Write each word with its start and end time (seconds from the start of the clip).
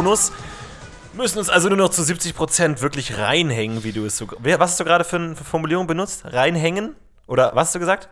Bonus. 0.00 0.32
Müssen 1.12 1.38
uns 1.40 1.50
also 1.50 1.68
nur 1.68 1.76
noch 1.76 1.90
zu 1.90 2.00
70% 2.00 2.80
wirklich 2.80 3.18
reinhängen, 3.18 3.84
wie 3.84 3.92
du 3.92 4.06
es 4.06 4.16
so. 4.16 4.26
Was 4.38 4.58
hast 4.58 4.80
du 4.80 4.84
gerade 4.84 5.04
für 5.04 5.16
eine 5.16 5.36
Formulierung 5.36 5.86
benutzt? 5.86 6.22
Reinhängen? 6.24 6.96
Oder 7.26 7.54
was 7.54 7.66
hast 7.66 7.74
du 7.74 7.80
gesagt? 7.80 8.08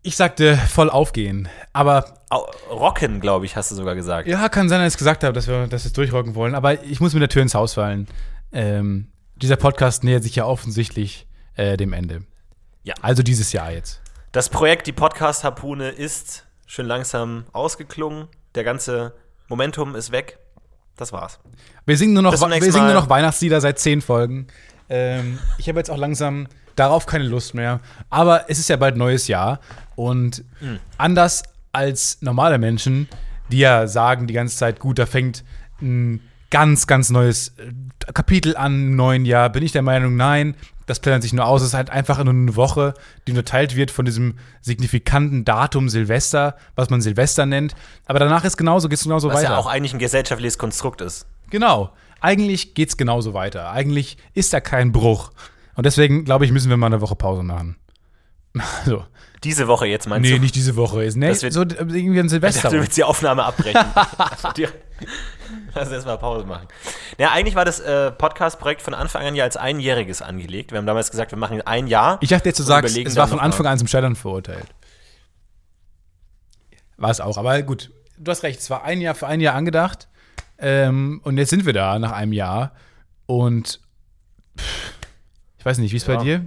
Ich 0.00 0.16
sagte 0.16 0.56
voll 0.56 0.88
aufgehen, 0.88 1.50
aber. 1.74 2.22
Rocken, 2.70 3.20
glaube 3.20 3.44
ich, 3.44 3.54
hast 3.54 3.70
du 3.70 3.74
sogar 3.74 3.94
gesagt. 3.94 4.28
Ja, 4.28 4.48
kann 4.48 4.70
sein, 4.70 4.80
dass 4.80 4.94
ich 4.94 4.98
gesagt 4.98 5.24
habe, 5.24 5.34
dass 5.34 5.46
wir 5.46 5.66
das 5.66 5.84
jetzt 5.84 5.98
durchrocken 5.98 6.34
wollen, 6.34 6.54
aber 6.54 6.82
ich 6.84 7.00
muss 7.00 7.12
mit 7.12 7.20
der 7.20 7.28
Tür 7.28 7.42
ins 7.42 7.54
Haus 7.54 7.74
fallen. 7.74 8.08
Ähm, 8.52 9.08
dieser 9.34 9.56
Podcast 9.56 10.04
nähert 10.04 10.22
sich 10.22 10.36
ja 10.36 10.46
offensichtlich 10.46 11.26
äh, 11.56 11.76
dem 11.76 11.92
Ende. 11.92 12.22
Ja. 12.82 12.94
Also 13.02 13.22
dieses 13.22 13.52
Jahr 13.52 13.72
jetzt. 13.72 14.00
Das 14.32 14.48
Projekt 14.48 14.86
Die 14.86 14.92
Podcast-Harpune 14.92 15.90
ist 15.90 16.46
schön 16.64 16.86
langsam 16.86 17.44
ausgeklungen. 17.52 18.28
Der 18.54 18.64
ganze 18.64 19.12
Momentum 19.48 19.94
ist 19.94 20.12
weg. 20.12 20.38
Das 20.96 21.12
war's. 21.12 21.38
Wir 21.84 21.96
singen 21.96 22.14
nur 22.14 22.22
noch, 22.22 22.32
wir 22.32 22.72
singen 22.72 22.86
nur 22.86 22.94
noch 22.94 23.08
Weihnachtslieder 23.08 23.60
seit 23.60 23.78
zehn 23.78 24.00
Folgen. 24.00 24.46
Ähm, 24.88 25.38
ich 25.58 25.68
habe 25.68 25.78
jetzt 25.78 25.90
auch 25.90 25.98
langsam 25.98 26.46
darauf 26.74 27.06
keine 27.06 27.24
Lust 27.24 27.54
mehr. 27.54 27.80
Aber 28.10 28.44
es 28.48 28.58
ist 28.58 28.68
ja 28.68 28.76
bald 28.76 28.96
neues 28.96 29.28
Jahr. 29.28 29.60
Und 29.94 30.44
Hm. 30.60 30.78
anders 30.98 31.42
als 31.72 32.18
normale 32.20 32.58
Menschen, 32.58 33.08
die 33.50 33.58
ja 33.58 33.86
sagen 33.86 34.26
die 34.26 34.34
ganze 34.34 34.56
Zeit, 34.56 34.80
gut, 34.80 34.98
da 34.98 35.06
fängt 35.06 35.44
ein 35.80 36.20
ganz, 36.50 36.86
ganz 36.86 37.10
neues 37.10 37.48
äh, 37.58 38.12
Kapitel 38.12 38.56
an 38.56 38.74
im 38.74 38.96
neuen 38.96 39.24
Jahr, 39.24 39.50
bin 39.50 39.62
ich 39.62 39.72
der 39.72 39.82
Meinung, 39.82 40.16
nein, 40.16 40.54
das 40.86 41.00
plänt 41.00 41.22
sich 41.22 41.32
nur 41.32 41.46
aus. 41.46 41.62
Es 41.62 41.68
ist 41.68 41.74
halt 41.74 41.90
einfach 41.90 42.22
nur 42.22 42.32
eine 42.32 42.54
Woche, 42.56 42.94
die 43.26 43.32
unterteilt 43.32 43.74
wird 43.74 43.90
von 43.90 44.04
diesem 44.04 44.34
signifikanten 44.60 45.44
Datum 45.44 45.88
Silvester, 45.88 46.56
was 46.76 46.90
man 46.90 47.00
Silvester 47.00 47.44
nennt. 47.44 47.74
Aber 48.06 48.20
danach 48.20 48.44
ist 48.44 48.56
genauso, 48.56 48.88
geht 48.88 48.98
es 48.98 49.04
genauso 49.04 49.28
Was 49.28 49.38
weiter. 49.38 49.50
ja 49.50 49.56
auch 49.58 49.66
eigentlich 49.66 49.92
ein 49.92 49.98
gesellschaftliches 49.98 50.58
Konstrukt 50.58 51.00
ist. 51.00 51.26
Genau. 51.50 51.90
Eigentlich 52.20 52.74
geht's 52.74 52.96
genauso 52.96 53.34
weiter. 53.34 53.70
Eigentlich 53.72 54.16
ist 54.32 54.52
da 54.52 54.60
kein 54.60 54.92
Bruch. 54.92 55.32
Und 55.74 55.84
deswegen, 55.86 56.24
glaube 56.24 56.44
ich, 56.44 56.52
müssen 56.52 56.70
wir 56.70 56.76
mal 56.76 56.86
eine 56.86 57.00
Woche 57.00 57.16
Pause 57.16 57.42
machen. 57.42 57.76
Also, 58.80 59.04
Diese 59.44 59.68
Woche 59.68 59.86
jetzt 59.86 60.08
meinst 60.08 60.28
nee, 60.28 60.36
du? 60.36 60.42
nicht 60.42 60.54
diese 60.54 60.76
Woche. 60.76 61.04
Ist, 61.04 61.16
nee, 61.16 61.28
wird- 61.28 61.52
so 61.52 61.62
äh, 61.62 61.66
irgendwie 61.78 62.18
ein 62.20 62.28
Silvester. 62.28 62.62
dachte, 62.62 62.76
du 62.76 62.82
willst 62.82 62.96
die 62.96 63.04
Aufnahme 63.04 63.44
abbrechen. 63.44 63.84
Lass 65.74 65.90
erstmal 65.90 66.18
Pause 66.18 66.46
machen. 66.46 66.66
Ja, 67.18 67.30
eigentlich 67.32 67.54
war 67.54 67.64
das 67.64 67.80
äh, 67.80 68.10
Podcast-Projekt 68.10 68.80
von 68.82 68.94
Anfang 68.94 69.24
an 69.26 69.34
ja 69.34 69.44
als 69.44 69.56
einjähriges 69.56 70.22
angelegt. 70.22 70.72
Wir 70.72 70.78
haben 70.78 70.86
damals 70.86 71.10
gesagt, 71.10 71.30
wir 71.32 71.38
machen 71.38 71.60
ein 71.62 71.86
Jahr. 71.86 72.18
ich 72.22 72.30
dachte 72.30 72.48
jetzt, 72.48 72.58
du 72.58 72.62
sagst, 72.62 72.96
es 72.96 73.16
war 73.16 73.28
von 73.28 73.38
Anfang 73.40 73.66
an 73.66 73.78
zum 73.78 73.86
Scheitern 73.86 74.16
verurteilt. 74.16 74.66
War 76.96 77.10
es 77.10 77.20
auch. 77.20 77.36
Aber 77.36 77.60
gut, 77.62 77.90
du 78.18 78.30
hast 78.30 78.42
recht. 78.42 78.58
Es 78.60 78.70
war 78.70 78.84
ein 78.84 79.00
Jahr 79.02 79.14
für 79.14 79.26
ein 79.26 79.40
Jahr 79.40 79.54
angedacht. 79.54 80.08
Ähm, 80.58 81.20
und 81.24 81.36
jetzt 81.36 81.50
sind 81.50 81.66
wir 81.66 81.74
da 81.74 81.98
nach 81.98 82.12
einem 82.12 82.32
Jahr. 82.32 82.72
Und 83.26 83.80
pff, 84.58 84.92
ich 85.58 85.64
weiß 85.66 85.76
nicht, 85.78 85.92
wie 85.92 85.98
bei 86.06 86.14
Ja. 86.14 86.22
dir? 86.22 86.44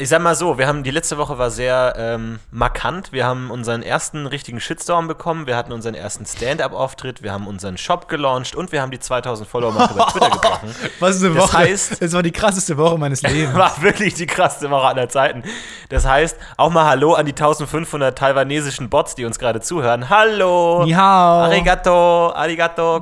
Ich 0.00 0.08
sag 0.08 0.22
mal 0.22 0.34
so, 0.34 0.56
wir 0.56 0.66
haben 0.66 0.82
die 0.82 0.90
letzte 0.90 1.18
Woche 1.18 1.36
war 1.36 1.50
sehr 1.50 1.92
ähm, 1.98 2.38
markant. 2.50 3.12
Wir 3.12 3.26
haben 3.26 3.50
unseren 3.50 3.82
ersten 3.82 4.26
richtigen 4.26 4.58
Shitstorm 4.58 5.08
bekommen. 5.08 5.46
Wir 5.46 5.58
hatten 5.58 5.72
unseren 5.72 5.92
ersten 5.94 6.24
Stand-up-Auftritt. 6.24 7.22
Wir 7.22 7.32
haben 7.32 7.46
unseren 7.46 7.76
Shop 7.76 8.08
gelauncht 8.08 8.56
und 8.56 8.72
wir 8.72 8.80
haben 8.80 8.90
die 8.92 8.98
2000 8.98 9.46
Follower-Marke 9.46 9.92
bei 9.94 10.04
Twitter 10.04 10.30
gebrochen. 10.30 10.74
Was 11.00 11.16
ist 11.16 11.24
eine 11.24 11.34
Das 11.34 11.44
Woche? 11.52 11.58
heißt- 11.58 11.98
es 12.02 12.12
war 12.14 12.22
die 12.22 12.30
krasseste 12.32 12.78
Woche 12.78 12.96
meines 12.96 13.20
Lebens. 13.30 13.54
War 13.54 13.82
wirklich 13.82 14.14
die 14.14 14.26
krasseste 14.26 14.70
Woche 14.70 14.86
aller 14.86 15.08
Zeiten. 15.10 15.42
Das 15.90 16.06
heißt, 16.06 16.38
auch 16.56 16.70
mal 16.70 16.86
Hallo 16.86 17.12
an 17.12 17.26
die 17.26 17.32
1500 17.32 18.16
taiwanesischen 18.16 18.88
Bots, 18.88 19.16
die 19.16 19.26
uns 19.26 19.38
gerade 19.38 19.60
zuhören. 19.60 20.08
Hallo! 20.08 20.82
Ni 20.84 20.92
hao. 20.92 21.42
Arigato, 21.42 22.32
arigato, 22.32 23.00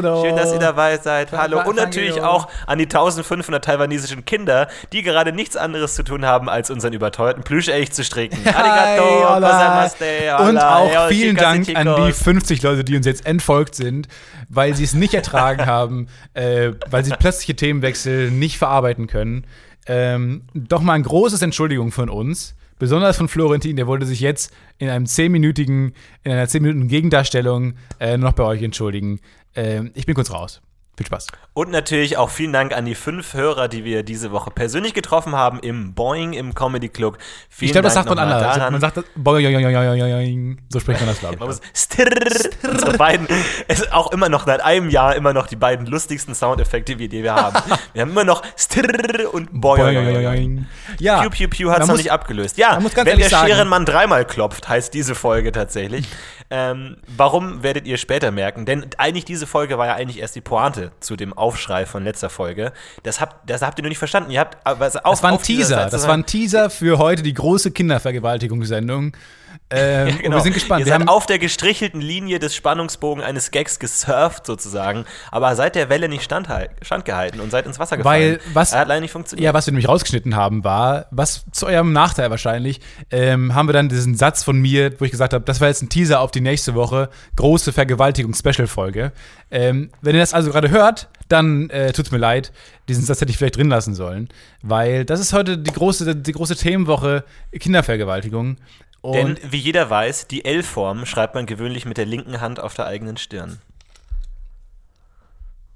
do. 0.00 0.22
Schön, 0.22 0.36
dass 0.36 0.52
ihr 0.54 0.58
dabei 0.58 0.96
seid. 0.96 1.32
Hallo. 1.32 1.60
Und 1.66 1.76
natürlich 1.76 2.22
auch 2.22 2.48
an 2.66 2.78
die 2.78 2.84
1500 2.84 3.62
taiwanesischen 3.62 4.24
Kinder, 4.24 4.68
die 4.94 5.02
gerade 5.02 5.32
nichts 5.32 5.54
anderes 5.56 5.81
zu 5.88 6.02
tun 6.02 6.24
haben, 6.24 6.48
als 6.48 6.70
unseren 6.70 6.92
überteuerten 6.92 7.42
Plüschelch 7.42 7.92
zu 7.92 8.04
stricken. 8.04 8.38
Arigato, 8.46 9.28
Hi, 9.28 9.40
gozaimaste. 9.40 10.06
Und 10.48 10.58
auch 10.58 11.08
vielen 11.08 11.36
Dank 11.36 11.68
an 11.74 11.86
die 11.96 12.02
chicos. 12.12 12.22
50 12.22 12.62
Leute, 12.62 12.84
die 12.84 12.96
uns 12.96 13.06
jetzt 13.06 13.26
entfolgt 13.26 13.74
sind, 13.74 14.08
weil 14.48 14.74
sie 14.74 14.84
es 14.84 14.94
nicht 14.94 15.14
ertragen 15.14 15.66
haben, 15.66 16.08
äh, 16.34 16.72
weil 16.90 17.04
sie 17.04 17.10
plötzliche 17.10 17.56
Themenwechsel 17.56 18.30
nicht 18.30 18.58
verarbeiten 18.58 19.06
können. 19.06 19.44
Ähm, 19.86 20.42
doch 20.54 20.80
mal 20.80 20.94
ein 20.94 21.02
großes 21.02 21.42
Entschuldigung 21.42 21.90
von 21.90 22.08
uns, 22.08 22.54
besonders 22.78 23.16
von 23.16 23.28
Florentin, 23.28 23.76
der 23.76 23.86
wollte 23.86 24.06
sich 24.06 24.20
jetzt 24.20 24.52
in 24.78 24.88
einem 24.88 25.06
10-minütigen, 25.06 25.92
in 26.22 26.32
einer 26.32 26.46
10-minütigen 26.46 26.88
Gegendarstellung 26.88 27.74
äh, 27.98 28.16
noch 28.16 28.32
bei 28.32 28.44
euch 28.44 28.62
entschuldigen. 28.62 29.20
Ähm, 29.54 29.90
ich 29.94 30.06
bin 30.06 30.14
kurz 30.14 30.30
raus. 30.30 30.62
Viel 31.02 31.06
Spaß. 31.08 31.26
Und 31.54 31.70
natürlich 31.70 32.16
auch 32.16 32.30
vielen 32.30 32.52
Dank 32.52 32.72
an 32.74 32.84
die 32.84 32.94
fünf 32.94 33.34
Hörer, 33.34 33.68
die 33.68 33.84
wir 33.84 34.02
diese 34.04 34.30
Woche 34.30 34.50
persönlich 34.50 34.94
getroffen 34.94 35.34
haben 35.34 35.58
im 35.60 35.94
Boing 35.94 36.32
im 36.32 36.54
Comedy 36.54 36.88
Club. 36.88 37.18
Vielen 37.50 37.66
Ich 37.66 37.72
glaube, 37.72 37.84
das 37.84 37.94
sagt 37.94 38.08
man 38.08 38.18
anders. 38.18 38.40
daran. 38.40 38.72
Man 38.72 38.80
sagt 38.80 38.96
das. 38.98 39.04
boing, 39.16 40.58
So 40.68 40.80
spricht 40.80 41.00
man 41.00 41.08
das, 41.08 41.18
glaube 41.18 41.36
Man 41.38 41.50
ich. 41.50 41.56
muss 41.56 41.60
Stirrrr, 41.74 42.70
unsere 42.70 42.96
beiden, 42.96 43.26
es 43.68 43.80
ist 43.80 43.92
auch 43.92 44.12
immer 44.12 44.28
noch 44.28 44.46
seit 44.46 44.62
einem 44.62 44.88
Jahr 44.90 45.16
immer 45.16 45.32
noch 45.32 45.46
die 45.46 45.56
beiden 45.56 45.86
lustigsten 45.86 46.34
Soundeffekte, 46.34 46.96
die 46.96 47.10
wir 47.10 47.34
haben. 47.34 47.58
Wir 47.92 48.02
haben 48.02 48.10
immer 48.10 48.24
noch 48.24 48.42
Stirrrr 48.56 49.32
und 49.34 49.48
Boing. 49.60 50.66
Ja, 50.98 51.20
Piu 51.22 51.30
Piu 51.30 51.48
Piu 51.48 51.70
hat 51.70 51.76
es 51.76 51.80
man 51.80 51.88
noch 51.88 51.94
muss- 51.94 51.98
nicht 52.04 52.12
abgelöst. 52.12 52.56
Ja, 52.58 52.74
man 52.74 52.84
muss 52.84 52.96
wenn 52.96 53.18
der 53.18 53.28
Scherenmann 53.28 53.84
dreimal 53.84 54.24
klopft, 54.24 54.68
heißt 54.68 54.94
diese 54.94 55.14
Folge 55.14 55.52
tatsächlich. 55.52 56.06
Ähm, 56.50 56.98
warum 57.16 57.62
werdet 57.62 57.86
ihr 57.86 57.96
später 57.96 58.30
merken? 58.30 58.66
Denn 58.66 58.86
eigentlich 58.98 59.24
diese 59.24 59.46
Folge 59.46 59.78
war 59.78 59.86
ja 59.86 59.94
eigentlich 59.94 60.18
erst 60.20 60.36
die 60.36 60.40
Pointe 60.42 60.91
zu 61.00 61.16
dem 61.16 61.32
Aufschrei 61.32 61.86
von 61.86 62.04
letzter 62.04 62.30
Folge. 62.30 62.72
Das 63.02 63.20
habt, 63.20 63.48
das 63.48 63.62
habt 63.62 63.78
ihr 63.78 63.82
nur 63.82 63.88
nicht 63.88 63.98
verstanden. 63.98 64.30
Ihr 64.30 64.40
habt, 64.40 64.58
aber 64.66 64.86
es- 64.86 64.96
auf, 64.96 65.14
Das 65.20 65.22
war 65.22 65.32
ein 65.32 65.42
Teaser. 65.42 65.76
Seite- 65.76 65.90
Das 65.90 66.06
war 66.06 66.14
ein 66.14 66.26
Teaser 66.26 66.70
für 66.70 66.98
heute 66.98 67.22
die 67.22 67.34
große 67.34 67.70
Kindervergewaltigungssendung. 67.70 69.12
Ähm, 69.74 70.08
Ja, 70.08 70.14
genau. 70.16 70.36
Wir 70.36 70.42
sind 70.42 70.52
gespannt. 70.52 70.80
Ihr 70.80 70.86
Wir 70.86 70.92
seid 70.92 71.00
haben, 71.00 71.08
auf 71.08 71.24
der 71.24 71.38
gestrichelten 71.38 72.00
Linie 72.02 72.38
des 72.38 72.54
Spannungsbogen 72.54 73.24
eines 73.24 73.50
Gags 73.50 73.78
gesurft 73.78 74.44
sozusagen, 74.46 75.06
aber 75.30 75.56
seit 75.56 75.74
der 75.76 75.88
Welle 75.88 76.10
nicht 76.10 76.22
standgehalten 76.24 77.40
und 77.40 77.50
seid 77.50 77.64
ins 77.64 77.78
Wasser 77.78 77.96
gefallen. 77.96 78.32
Weil 78.32 78.40
was- 78.54 78.72
Er 78.74 78.80
hat 78.80 78.88
leider 78.88 79.00
nicht 79.00 79.12
funktioniert. 79.12 79.44
ja, 79.44 79.54
was 79.54 79.66
wir 79.66 79.72
nämlich 79.72 79.88
rausgeschnitten 79.88 80.36
haben, 80.36 80.62
war, 80.62 81.06
was 81.10 81.46
zu 81.52 81.66
eurem 81.66 81.92
Nachteil 81.94 82.30
wahrscheinlich, 82.30 82.80
ähm, 83.10 83.54
haben 83.54 83.66
wir 83.68 83.72
dann 83.72 83.88
diesen 83.88 84.14
Satz 84.14 84.42
von 84.44 84.58
mir, 84.60 85.00
wo 85.00 85.06
ich 85.06 85.10
gesagt 85.10 85.32
habe, 85.32 85.44
das 85.44 85.60
war 85.62 85.68
jetzt 85.68 85.82
ein 85.82 85.88
Teaser 85.88 86.20
auf 86.20 86.30
die 86.30 86.42
nächste 86.42 86.74
Woche, 86.74 87.08
große 87.36 87.72
Vergewaltigung-Special-Folge. 87.72 89.12
Ähm, 89.50 89.90
wenn 90.02 90.14
ihr 90.14 90.20
das 90.20 90.34
also 90.34 90.50
gerade 90.50 90.68
hört, 90.70 91.08
dann 91.28 91.70
äh, 91.70 91.92
tut's 91.92 92.10
mir 92.10 92.18
leid. 92.18 92.52
Diesen 92.88 93.04
Satz 93.04 93.20
hätte 93.22 93.30
ich 93.30 93.38
vielleicht 93.38 93.56
drin 93.56 93.68
lassen 93.70 93.94
sollen, 93.94 94.28
weil 94.62 95.06
das 95.06 95.18
ist 95.20 95.32
heute 95.32 95.56
die 95.56 95.72
große, 95.72 96.14
die 96.16 96.32
große 96.32 96.56
Themenwoche 96.56 97.24
Kindervergewaltigung. 97.58 98.56
Und 99.02 99.14
Denn 99.14 99.38
wie 99.52 99.58
jeder 99.58 99.90
weiß, 99.90 100.28
die 100.28 100.44
L-Form 100.44 101.06
schreibt 101.06 101.34
man 101.34 101.46
gewöhnlich 101.46 101.84
mit 101.84 101.98
der 101.98 102.06
linken 102.06 102.40
Hand 102.40 102.60
auf 102.60 102.74
der 102.74 102.86
eigenen 102.86 103.16
Stirn. 103.18 103.58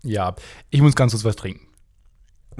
ja, 0.03 0.35
ich 0.71 0.81
muss 0.81 0.95
ganz 0.95 1.13
kurz 1.13 1.25
was 1.25 1.37
trinken. 1.37 1.67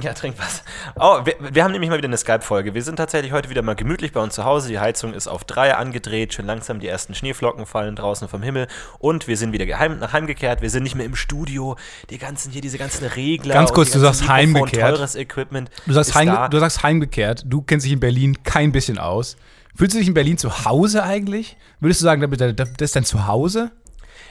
Ja, 0.03 0.13
trink 0.13 0.35
was. 0.39 0.63
Oh, 0.97 1.25
wir, 1.25 1.37
wir 1.55 1.65
haben 1.65 1.73
nämlich 1.73 1.89
mal 1.89 1.97
wieder 1.97 2.09
eine 2.09 2.19
Skype-Folge. 2.19 2.75
Wir 2.75 2.83
sind 2.83 2.97
tatsächlich 2.97 3.33
heute 3.33 3.49
wieder 3.49 3.63
mal 3.63 3.75
gemütlich 3.75 4.13
bei 4.13 4.21
uns 4.21 4.35
zu 4.35 4.45
Hause. 4.45 4.69
Die 4.69 4.79
Heizung 4.79 5.15
ist 5.15 5.27
auf 5.27 5.45
drei 5.45 5.75
angedreht. 5.75 6.35
Schön 6.35 6.45
langsam 6.45 6.81
die 6.81 6.87
ersten 6.87 7.15
Schneeflocken 7.15 7.65
fallen 7.65 7.97
draußen 7.97 8.29
vom 8.29 8.43
Himmel. 8.43 8.69
Und 8.99 9.27
wir 9.27 9.39
sind 9.39 9.53
wieder 9.53 9.65
geheim, 9.65 9.99
nach 9.99 10.13
heimgekehrt. 10.13 10.61
Wir 10.61 10.69
sind 10.69 10.83
nicht 10.83 10.97
mehr 10.97 11.07
im 11.07 11.17
Studio. 11.17 11.77
Die 12.11 12.19
ganzen 12.19 12.53
hier, 12.53 12.61
diese 12.61 12.77
ganzen 12.77 13.07
Regler. 13.07 13.55
Ganz 13.55 13.73
kurz, 13.73 13.91
du 13.91 13.99
sagst 13.99 14.21
Mikrofon, 14.21 14.37
heimgekehrt. 14.37 14.97
Teures 14.97 15.15
Equipment. 15.15 15.71
Du 15.87 15.95
sagst, 15.95 16.15
heim, 16.15 16.51
du 16.51 16.59
sagst 16.59 16.83
heimgekehrt, 16.83 17.45
du 17.47 17.63
kennst 17.63 17.87
dich 17.87 17.93
in 17.93 18.01
Berlin 18.01 18.43
kein 18.43 18.73
bisschen 18.73 18.99
aus. 18.99 19.37
Fühlst 19.77 19.95
du 19.95 19.99
dich 19.99 20.09
in 20.09 20.15
Berlin 20.15 20.39
zu 20.39 20.65
Hause 20.65 21.03
eigentlich? 21.03 21.57
Würdest 21.81 22.01
du 22.01 22.05
sagen, 22.05 22.21
das 22.57 22.69
ist 22.81 22.97
dein 22.97 23.05
Zuhause? 23.05 23.71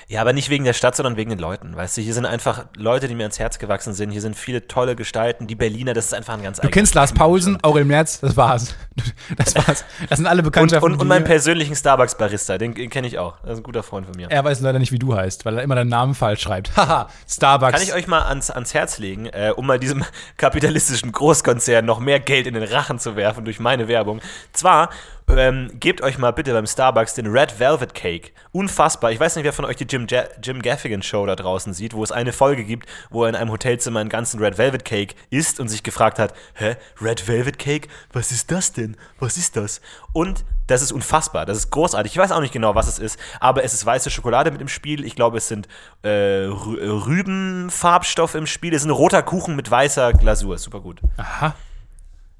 Ja, 0.07 0.21
aber 0.21 0.33
nicht 0.33 0.49
wegen 0.49 0.65
der 0.65 0.73
Stadt, 0.73 0.95
sondern 0.95 1.17
wegen 1.17 1.31
den 1.31 1.39
Leuten. 1.39 1.75
Weißt 1.75 1.97
du, 1.97 2.01
hier 2.01 2.13
sind 2.13 2.27
einfach 2.27 2.65
Leute, 2.77 3.07
die 3.07 3.15
mir 3.15 3.23
ans 3.23 3.39
Herz 3.39 3.57
gewachsen 3.57 3.95
sind. 3.95 4.11
Hier 4.11 4.21
sind 4.21 4.35
viele 4.35 4.67
tolle 4.67 4.95
Gestalten. 4.95 5.47
Die 5.47 5.55
Berliner, 5.55 5.95
das 5.95 6.05
ist 6.05 6.13
einfach 6.13 6.35
ein 6.35 6.43
ganz 6.43 6.59
Du 6.59 6.69
kennst 6.69 6.93
Lars 6.93 7.11
Paulsen, 7.11 7.57
Aurel 7.63 7.85
Merz, 7.85 8.19
das 8.19 8.37
war's. 8.37 8.75
Das 9.35 9.55
war's. 9.55 9.83
Das 10.07 10.17
sind 10.17 10.27
alle 10.27 10.39
Und, 10.41 10.45
Bekanntschaften. 10.45 10.85
und, 10.85 10.93
und 10.93 11.01
die- 11.01 11.07
meinen 11.07 11.23
persönlichen 11.25 11.75
Starbucks-Barista, 11.75 12.57
den, 12.59 12.75
den 12.75 12.89
kenne 12.91 13.07
ich 13.07 13.17
auch. 13.17 13.39
Das 13.41 13.53
ist 13.53 13.57
ein 13.57 13.63
guter 13.63 13.81
Freund 13.83 14.05
von 14.05 14.15
mir. 14.15 14.29
er 14.29 14.43
weiß 14.43 14.59
leider 14.61 14.77
nicht, 14.79 14.91
wie 14.91 14.99
du 14.99 15.15
heißt, 15.15 15.43
weil 15.45 15.57
er 15.57 15.63
immer 15.63 15.73
deinen 15.75 15.89
Namen 15.89 16.13
falsch 16.13 16.41
schreibt. 16.43 16.75
Haha, 16.77 17.09
Starbucks. 17.27 17.73
Kann 17.73 17.81
ich 17.81 17.93
euch 17.93 18.05
mal 18.07 18.21
ans, 18.23 18.51
ans 18.51 18.73
Herz 18.75 18.99
legen, 18.99 19.25
äh, 19.25 19.51
um 19.55 19.65
mal 19.65 19.79
diesem 19.79 20.05
kapitalistischen 20.37 21.11
Großkonzern 21.11 21.83
noch 21.83 21.99
mehr 21.99 22.19
Geld 22.19 22.45
in 22.45 22.53
den 22.53 22.63
Rachen 22.63 22.99
zu 22.99 23.15
werfen 23.15 23.43
durch 23.43 23.59
meine 23.59 23.87
Werbung. 23.87 24.21
Zwar 24.53 24.89
Ähm, 25.27 25.71
gebt 25.79 26.01
euch 26.01 26.17
mal 26.17 26.31
bitte 26.31 26.53
beim 26.53 26.67
Starbucks 26.67 27.15
den 27.15 27.27
Red 27.27 27.59
Velvet 27.59 27.93
Cake. 27.93 28.31
Unfassbar. 28.51 29.11
Ich 29.11 29.19
weiß 29.19 29.35
nicht, 29.35 29.43
wer 29.43 29.53
von 29.53 29.65
euch 29.65 29.75
die 29.75 29.85
Jim, 29.85 30.07
Jim 30.41 30.61
Gaffigan 30.61 31.01
Show 31.01 31.25
da 31.25 31.35
draußen 31.35 31.73
sieht, 31.73 31.93
wo 31.93 32.03
es 32.03 32.11
eine 32.11 32.31
Folge 32.31 32.63
gibt, 32.63 32.87
wo 33.09 33.23
er 33.23 33.29
in 33.29 33.35
einem 33.35 33.51
Hotelzimmer 33.51 33.99
einen 33.99 34.09
ganzen 34.09 34.39
Red 34.39 34.57
Velvet 34.57 34.85
Cake 34.85 35.15
isst 35.31 35.59
und 35.59 35.67
sich 35.67 35.83
gefragt 35.83 36.19
hat, 36.19 36.33
hä, 36.53 36.75
Red 37.01 37.27
Velvet 37.27 37.59
Cake? 37.59 37.89
Was 38.13 38.31
ist 38.31 38.51
das 38.51 38.71
denn? 38.71 38.95
Was 39.19 39.37
ist 39.37 39.57
das? 39.57 39.81
Und 40.13 40.45
das 40.67 40.81
ist 40.81 40.91
unfassbar, 40.91 41.45
das 41.45 41.57
ist 41.57 41.69
großartig. 41.71 42.13
Ich 42.13 42.17
weiß 42.17 42.31
auch 42.31 42.41
nicht 42.41 42.53
genau, 42.53 42.73
was 42.73 42.87
es 42.87 42.97
ist, 42.97 43.19
aber 43.39 43.63
es 43.63 43.73
ist 43.73 43.85
weiße 43.85 44.09
Schokolade 44.09 44.51
mit 44.51 44.61
im 44.61 44.67
Spiel. 44.67 45.05
Ich 45.05 45.15
glaube, 45.15 45.37
es 45.37 45.47
sind 45.47 45.67
äh, 46.01 46.45
Rübenfarbstoff 46.47 48.35
im 48.35 48.47
Spiel. 48.47 48.73
Es 48.73 48.81
ist 48.81 48.87
ein 48.87 48.91
roter 48.91 49.21
Kuchen 49.21 49.55
mit 49.55 49.69
weißer 49.69 50.13
Glasur. 50.13 50.57
Super 50.57 50.79
gut. 50.79 51.01
Aha. 51.17 51.55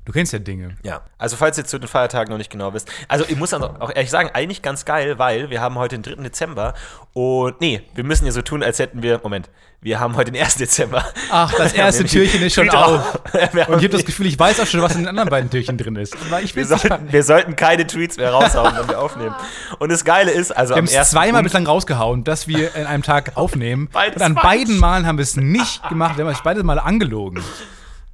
Du 0.06 0.12
kennst 0.12 0.34
ja 0.34 0.40
Dinge. 0.40 0.78
Ja, 0.84 1.02
also 1.18 1.36
falls 1.36 1.58
ihr 1.58 1.66
zu 1.66 1.80
den 1.80 1.88
Feiertagen 1.88 2.30
noch 2.32 2.38
nicht 2.38 2.52
genau 2.52 2.74
wisst. 2.76 2.92
Also 3.08 3.26
ich 3.28 3.36
muss 3.36 3.54
auch 3.54 3.90
ehrlich 3.90 4.12
sagen, 4.12 4.30
eigentlich 4.34 4.62
ganz 4.62 4.86
geil, 4.86 5.18
weil 5.18 5.50
wir 5.50 5.62
haben 5.62 5.76
heute 5.80 5.98
den 5.98 6.16
3. 6.16 6.22
Dezember 6.22 6.76
und 7.14 7.60
nee, 7.60 7.82
wir 7.96 8.04
müssen 8.04 8.26
ja 8.28 8.32
so 8.32 8.44
tun, 8.44 8.62
als 8.62 8.78
hätten 8.78 9.02
wir, 9.02 9.20
Moment, 9.24 9.50
wir 9.82 10.00
haben 10.00 10.16
heute 10.16 10.32
den 10.32 10.42
1. 10.42 10.56
Dezember. 10.56 11.04
Ach, 11.32 11.52
das 11.54 11.74
erste 11.74 12.06
Türchen 12.06 12.44
ist 12.44 12.54
schon 12.54 12.70
auf. 12.72 13.20
und 13.34 13.34
ich 13.34 13.64
habe 13.66 13.90
das 13.90 14.06
Gefühl, 14.06 14.28
ich 14.28 14.38
weiß 14.38 14.60
auch 14.60 14.68
schon, 14.68 14.84
was 14.84 14.94
in 14.94 15.00
den 15.00 15.08
anderen 15.08 15.30
beiden 15.30 15.50
Türchen 15.50 15.76
drin 15.76 15.96
ist. 15.96 16.16
Ich 16.44 16.56
wir, 16.56 16.68
sollten, 16.68 17.12
wir 17.12 17.24
sollten 17.24 17.56
keine 17.56 17.88
Tweets 17.88 18.18
mehr 18.18 18.32
raushauen, 18.32 18.76
wenn 18.78 18.88
wir 18.88 19.00
aufnehmen. 19.00 19.34
Und 19.80 19.92
das 19.92 20.06
Geile 20.06 20.30
ist, 20.30 20.56
also 20.56 20.76
wir 20.76 20.78
haben 20.78 20.86
es 20.86 21.10
zweimal 21.10 21.42
bislang 21.42 21.66
rausgehauen, 21.66 22.24
dass 22.24 22.48
wir 22.48 22.76
in 22.76 22.86
einem 22.86 23.02
Tag 23.02 23.32
aufnehmen. 23.36 23.90
Beides 23.92 24.18
und 24.18 24.22
an 24.22 24.36
beiden 24.36 24.78
Malen 24.78 25.08
haben 25.08 25.18
wir 25.18 25.24
es 25.24 25.36
nicht 25.36 25.88
gemacht. 25.90 26.18
Wir 26.18 26.26
haben 26.26 26.32
euch 26.32 26.44
beide 26.44 26.62
Mal 26.64 26.78
angelogen. 26.78 27.44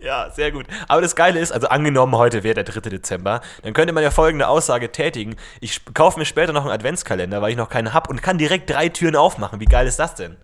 Ja, 0.02 0.32
sehr 0.32 0.52
gut. 0.52 0.66
Aber 0.88 1.02
das 1.02 1.16
Geile 1.16 1.40
ist, 1.40 1.52
also 1.52 1.68
angenommen, 1.68 2.16
heute 2.16 2.44
wäre 2.44 2.56
der 2.56 2.64
3. 2.64 2.90
Dezember, 2.90 3.42
dann 3.62 3.74
könnte 3.74 3.94
man 3.94 4.04
ja 4.04 4.10
folgende 4.10 4.48
Aussage 4.48 4.92
tätigen. 4.92 5.36
Ich 5.60 5.82
kaufe 5.94 6.18
mir 6.18 6.26
später 6.26 6.54
noch 6.54 6.64
einen 6.64 6.72
Adventskalender, 6.72 7.42
weil 7.42 7.52
ich 7.52 7.58
noch 7.58 7.70
keinen 7.70 7.94
habe 7.94 8.10
und 8.10 8.22
kann 8.24 8.38
direkt 8.38 8.70
drei 8.70 8.90
Türen 8.90 9.16
aufmachen. 9.16 9.60
Wie 9.60 9.66
geil 9.66 9.86
ist 9.86 10.00
das 10.00 10.16
denn? 10.16 10.38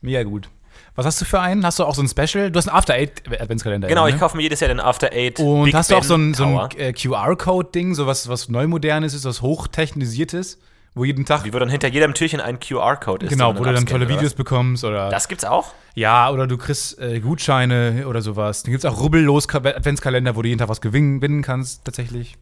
Mega 0.00 0.22
gut. 0.22 0.48
Was 0.96 1.06
hast 1.06 1.20
du 1.20 1.24
für 1.24 1.40
einen? 1.40 1.66
Hast 1.66 1.78
du 1.78 1.84
auch 1.84 1.94
so 1.94 2.02
ein 2.02 2.08
Special? 2.08 2.50
Du 2.50 2.58
hast 2.58 2.68
einen 2.68 2.76
After 2.76 2.94
Eight 2.94 3.22
Adventskalender. 3.40 3.88
Genau, 3.88 4.04
ne? 4.04 4.10
ich 4.10 4.18
kaufe 4.18 4.36
mir 4.36 4.44
jedes 4.44 4.60
Jahr 4.60 4.68
den 4.68 4.80
After 4.80 5.12
Eight. 5.12 5.38
Und 5.40 5.64
Big 5.64 5.74
hast 5.74 5.90
du 5.90 5.96
auch 5.96 6.04
so 6.04 6.14
ein, 6.14 6.34
so 6.34 6.44
ein 6.44 6.70
äh, 6.78 6.92
QR-Code-Ding, 6.92 7.94
so 7.94 8.06
was, 8.06 8.28
was 8.28 8.48
neumodernes 8.48 9.12
ist, 9.12 9.24
was 9.24 9.42
hochtechnisiertes? 9.42 10.58
Wo 10.94 11.04
jeden 11.04 11.24
Tag. 11.24 11.44
Wie 11.44 11.52
wo 11.52 11.58
dann 11.58 11.68
hinter 11.68 11.88
jedem 11.88 12.14
Türchen 12.14 12.40
ein 12.40 12.60
QR-Code 12.60 13.26
ist. 13.26 13.30
Genau, 13.30 13.56
wo 13.56 13.64
du 13.64 13.72
dann 13.72 13.86
tolle 13.86 14.08
Videos 14.08 14.34
bekommst 14.34 14.84
oder. 14.84 15.10
Das 15.10 15.28
gibt's 15.28 15.44
auch? 15.44 15.72
Ja, 15.94 16.30
oder 16.30 16.46
du 16.46 16.56
kriegst 16.56 16.98
äh, 17.00 17.20
Gutscheine 17.20 18.04
oder 18.06 18.22
sowas. 18.22 18.62
Dann 18.62 18.72
gibt's 18.72 18.84
auch 18.84 19.00
rubbellos 19.00 19.48
Adventskalender, 19.48 20.36
wo 20.36 20.42
du 20.42 20.48
jeden 20.48 20.58
Tag 20.58 20.68
was 20.68 20.80
gewinnen 20.80 21.42
kannst, 21.42 21.84
tatsächlich. 21.84 22.36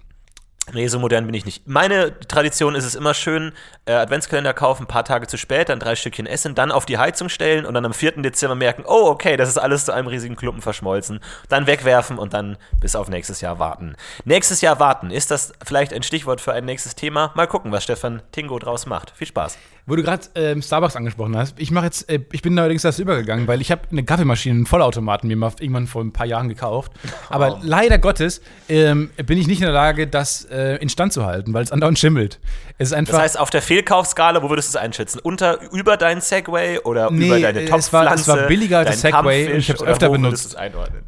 Nee, 0.71 0.87
so 0.87 1.01
modern 1.01 1.27
bin 1.27 1.35
ich 1.35 1.45
nicht. 1.45 1.67
Meine 1.67 2.17
Tradition 2.21 2.77
ist 2.77 2.85
es 2.85 2.95
immer 2.95 3.15
schön, 3.15 3.53
äh, 3.85 3.95
Adventskalender 3.95 4.55
kaufen, 4.55 4.85
ein 4.85 4.87
paar 4.87 5.05
Tage 5.05 5.27
zu 5.27 5.37
spät, 5.37 5.69
dann 5.69 5.81
drei 5.81 5.97
Stückchen 5.97 6.25
essen, 6.25 6.55
dann 6.55 6.71
auf 6.71 6.87
die 6.87 6.99
Heizung 6.99 7.29
stellen 7.29 7.67
und 7.67 7.75
dann 7.75 7.85
am 7.85 7.93
4. 7.93 8.23
Dezember 8.23 8.55
merken, 8.55 8.85
oh, 8.87 9.09
okay, 9.09 9.37
das 9.37 9.49
ist 9.49 9.59
alles 9.59 9.87
zu 9.87 9.93
einem 9.93 10.07
riesigen 10.07 10.37
Klumpen 10.37 10.63
verschmolzen. 10.63 11.19
Dann 11.49 11.67
wegwerfen 11.67 12.17
und 12.17 12.33
dann 12.33 12.59
bis 12.81 12.95
auf 12.95 13.09
nächstes 13.09 13.41
Jahr 13.41 13.59
warten. 13.59 13.97
Nächstes 14.25 14.61
Jahr 14.61 14.79
warten, 14.79 15.11
ist 15.11 15.33
das 15.33 15.53
vielleicht 15.67 15.93
ein 15.93 16.05
Stichwort 16.05 16.41
für 16.41 16.53
ein 16.53 16.65
nächstes 16.65 16.95
Thema? 16.95 17.33
Mal 17.35 17.49
gucken, 17.49 17.73
was 17.73 17.83
Stefan 17.83 18.23
Tingo 18.31 18.61
draus 18.61 18.87
macht. 18.87 19.11
Viel 19.17 19.27
Spaß. 19.27 19.59
Wo 19.85 19.97
du 19.97 20.05
gerade 20.05 20.23
ähm, 20.37 20.63
Starbucks 20.63 20.95
angesprochen 20.95 21.37
hast, 21.37 21.59
ich 21.59 21.73
mache 21.73 21.87
jetzt, 21.87 22.09
äh, 22.09 22.21
ich 22.31 22.41
bin 22.43 22.57
allerdings 22.57 22.83
das 22.83 23.01
übergegangen, 23.01 23.49
weil 23.49 23.61
ich 23.61 23.73
habe 23.73 23.83
eine 23.91 24.05
Kaffeemaschine, 24.05 24.55
einen 24.55 24.67
Vollautomaten 24.67 25.27
mir 25.27 25.37
mal 25.37 25.51
irgendwann 25.59 25.89
vor 25.89 26.03
ein 26.05 26.13
paar 26.13 26.27
Jahren 26.27 26.49
gekauft. 26.49 26.93
Aber 27.29 27.59
leider 27.63 27.99
Gottes 27.99 28.43
ähm, 28.69 29.11
bin 29.27 29.39
ich 29.39 29.49
nicht 29.49 29.59
in 29.59 29.65
der 29.65 29.75
Lage, 29.75 30.07
das 30.07 30.45
äh, 30.45 30.77
instand 30.77 31.13
zu 31.13 31.27
halten, 31.27 31.53
weil 31.53 31.65
es 31.65 31.73
andauernd 31.73 31.99
schimmelt. 31.99 32.39
Es 32.79 32.89
ist 32.89 32.95
einfach, 32.95 33.15
das 33.15 33.23
heißt, 33.23 33.39
auf 33.41 33.51
der 33.51 33.61
Fehlkaufskala, 33.61 34.43
wo 34.45 34.51
würdest 34.51 34.73
du 34.73 34.79
es 34.79 34.83
einschätzen? 34.83 35.19
Unter, 35.19 35.59
über 35.73 35.97
deinen 35.97 36.21
Segway 36.21 36.79
oder 36.79 37.11
nee, 37.11 37.27
über 37.27 37.41
deine 37.41 37.65
Topfpflanze? 37.65 38.23
Es 38.23 38.29
war, 38.29 38.37
es 38.37 38.43
war 38.43 38.49
billiger 38.49 38.79
als 38.79 38.91
das 38.91 39.01
Segway 39.01 39.57
ich 39.57 39.69
habe 39.69 39.83
es 39.83 39.89
öfter 39.89 40.11
benutzt. 40.11 40.57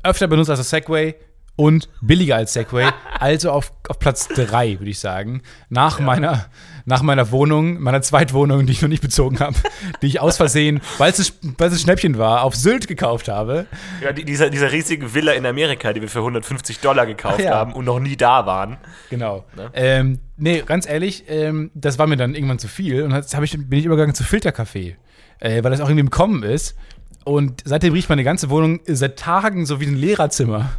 Öfter 0.02 0.26
benutzt 0.26 0.50
als 0.50 0.58
das 0.58 0.70
Segway 0.70 1.14
und 1.56 1.88
billiger 2.00 2.36
als 2.36 2.52
Segway. 2.52 2.88
also 3.18 3.50
auf, 3.50 3.72
auf 3.88 3.98
Platz 3.98 4.28
3, 4.28 4.80
würde 4.80 4.90
ich 4.90 4.98
sagen. 4.98 5.42
Nach, 5.68 5.98
ja. 5.98 6.04
meiner, 6.04 6.46
nach 6.84 7.02
meiner 7.02 7.30
Wohnung, 7.30 7.80
meiner 7.80 8.02
Zweitwohnung, 8.02 8.66
die 8.66 8.72
ich 8.72 8.82
noch 8.82 8.88
nicht 8.88 9.02
bezogen 9.02 9.40
habe, 9.40 9.56
die 10.02 10.06
ich 10.06 10.20
aus 10.20 10.36
Versehen, 10.36 10.80
weil 10.98 11.10
es, 11.10 11.32
es 11.58 11.80
Schnäppchen 11.80 12.18
war, 12.18 12.42
auf 12.42 12.54
Sylt 12.54 12.88
gekauft 12.88 13.28
habe. 13.28 13.66
Ja, 14.02 14.12
die, 14.12 14.24
dieser, 14.24 14.50
dieser 14.50 14.72
riesige 14.72 15.14
Villa 15.14 15.32
in 15.32 15.46
Amerika, 15.46 15.92
die 15.92 16.00
wir 16.00 16.08
für 16.08 16.20
150 16.20 16.80
Dollar 16.80 17.06
gekauft 17.06 17.40
ja. 17.40 17.54
haben 17.54 17.72
und 17.72 17.84
noch 17.84 18.00
nie 18.00 18.16
da 18.16 18.46
waren. 18.46 18.76
Genau. 19.10 19.44
Ne? 19.56 19.70
Ähm, 19.74 20.18
nee, 20.36 20.62
ganz 20.66 20.88
ehrlich, 20.88 21.24
ähm, 21.28 21.70
das 21.74 21.98
war 21.98 22.06
mir 22.06 22.16
dann 22.16 22.34
irgendwann 22.34 22.58
zu 22.58 22.68
viel 22.68 23.02
und 23.02 23.12
jetzt 23.12 23.34
ich, 23.34 23.52
bin 23.52 23.78
ich 23.78 23.84
übergegangen 23.84 24.14
zu 24.14 24.24
Filterkaffee. 24.24 24.96
Äh, 25.40 25.62
weil 25.62 25.70
das 25.72 25.80
auch 25.80 25.88
irgendwie 25.88 26.00
im 26.00 26.10
Kommen 26.10 26.42
ist. 26.42 26.76
Und 27.24 27.62
seitdem 27.64 27.92
riecht 27.92 28.08
meine 28.08 28.24
ganze 28.24 28.50
Wohnung 28.50 28.80
seit 28.86 29.18
Tagen 29.18 29.66
so 29.66 29.80
wie 29.80 29.86
ein 29.86 29.96
Lehrerzimmer. 29.96 30.70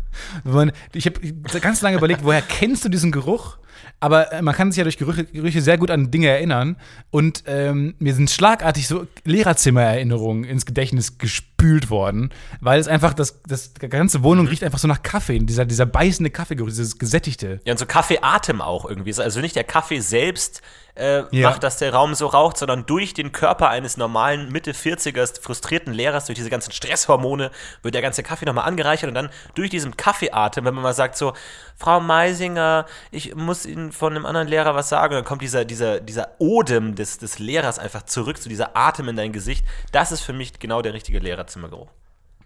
Ich 0.93 1.05
habe 1.07 1.59
ganz 1.59 1.81
lange 1.81 1.97
überlegt, 1.97 2.23
woher 2.23 2.41
kennst 2.41 2.85
du 2.85 2.89
diesen 2.89 3.11
Geruch? 3.11 3.57
Aber 3.99 4.31
äh, 4.31 4.41
man 4.41 4.53
kann 4.53 4.71
sich 4.71 4.77
ja 4.77 4.83
durch 4.83 4.97
Gerüche, 4.97 5.25
Gerüche 5.25 5.61
sehr 5.61 5.77
gut 5.77 5.89
an 5.89 6.11
Dinge 6.11 6.27
erinnern. 6.27 6.77
Und 7.11 7.43
ähm, 7.47 7.95
mir 7.99 8.13
sind 8.13 8.29
schlagartig 8.29 8.87
so 8.87 9.07
Lehrerzimmererinnerungen 9.23 10.43
ins 10.43 10.65
Gedächtnis 10.65 11.17
gespült 11.65 11.89
worden, 11.89 12.31
weil 12.61 12.79
es 12.79 12.87
einfach, 12.87 13.13
das, 13.13 13.41
das 13.47 13.73
die 13.73 13.89
ganze 13.89 14.23
Wohnung 14.23 14.47
riecht 14.47 14.63
einfach 14.63 14.79
so 14.79 14.87
nach 14.87 15.01
Kaffee. 15.01 15.39
Dieser, 15.39 15.65
dieser 15.65 15.85
beißende 15.85 16.29
Kaffeegeruch, 16.29 16.69
dieses 16.69 16.97
gesättigte. 16.97 17.59
Ja, 17.65 17.73
und 17.73 17.77
so 17.77 17.85
Kaffeeatem 17.85 18.61
auch 18.61 18.85
irgendwie. 18.85 19.13
Also 19.19 19.41
nicht 19.41 19.55
der 19.55 19.63
Kaffee 19.63 19.99
selbst 19.99 20.61
äh, 20.95 21.23
ja. 21.35 21.49
macht, 21.49 21.63
dass 21.63 21.77
der 21.77 21.93
Raum 21.93 22.15
so 22.15 22.27
raucht, 22.27 22.57
sondern 22.57 22.85
durch 22.85 23.13
den 23.13 23.31
Körper 23.31 23.69
eines 23.69 23.97
normalen 23.97 24.51
Mitte 24.51 24.71
40ers 24.71 25.41
frustrierten 25.41 25.93
Lehrers, 25.93 26.25
durch 26.25 26.37
diese 26.37 26.49
ganzen 26.49 26.71
Stresshormone, 26.71 27.51
wird 27.81 27.95
der 27.95 28.01
ganze 28.01 28.23
Kaffee 28.23 28.45
nochmal 28.45 28.65
angereichert 28.65 29.09
und 29.09 29.15
dann 29.15 29.29
durch 29.55 29.69
diesen 29.69 29.97
Kaffeeatem, 29.97 30.63
wenn 30.63 30.73
man 30.73 30.83
mal 30.83 30.93
sagt 30.93 31.17
so, 31.17 31.33
Frau 31.77 31.99
Meisinger, 31.99 32.85
ich 33.11 33.35
muss 33.35 33.65
Ihnen 33.65 33.91
von 33.91 34.15
einem 34.15 34.25
anderen 34.25 34.47
Lehrer 34.47 34.75
was 34.75 34.87
sagen, 34.87 35.13
dann 35.13 35.25
kommt 35.25 35.41
dieser, 35.41 35.65
dieser, 35.65 35.99
dieser 35.99 36.29
Odem 36.39 36.95
des, 36.95 37.17
des 37.17 37.39
Lehrers 37.39 37.79
einfach 37.79 38.03
zurück, 38.03 38.37
zu 38.37 38.43
so 38.43 38.49
dieser 38.49 38.77
Atem 38.77 39.09
in 39.09 39.17
dein 39.17 39.33
Gesicht. 39.33 39.65
Das 39.91 40.13
ist 40.13 40.21
für 40.21 40.33
mich 40.33 40.57
genau 40.59 40.81
der 40.81 40.93
richtige 40.93 41.19
Lehrerzimmergeruch. 41.55 41.89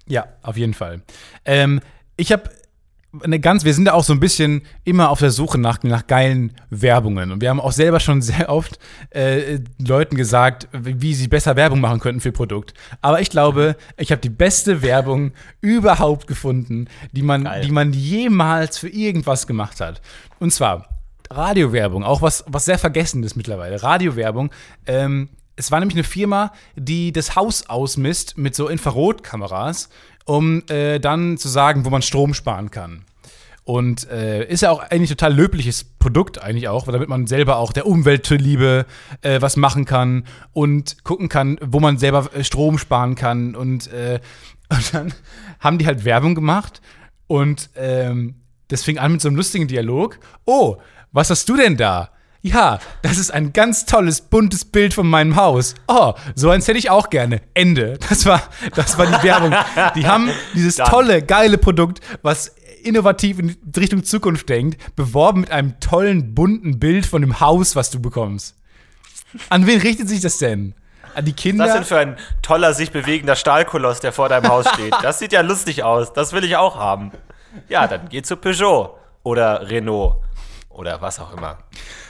Ja, 0.08 0.28
auf 0.42 0.58
jeden 0.58 0.74
Fall. 0.74 1.02
Ähm, 1.46 1.82
ich 2.18 2.32
habe 2.32 2.50
eine 3.24 3.40
ganz, 3.40 3.66
wir 3.66 3.74
sind 3.74 3.86
da 3.86 3.94
auch 3.94 4.04
so 4.04 4.14
ein 4.14 4.20
bisschen 4.20 4.62
immer 4.84 5.10
auf 5.10 5.20
der 5.20 5.32
Suche 5.32 5.58
nach, 5.58 5.82
nach 5.82 6.06
geilen 6.06 6.54
Werbungen. 6.70 7.32
Und 7.32 7.42
wir 7.42 7.50
haben 7.50 7.60
auch 7.60 7.72
selber 7.72 8.00
schon 8.00 8.22
sehr 8.22 8.50
oft 8.50 8.80
äh, 9.12 9.60
Leuten 9.80 10.16
gesagt, 10.16 10.68
wie 10.72 11.14
sie 11.14 11.28
besser 11.28 11.56
Werbung 11.56 11.82
machen 11.82 12.00
könnten 12.00 12.22
für 12.22 12.32
Produkt. 12.32 12.74
Aber 13.02 13.22
ich 13.22 13.30
glaube, 13.30 13.76
ich 13.98 14.12
habe 14.12 14.22
die 14.22 14.30
beste 14.30 14.82
Werbung 14.82 15.32
überhaupt 15.62 16.28
gefunden, 16.28 16.88
die 17.12 17.24
man, 17.24 17.48
die 17.64 17.72
man 17.72 17.94
jemals 17.94 18.78
für 18.78 18.90
irgendwas 18.90 19.48
gemacht 19.48 19.82
hat. 19.82 20.02
Und 20.40 20.54
zwar 20.54 20.88
Radiowerbung, 21.32 22.04
auch 22.04 22.24
was, 22.24 22.44
was 22.48 22.66
sehr 22.66 22.80
vergessen 22.80 23.24
ist 23.24 23.36
mittlerweile. 23.36 23.82
Radiowerbung. 23.84 24.52
Ähm, 24.88 25.30
es 25.60 25.72
war 25.72 25.80
nämlich 25.80 25.96
eine 25.96 26.04
Firma, 26.04 26.54
die 26.76 27.12
das 27.12 27.36
Haus 27.36 27.70
ausmisst 27.70 28.38
mit 28.38 28.56
so 28.56 28.68
Infrarotkameras 28.68 29.90
um 30.30 30.62
äh, 30.70 31.00
dann 31.00 31.38
zu 31.38 31.50
sagen, 31.50 31.86
wo 31.86 31.90
man 31.90 32.04
Strom 32.04 32.36
sparen 32.36 32.70
kann. 32.70 33.04
Und 33.64 34.10
äh, 34.10 34.46
ist 34.46 34.62
ja 34.62 34.72
auch 34.72 34.80
eigentlich 34.80 35.10
total 35.10 35.34
löbliches 35.34 35.84
Produkt 35.84 36.42
eigentlich 36.42 36.68
auch, 36.68 36.86
weil 36.86 36.94
damit 36.94 37.10
man 37.10 37.28
selber 37.28 37.58
auch 37.58 37.74
der 37.74 37.88
Umwelt 37.88 38.26
zuliebe 38.26 38.86
äh, 39.22 39.42
was 39.42 39.58
machen 39.58 39.86
kann 39.86 40.26
und 40.54 41.04
gucken 41.04 41.30
kann, 41.30 41.58
wo 41.62 41.80
man 41.80 41.98
selber 41.98 42.30
äh, 42.34 42.44
Strom 42.44 42.78
sparen 42.78 43.16
kann. 43.16 43.56
Und, 43.56 43.92
äh, 43.92 44.20
und 44.70 44.94
dann 44.94 45.14
haben 45.60 45.80
die 45.80 45.88
halt 45.88 46.06
Werbung 46.06 46.36
gemacht 46.36 46.82
und 47.28 47.72
ähm, 47.76 48.36
das 48.68 48.84
fing 48.84 49.00
an 49.00 49.14
mit 49.14 49.22
so 49.22 49.30
einem 49.30 49.38
lustigen 49.38 49.68
Dialog. 49.68 50.20
Oh, 50.46 50.78
was 51.12 51.32
hast 51.32 51.50
du 51.50 51.58
denn 51.58 51.76
da? 51.76 52.12
Ja, 52.42 52.80
das 53.02 53.18
ist 53.18 53.32
ein 53.32 53.52
ganz 53.52 53.86
tolles, 53.86 54.22
buntes 54.22 54.64
Bild 54.64 54.94
von 54.94 55.08
meinem 55.08 55.36
Haus. 55.36 55.76
Oh, 55.88 56.14
so 56.36 56.50
eins 56.50 56.68
hätte 56.68 56.80
ich 56.80 56.90
auch 56.90 57.10
gerne. 57.10 57.42
Ende. 57.54 58.00
Das 58.10 58.26
war, 58.26 58.42
das 58.76 58.98
war 58.98 59.08
die 59.08 59.24
Werbung. 59.24 59.54
Die 59.96 60.08
haben 60.08 60.30
dieses 60.54 60.78
tolle, 60.78 61.22
geile 61.22 61.58
Produkt, 61.58 62.00
was 62.22 62.56
innovativ 62.84 63.40
in 63.40 63.58
Richtung 63.76 64.06
Zukunft 64.06 64.48
denkt, 64.48 64.96
beworben 64.96 65.42
mit 65.42 65.52
einem 65.52 65.80
tollen, 65.82 66.34
bunten 66.34 66.80
Bild 66.80 67.06
von 67.06 67.22
dem 67.22 67.42
Haus, 67.42 67.76
was 67.76 67.90
du 67.90 68.00
bekommst. 68.02 68.56
An 69.50 69.68
wen 69.68 69.82
richtet 69.82 70.08
sich 70.08 70.22
das 70.22 70.38
denn? 70.38 70.74
An 71.16 71.26
die 71.26 71.34
Kinder? 71.34 71.66
Was 71.66 71.72
ist 71.72 71.78
denn 71.78 71.86
für 71.86 72.00
ein 72.00 72.18
toller, 72.42 72.74
sich 72.74 72.92
bewegender 72.92 73.36
Stahlkoloss, 73.36 74.00
der 74.00 74.14
vor 74.14 74.30
deinem 74.30 74.48
Haus 74.48 74.66
steht? 74.74 74.94
Das 75.02 75.20
sieht 75.20 75.34
ja 75.34 75.42
lustig 75.42 75.84
aus. 75.84 76.14
Das 76.14 76.34
will 76.34 76.44
ich 76.46 76.56
auch 76.56 76.78
haben. 76.78 77.12
Ja, 77.68 77.88
dann 77.88 78.08
geh 78.10 78.22
zu 78.22 78.38
Peugeot 78.38 78.98
oder 79.24 79.70
Renault 79.70 80.18
oder 80.70 81.02
was 81.02 81.20
auch 81.20 81.36
immer. 81.36 81.58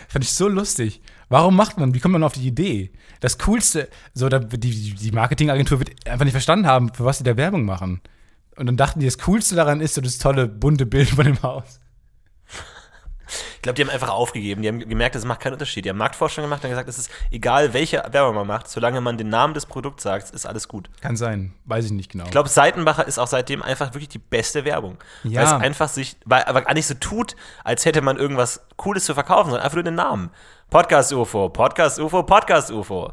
Fand 0.10 0.26
ich 0.26 0.34
so 0.34 0.48
lustig. 0.48 1.02
Warum 1.30 1.56
macht 1.56 1.78
man, 1.78 1.94
wie 1.94 2.00
kommt 2.00 2.14
man 2.14 2.24
auf 2.24 2.34
die 2.34 2.48
Idee? 2.48 2.92
Das 3.20 3.38
Coolste, 3.38 3.88
so, 4.16 4.28
die, 4.28 4.96
die 4.96 5.12
Marketingagentur 5.12 5.78
wird 5.78 5.92
einfach 6.08 6.26
nicht 6.26 6.34
verstanden 6.34 6.66
haben, 6.66 6.92
für 6.92 7.06
was 7.06 7.20
sie 7.20 7.24
da 7.24 7.38
Werbung 7.38 7.64
machen. 7.64 8.02
Und 8.58 8.66
dann 8.66 8.76
dachten 8.76 9.00
die, 9.00 9.06
das 9.06 9.20
Coolste 9.20 9.56
daran 9.56 9.82
ist 9.82 9.94
so 9.94 10.02
das 10.02 10.18
tolle, 10.18 10.48
bunte 10.48 10.88
Bild 10.88 11.10
von 11.10 11.26
dem 11.26 11.42
Haus. 11.44 11.80
Ich 13.56 13.62
glaube, 13.62 13.76
die 13.76 13.82
haben 13.84 13.90
einfach 13.90 14.10
aufgegeben. 14.10 14.62
Die 14.62 14.68
haben 14.68 14.80
gemerkt, 14.80 15.16
es 15.16 15.26
macht 15.26 15.40
keinen 15.40 15.54
Unterschied. 15.54 15.86
Die 15.86 15.90
haben 15.90 15.98
Marktforschung 15.98 16.44
gemacht 16.44 16.64
und 16.64 16.70
gesagt, 16.70 16.90
es 16.90 16.98
ist 16.98 17.10
egal, 17.32 17.74
welche 17.74 18.04
Werbung 18.12 18.36
man 18.36 18.48
macht, 18.48 18.68
solange 18.70 19.02
man 19.02 19.18
den 19.18 19.30
Namen 19.30 19.54
des 19.54 19.66
Produkts 19.66 20.04
sagt, 20.04 20.30
ist 20.32 20.46
alles 20.46 20.68
gut. 20.68 20.90
Kann 21.02 21.16
sein, 21.16 21.54
weiß 21.66 21.86
ich 21.86 21.92
nicht 21.92 22.12
genau. 22.12 22.26
Ich 22.26 22.32
glaube, 22.32 22.50
Seitenbacher 22.50 23.08
ist 23.08 23.20
auch 23.20 23.28
seitdem 23.28 23.62
einfach 23.62 23.88
wirklich 23.94 24.10
die 24.10 24.20
beste 24.20 24.66
Werbung. 24.66 24.98
Ja. 25.24 25.42
Weil 25.42 25.48
es 25.48 25.54
einfach 25.64 25.90
sich, 25.90 26.18
weil 26.26 26.44
aber 26.44 26.62
gar 26.62 26.74
nicht 26.74 26.88
so 26.88 26.94
tut, 26.96 27.36
als 27.64 27.86
hätte 27.86 28.02
man 28.02 28.18
irgendwas 28.18 28.62
Cooles 28.78 29.06
zu 29.06 29.14
verkaufen, 29.14 29.50
sondern 29.50 29.64
einfach 29.64 29.76
nur 29.76 29.84
den 29.84 29.96
Namen. 29.96 30.30
Podcast 30.70 31.12
UFO, 31.14 31.50
Podcast 31.50 32.00
UFO, 32.00 32.22
Podcast 32.24 32.70
UFO. 32.72 33.12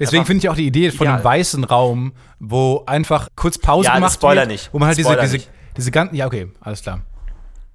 Deswegen 0.00 0.24
finde 0.26 0.38
ich 0.44 0.48
auch 0.48 0.54
die 0.54 0.66
Idee 0.66 0.90
von 0.90 1.06
Ja. 1.06 1.14
einem 1.14 1.24
weißen 1.24 1.64
Raum, 1.64 2.12
wo 2.38 2.84
einfach 2.86 3.28
kurz 3.36 3.58
Pause 3.58 3.86
Ja, 3.88 3.94
gemacht 3.94 4.14
Spoiler 4.14 4.42
wird, 4.42 4.48
nicht. 4.50 4.70
wo 4.72 4.78
man 4.78 4.88
halt 4.88 4.98
diese, 4.98 5.08
Spoiler 5.08 5.22
diese, 5.22 5.36
nicht. 5.36 5.50
diese 5.76 5.90
ganzen, 5.90 6.14
ja 6.14 6.26
okay, 6.26 6.50
alles 6.60 6.82
klar. 6.82 7.00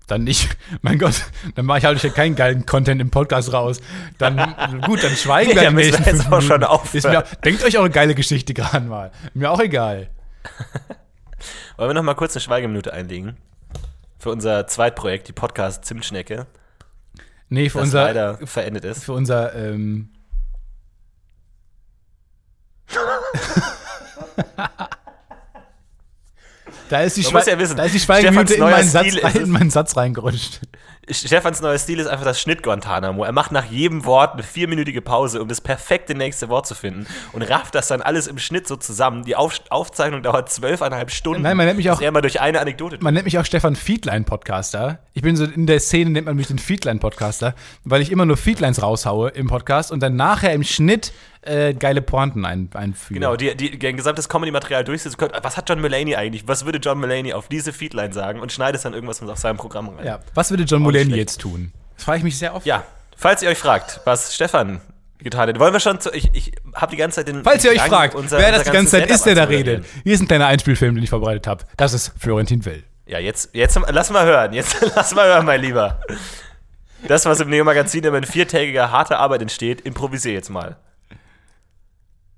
Dann 0.07 0.23
nicht, 0.25 0.57
mein 0.81 0.99
Gott, 0.99 1.23
dann 1.55 1.65
mache 1.65 1.77
ich 1.79 1.85
halt 1.85 2.03
ja 2.03 2.09
keinen 2.09 2.35
geilen 2.35 2.65
Content 2.65 2.99
im 3.01 3.09
Podcast 3.09 3.53
raus. 3.53 3.79
Dann, 4.17 4.37
gut, 4.85 5.03
dann 5.03 5.15
schweigen 5.15 5.51
Nee, 5.55 5.61
wir 5.61 5.71
müssen 5.71 5.91
wir 5.93 5.99
nächsten 5.99 6.17
jetzt 6.17 6.31
auch 6.31 6.41
schon 6.41 6.63
auch- 6.63 6.85
Denkt 7.45 7.63
euch 7.63 7.77
eure 7.77 7.89
geile 7.89 8.13
Geschichte 8.15 8.53
gerade 8.53 8.85
mal. 8.85 9.11
Mir 9.33 9.49
auch 9.51 9.59
egal. 9.59 10.09
Wollen 11.77 11.89
wir 11.89 11.93
noch 11.93 12.03
mal 12.03 12.15
kurz 12.15 12.35
eine 12.35 12.41
Schweigeminute 12.41 12.91
einlegen? 12.93 13.37
Für 14.19 14.29
unser 14.29 14.67
Zweitprojekt, 14.67 15.27
die 15.27 15.33
Podcast 15.33 15.85
Zimtschnecke, 15.85 16.47
Nee, 17.49 17.69
für 17.69 17.79
das 17.79 17.87
unser, 17.87 18.03
leider 18.05 18.37
verendet 18.47 18.83
ist. 18.85 19.03
für 19.03 19.13
unser, 19.13 19.53
ähm, 19.55 20.09
Da 26.93 27.01
ist 27.01 27.17
die, 27.17 27.23
Schwe 27.23 27.39
muss 27.39 27.47
ja 27.47 27.57
wissen, 27.57 27.75
da 27.75 27.85
ist 27.85 27.95
die 27.95 27.99
Schweigeminute 27.99 28.53
in 28.53 28.59
meinen, 28.59 28.87
Satz, 28.87 29.07
Stil 29.07 29.41
in 29.41 29.49
meinen 29.49 29.71
Satz 29.71 29.97
reingerutscht. 29.97 30.59
Stefans 31.09 31.61
neuer 31.61 31.77
Stil 31.77 31.99
ist 31.99 32.07
einfach 32.07 32.23
das 32.25 32.39
Schnitt-Guantanamo. 32.39 33.23
Er 33.25 33.31
macht 33.33 33.51
nach 33.51 33.65
jedem 33.65 34.05
Wort 34.05 34.33
eine 34.33 34.43
vierminütige 34.43 35.01
Pause, 35.01 35.41
um 35.41 35.47
das 35.49 35.59
perfekte 35.59 36.15
nächste 36.15 36.47
Wort 36.49 36.65
zu 36.65 36.75
finden 36.75 37.07
und 37.33 37.41
rafft 37.41 37.75
das 37.75 37.87
dann 37.89 38.01
alles 38.01 38.27
im 38.27 38.37
Schnitt 38.37 38.67
so 38.67 38.75
zusammen. 38.77 39.25
Die 39.25 39.35
Auf 39.35 39.59
Aufzeichnung 39.69 40.23
dauert 40.23 40.49
zwölfeinhalb 40.49 41.11
Stunden. 41.11 41.41
Nein, 41.41 41.57
man 41.57 41.65
nennt 41.65 41.77
mich 41.77 41.89
auch- 41.91 42.01
er 42.01 42.11
mal 42.11 42.21
durch 42.21 42.39
eine 42.39 42.59
Anekdote 42.61 42.97
Man 43.01 43.13
nennt 43.13 43.25
mich 43.25 43.37
auch 43.37 43.45
Stefan 43.45 43.75
Fiedlein 43.75 44.23
Podcaster. 44.25 44.99
Ich 45.13 45.21
bin 45.21 45.35
so 45.35 45.43
in 45.43 45.67
der 45.67 45.79
Szene 45.79 46.09
nennt 46.11 46.25
man 46.25 46.35
mich 46.35 46.47
den 46.47 46.59
Fiedlein 46.59 46.99
Podcaster, 46.99 47.53
weil 47.83 48.01
ich 48.01 48.11
immer 48.11 48.25
nur 48.25 48.37
Feedlines 48.37 48.81
raushaue 48.81 49.29
im 49.29 49.47
Podcast 49.47 49.91
und 49.91 50.01
dann 50.01 50.15
nachher 50.15 50.53
im 50.53 50.63
Schnitt 50.63 51.11
äh, 51.45 51.73
geile 51.73 52.01
Pointen 52.01 52.45
ein, 52.45 52.69
einfüge. 52.73 53.19
Genau, 53.19 53.35
die, 53.35 53.53
die, 53.57 53.77
die 53.77 53.87
ein 53.87 53.97
gesamtes 53.97 54.29
Comedy-Material 54.29 54.85
durchsetzt. 54.85 55.17
Was 55.41 55.57
hat 55.57 55.67
John 55.67 55.81
Mulaney 55.81 56.15
eigentlich? 56.15 56.47
Was 56.47 56.63
würde 56.63 56.79
John 56.79 56.97
Mulaney 57.01 57.33
auf 57.33 57.49
diese 57.49 57.73
Feedline 57.73 58.13
sagen? 58.13 58.39
Und 58.39 58.53
schneidest 58.53 58.85
dann 58.85 58.93
irgendwas 58.93 59.21
aus 59.21 59.41
seinem 59.41 59.57
Programm 59.57 59.89
rein. 59.89 60.05
Ja. 60.05 60.19
Was 60.35 60.51
würde 60.51 60.63
John 60.63 60.81
Auch 60.81 60.85
Mulaney 60.93 61.05
schlecht. 61.13 61.19
jetzt 61.19 61.41
tun? 61.41 61.71
Das 61.95 62.05
frage 62.05 62.19
ich 62.19 62.23
mich 62.23 62.37
sehr 62.37 62.55
oft. 62.55 62.65
Ja, 62.65 62.83
falls 63.17 63.41
ihr 63.41 63.49
euch 63.49 63.57
fragt, 63.57 64.01
was 64.05 64.33
Stefan 64.33 64.81
getan 65.19 65.47
hat, 65.49 65.59
wollen 65.59 65.73
wir 65.73 65.79
schon 65.79 65.99
zu. 66.01 66.11
Ich, 66.13 66.29
ich 66.33 66.51
habe 66.75 66.91
die 66.91 66.97
ganze 66.97 67.17
Zeit 67.17 67.27
den. 67.27 67.43
Falls 67.43 67.63
ihr 67.63 67.71
euch 67.71 67.81
fragt, 67.81 68.15
unser- 68.15 68.37
wer 68.37 68.47
unser 68.47 68.57
das 68.59 68.67
die 68.67 68.73
ganze 68.73 68.91
Zeit 68.91 69.09
ist, 69.09 69.25
der 69.25 69.35
da 69.35 69.43
redet. 69.45 69.85
Hier 70.03 70.13
ist 70.13 70.21
ein 70.21 70.27
kleiner 70.27 70.47
Einspielfilm, 70.47 70.95
den 70.95 71.03
ich 71.03 71.09
vorbereitet 71.09 71.47
habe. 71.47 71.63
Das 71.77 71.93
ist 71.93 72.11
Florentin 72.17 72.65
Will. 72.65 72.83
Ja, 73.05 73.19
jetzt, 73.19 73.49
jetzt 73.53 73.79
lass 73.89 74.09
mal 74.09 74.25
hören. 74.25 74.53
Jetzt 74.53 74.77
lass 74.95 75.13
mal 75.13 75.25
hören, 75.27 75.45
mein 75.45 75.61
Lieber. 75.61 76.01
Das, 77.07 77.25
was 77.25 77.39
im 77.41 77.49
Neo-Magazin 77.49 78.03
immer 78.05 78.17
in 78.17 78.23
viertägiger 78.23 78.89
harter 78.91 79.19
Arbeit 79.19 79.41
entsteht, 79.41 79.81
improvisiere 79.81 80.35
jetzt 80.35 80.49
mal. 80.49 80.77
Ich 81.09 81.17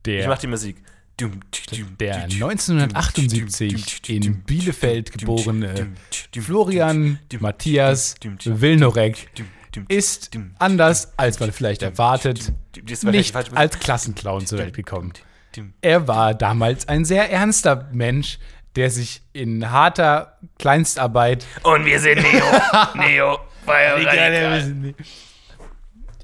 Der, 0.06 0.28
mach 0.28 0.38
die 0.40 0.48
Musik. 0.48 0.78
Der 1.20 1.30
dum, 1.30 1.40
dum, 1.72 1.88
1978 2.00 4.02
dum, 4.02 4.16
in 4.16 4.44
Bielefeld 4.44 5.14
geborene 5.14 5.94
Florian 6.38 7.20
Matthias 7.40 8.16
Wilnorek 8.44 9.30
ist 9.88 10.32
anders, 10.60 11.14
als 11.18 11.40
man 11.40 11.52
vielleicht 11.52 11.82
erwartet, 11.84 12.52
nicht 13.04 13.36
als 13.36 13.80
Klassenclown 13.80 14.46
zur 14.46 14.60
Welt 14.60 14.76
gekommen. 14.76 15.14
Er 15.82 16.08
war 16.08 16.34
damals 16.34 16.88
ein 16.90 17.06
sehr 17.06 17.32
ernster 17.32 17.90
Mensch, 17.94 18.40
der 18.76 18.90
sich 18.90 19.22
in 19.32 19.72
harter 19.72 20.38
Kleinstarbeit. 20.60 21.46
Und 21.64 21.86
wir 21.86 22.00
sind 22.00 22.22
Neo. 22.22 22.44
Neo. 22.96 23.40
Feuer 23.66 23.98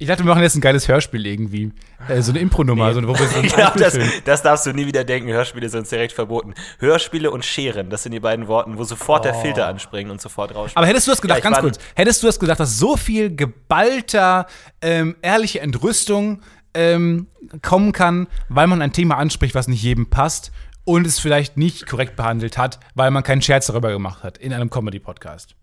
Ich 0.01 0.07
dachte, 0.07 0.23
wir 0.23 0.29
machen 0.29 0.41
jetzt 0.41 0.55
ein 0.55 0.61
geiles 0.61 0.87
Hörspiel 0.87 1.27
irgendwie. 1.27 1.71
Äh, 2.07 2.23
so 2.23 2.31
eine 2.31 2.39
Impro-Nummer, 2.39 2.87
Nee. 2.87 2.93
so, 3.01 3.07
wo 3.07 3.13
wir 3.13 3.27
so 3.27 3.39
Ja, 3.55 3.69
das, 3.77 3.95
das 4.25 4.41
darfst 4.41 4.65
du 4.65 4.73
nie 4.73 4.87
wieder 4.87 5.03
denken. 5.03 5.29
Hörspiele 5.29 5.69
sind 5.69 5.81
uns 5.81 5.89
direkt 5.89 6.13
verboten. 6.13 6.55
Hörspiele 6.79 7.29
und 7.29 7.45
Scheren, 7.45 7.91
das 7.91 8.01
sind 8.01 8.11
die 8.11 8.19
beiden 8.19 8.47
Worten, 8.47 8.79
wo 8.79 8.83
sofort 8.83 9.25
der 9.25 9.35
Filter 9.35 9.67
anspringen 9.67 10.11
und 10.11 10.19
sofort 10.19 10.55
rausspringt. 10.55 10.75
Oh. 10.75 10.79
Aber 10.79 10.87
hättest 10.87 11.05
du 11.05 11.11
das 11.11 11.21
gedacht, 11.21 11.43
Ja, 11.43 11.49
ganz 11.51 11.59
kurz, 11.59 11.77
hättest 11.93 12.23
du 12.23 12.25
das 12.27 12.39
gedacht, 12.39 12.59
dass 12.59 12.79
so 12.79 12.97
viel 12.97 13.35
geballter, 13.35 14.47
ähm, 14.81 15.17
ehrliche 15.21 15.59
Entrüstung 15.59 16.41
ähm, 16.73 17.27
kommen 17.61 17.91
kann, 17.91 18.25
weil 18.49 18.65
man 18.65 18.81
ein 18.81 18.93
Thema 18.93 19.17
anspricht, 19.17 19.53
was 19.53 19.67
nicht 19.67 19.83
jedem 19.83 20.09
passt 20.09 20.51
und 20.83 21.05
es 21.05 21.19
vielleicht 21.19 21.57
nicht 21.57 21.85
korrekt 21.85 22.15
behandelt 22.15 22.57
hat, 22.57 22.79
weil 22.95 23.11
man 23.11 23.21
keinen 23.21 23.43
Scherz 23.43 23.67
darüber 23.67 23.91
gemacht 23.91 24.23
hat 24.23 24.39
in 24.39 24.51
einem 24.51 24.71
Comedy-Podcast? 24.71 25.53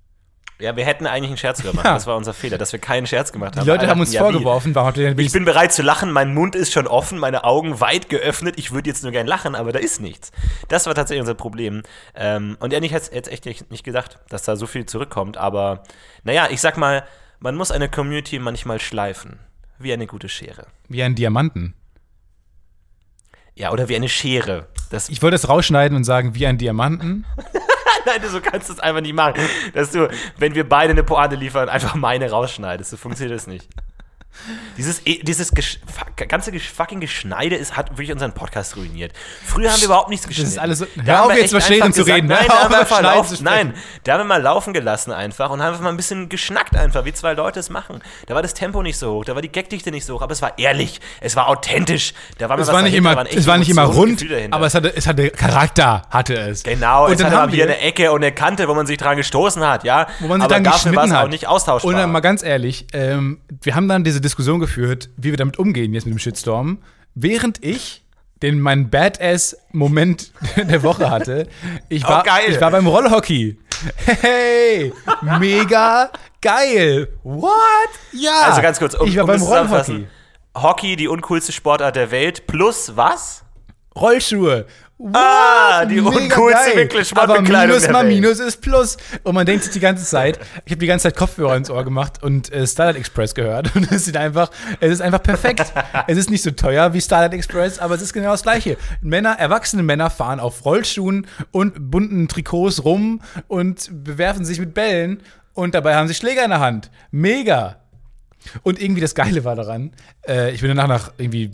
Ja, 0.60 0.74
wir 0.76 0.84
hätten 0.84 1.06
eigentlich 1.06 1.28
einen 1.28 1.36
Scherz 1.36 1.62
gemacht. 1.62 1.84
Ja. 1.86 1.94
Das 1.94 2.06
war 2.08 2.16
unser 2.16 2.34
Fehler, 2.34 2.58
dass 2.58 2.72
wir 2.72 2.80
keinen 2.80 3.06
Scherz 3.06 3.30
gemacht 3.30 3.54
haben. 3.56 3.62
Die 3.64 3.68
Leute 3.70 3.82
Alle 3.82 3.90
haben 3.90 4.00
uns 4.00 4.12
ja, 4.12 4.20
wie? 4.22 4.32
vorgeworfen, 4.32 4.74
warum 4.74 4.88
habt 4.88 4.98
ihr 4.98 5.08
denn 5.08 5.18
Ich 5.24 5.30
bin 5.32 5.44
bereit 5.44 5.72
zu 5.72 5.82
lachen, 5.82 6.10
mein 6.10 6.34
Mund 6.34 6.56
ist 6.56 6.72
schon 6.72 6.88
offen, 6.88 7.16
meine 7.18 7.44
Augen 7.44 7.80
weit 7.80 8.08
geöffnet. 8.08 8.56
Ich 8.58 8.72
würde 8.72 8.90
jetzt 8.90 9.04
nur 9.04 9.12
gern 9.12 9.28
lachen, 9.28 9.54
aber 9.54 9.70
da 9.70 9.78
ist 9.78 10.00
nichts. 10.00 10.32
Das 10.66 10.86
war 10.86 10.94
tatsächlich 10.96 11.20
unser 11.20 11.34
Problem. 11.36 11.82
Ähm, 12.16 12.56
und 12.58 12.72
ehrlich 12.72 12.92
hätte 12.92 13.12
es 13.12 13.28
echt 13.28 13.46
nicht- 13.70 13.84
gedacht, 13.84 14.18
dass 14.30 14.42
da 14.42 14.56
so 14.56 14.66
viel 14.66 14.84
zurückkommt. 14.86 15.36
Aber 15.36 15.84
naja, 16.24 16.48
ich 16.50 16.60
sag 16.60 16.76
mal, 16.76 17.04
man 17.38 17.54
muss 17.54 17.70
eine 17.70 17.88
Community 17.88 18.40
manchmal 18.40 18.80
schleifen. 18.80 19.38
Wie 19.78 19.92
eine 19.92 20.08
gute 20.08 20.28
Schere. 20.28 20.66
wie 20.88 21.04
ein 21.04 21.14
Diamanten. 21.14 21.74
Ja, 23.54 23.70
oder 23.70 23.88
wie 23.88 23.94
eine 23.96 24.08
Schere. 24.08 24.66
Das, 24.90 25.08
Ich 25.08 25.22
wollte 25.22 25.36
es 25.36 25.48
rausschneiden 25.48 25.96
und 25.96 26.02
sagen, 26.04 26.34
wie 26.34 26.46
ein 26.48 26.58
Diamanten. 26.58 27.24
Nein, 28.06 28.20
so 28.28 28.40
kannst 28.40 28.68
du 28.68 28.74
es 28.74 28.80
einfach 28.80 29.00
nicht 29.00 29.14
machen. 29.14 29.40
Dass 29.72 29.90
du, 29.90 30.08
wenn 30.36 30.54
wir 30.54 30.68
beide 30.68 30.92
eine 30.92 31.02
Pointe 31.02 31.36
liefern, 31.36 31.68
einfach 31.68 31.94
meine 31.94 32.30
rausschneidest. 32.30 32.90
So 32.90 32.96
funktioniert 32.96 33.36
das 33.36 33.46
nicht. 33.46 33.68
Dieses, 34.76 35.02
e- 35.04 35.20
dieses 35.22 35.50
gesch 35.52 35.80
ganze 36.28 36.52
fucking 36.58 37.00
Geschneide 37.00 37.56
ist, 37.56 37.76
hat 37.76 37.90
wirklich 37.92 38.12
unseren 38.12 38.32
Podcast 38.32 38.76
ruiniert. 38.76 39.12
Früher 39.44 39.70
haben 39.72 39.80
wir 39.80 39.86
überhaupt 39.86 40.08
nichts 40.10 40.26
geschnitten. 40.28 40.50
ist 40.50 40.58
alles 40.58 40.78
so- 40.78 40.86
Da 40.96 41.02
Hör 41.02 41.18
haben 41.18 41.24
auf, 41.30 41.34
wir 41.34 41.42
jetzt 41.42 41.54
einfach 41.54 41.90
zu 41.90 42.02
reden. 42.04 42.28
Nein, 42.28 42.46
da 42.46 42.62
haben 42.62 42.70
wir 42.70 42.80
einfach 42.80 43.02
laufen, 43.02 43.36
zu 43.36 43.42
nein, 43.44 43.74
da 44.04 44.12
haben 44.12 44.20
wir 44.20 44.24
mal 44.24 44.40
laufen 44.40 44.72
gelassen 44.72 45.12
einfach 45.12 45.50
und 45.50 45.60
haben 45.60 45.68
einfach 45.70 45.82
mal 45.82 45.90
ein 45.90 45.96
bisschen 45.96 46.28
geschnackt 46.28 46.76
einfach, 46.76 47.04
wie 47.04 47.12
zwei 47.12 47.32
Leute 47.34 47.58
es 47.58 47.68
machen. 47.68 48.00
Da 48.26 48.34
war 48.34 48.42
das 48.42 48.54
Tempo 48.54 48.82
nicht 48.82 48.96
so 48.96 49.12
hoch, 49.14 49.24
da 49.24 49.34
war 49.34 49.42
die 49.42 49.50
Gagdichte 49.50 49.90
nicht 49.90 50.04
so 50.04 50.14
hoch, 50.14 50.22
aber 50.22 50.32
es 50.32 50.40
war 50.40 50.56
ehrlich, 50.58 51.00
es 51.20 51.34
war 51.34 51.48
authentisch. 51.48 52.14
Da 52.38 52.48
war 52.48 52.58
Es 52.58 52.68
war 52.68 52.82
nicht 52.82 52.92
dahinter, 52.92 53.12
immer, 53.12 53.30
es 53.30 53.46
war 53.46 53.58
nicht 53.58 53.70
immer 53.70 53.84
rund, 53.84 54.24
aber 54.50 54.66
es 54.66 54.74
hatte, 54.74 54.96
es 54.96 55.06
hatte 55.06 55.30
Charakter, 55.30 56.02
hatte 56.10 56.34
es. 56.38 56.62
Genau, 56.62 57.06
und 57.06 57.12
es 57.12 57.18
dann 57.18 57.28
hatte 57.28 57.36
haben 57.42 57.52
wir, 57.52 57.64
eine 57.64 57.78
Ecke 57.80 58.12
und 58.12 58.22
eine 58.22 58.32
Kante, 58.32 58.68
wo 58.68 58.74
man 58.74 58.86
sich 58.86 58.96
dran 58.98 59.16
gestoßen 59.16 59.66
hat, 59.66 59.84
ja. 59.84 60.06
wo 60.20 60.28
man 60.28 60.40
sich 60.40 60.44
aber 60.44 60.54
dann 60.54 60.64
dafür 60.64 60.94
war 60.94 61.04
es 61.04 61.12
hat. 61.12 61.24
auch 61.24 61.28
nicht 61.28 61.46
austauschbar. 61.48 61.90
Und 61.90 61.96
dann 61.98 62.12
mal 62.12 62.20
ganz 62.20 62.42
ehrlich, 62.42 62.86
ähm, 62.92 63.40
wir 63.62 63.74
haben 63.74 63.88
dann 63.88 64.04
diese 64.04 64.17
Diskussion 64.20 64.60
geführt, 64.60 65.10
wie 65.16 65.30
wir 65.30 65.36
damit 65.36 65.58
umgehen 65.58 65.92
jetzt 65.94 66.04
mit 66.06 66.14
dem 66.14 66.18
Shitstorm, 66.18 66.78
während 67.14 67.64
ich 67.64 68.04
den 68.42 68.60
meinen 68.60 68.88
Badass-Moment 68.90 70.32
der 70.56 70.82
Woche 70.82 71.10
hatte. 71.10 71.48
Ich 71.88 72.04
Oh, 72.04 72.08
war, 72.08 72.22
geil. 72.22 72.44
ich 72.48 72.60
war 72.60 72.70
beim 72.70 72.86
Rollhockey. 72.86 73.58
Hey, 74.06 74.92
mega 75.38 76.10
geil. 76.40 77.08
What? 77.22 77.50
Ja. 78.12 78.42
also 78.48 78.62
ganz 78.62 78.78
kurz, 78.78 78.94
um, 78.94 79.08
ich 79.08 79.16
war 79.16 79.24
um 79.24 79.28
beim. 79.28 79.42
Rollhockey. 79.42 80.06
Hockey, 80.54 80.96
die 80.96 81.08
uncoolste 81.08 81.52
Sportart 81.52 81.96
der 81.96 82.10
Welt, 82.10 82.46
plus 82.46 82.96
was? 82.96 83.44
Rollschuhe. 83.96 84.66
What? 85.00 85.14
Ah, 85.16 85.84
die 85.84 86.00
uncoolste 86.00 86.70
geil. 86.70 86.76
Winkel- 86.76 87.04
Sportbekleidung 87.04 87.76
Aber 87.76 87.78
Minus 87.78 87.88
mal. 87.88 88.04
Minus 88.04 88.40
ist 88.40 88.60
Plus. 88.60 88.96
Und 89.22 89.36
man 89.36 89.46
denkt 89.46 89.62
sich 89.62 89.72
die 89.72 89.78
ganze 89.78 90.04
Zeit, 90.04 90.40
ich 90.64 90.72
habe 90.72 90.80
die 90.80 90.88
ganze 90.88 91.04
Zeit 91.04 91.16
Kopfhörer 91.16 91.54
ins 91.56 91.70
Ohr 91.70 91.84
gemacht 91.84 92.20
und 92.22 92.52
äh, 92.52 92.66
Starlight 92.66 92.96
Express 92.96 93.34
gehört. 93.36 93.72
Und 93.76 93.90
es 93.92 94.08
ist 94.08 94.16
einfach, 94.16 94.50
es 94.80 94.90
ist 94.90 95.00
einfach 95.00 95.22
perfekt. 95.22 95.72
es 96.08 96.18
ist 96.18 96.30
nicht 96.30 96.42
so 96.42 96.50
teuer 96.50 96.94
wie 96.94 97.00
Starlight 97.00 97.32
Express, 97.32 97.78
aber 97.78 97.94
es 97.94 98.02
ist 98.02 98.12
genau 98.12 98.32
das 98.32 98.42
Gleiche. 98.42 98.76
Männer, 99.00 99.36
erwachsene 99.38 99.84
Männer 99.84 100.10
fahren 100.10 100.40
auf 100.40 100.64
Rollschuhen 100.64 101.28
und 101.52 101.90
bunten 101.92 102.26
Trikots 102.26 102.84
rum 102.84 103.20
und 103.46 103.88
bewerfen 104.04 104.44
sich 104.44 104.58
mit 104.58 104.74
Bällen 104.74 105.22
und 105.54 105.76
dabei 105.76 105.94
haben 105.94 106.08
sie 106.08 106.14
Schläger 106.14 106.42
in 106.42 106.50
der 106.50 106.60
Hand. 106.60 106.90
Mega. 107.12 107.76
Und 108.62 108.80
irgendwie 108.80 109.00
das 109.00 109.14
Geile 109.14 109.44
war 109.44 109.56
daran, 109.56 109.92
äh, 110.26 110.52
ich 110.52 110.60
bin 110.60 110.68
danach 110.68 110.88
nach 110.88 111.12
irgendwie 111.18 111.50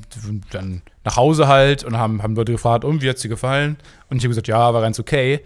dann 0.51 0.83
nach 1.05 1.17
Hause 1.17 1.49
halt 1.49 1.85
und 1.85 1.97
haben, 1.97 2.23
haben 2.23 2.35
Leute 2.35 2.53
gefragt, 2.53 2.85
um, 2.85 3.03
wie 3.03 3.09
hat's 3.09 3.23
dir 3.23 3.29
gefallen? 3.29 3.77
Und 4.09 4.19
ich 4.19 4.25
habe 4.25 4.31
gesagt, 4.31 4.49
ja, 4.49 4.73
war 4.73 4.81
ganz 4.81 4.99
okay. 4.99 5.41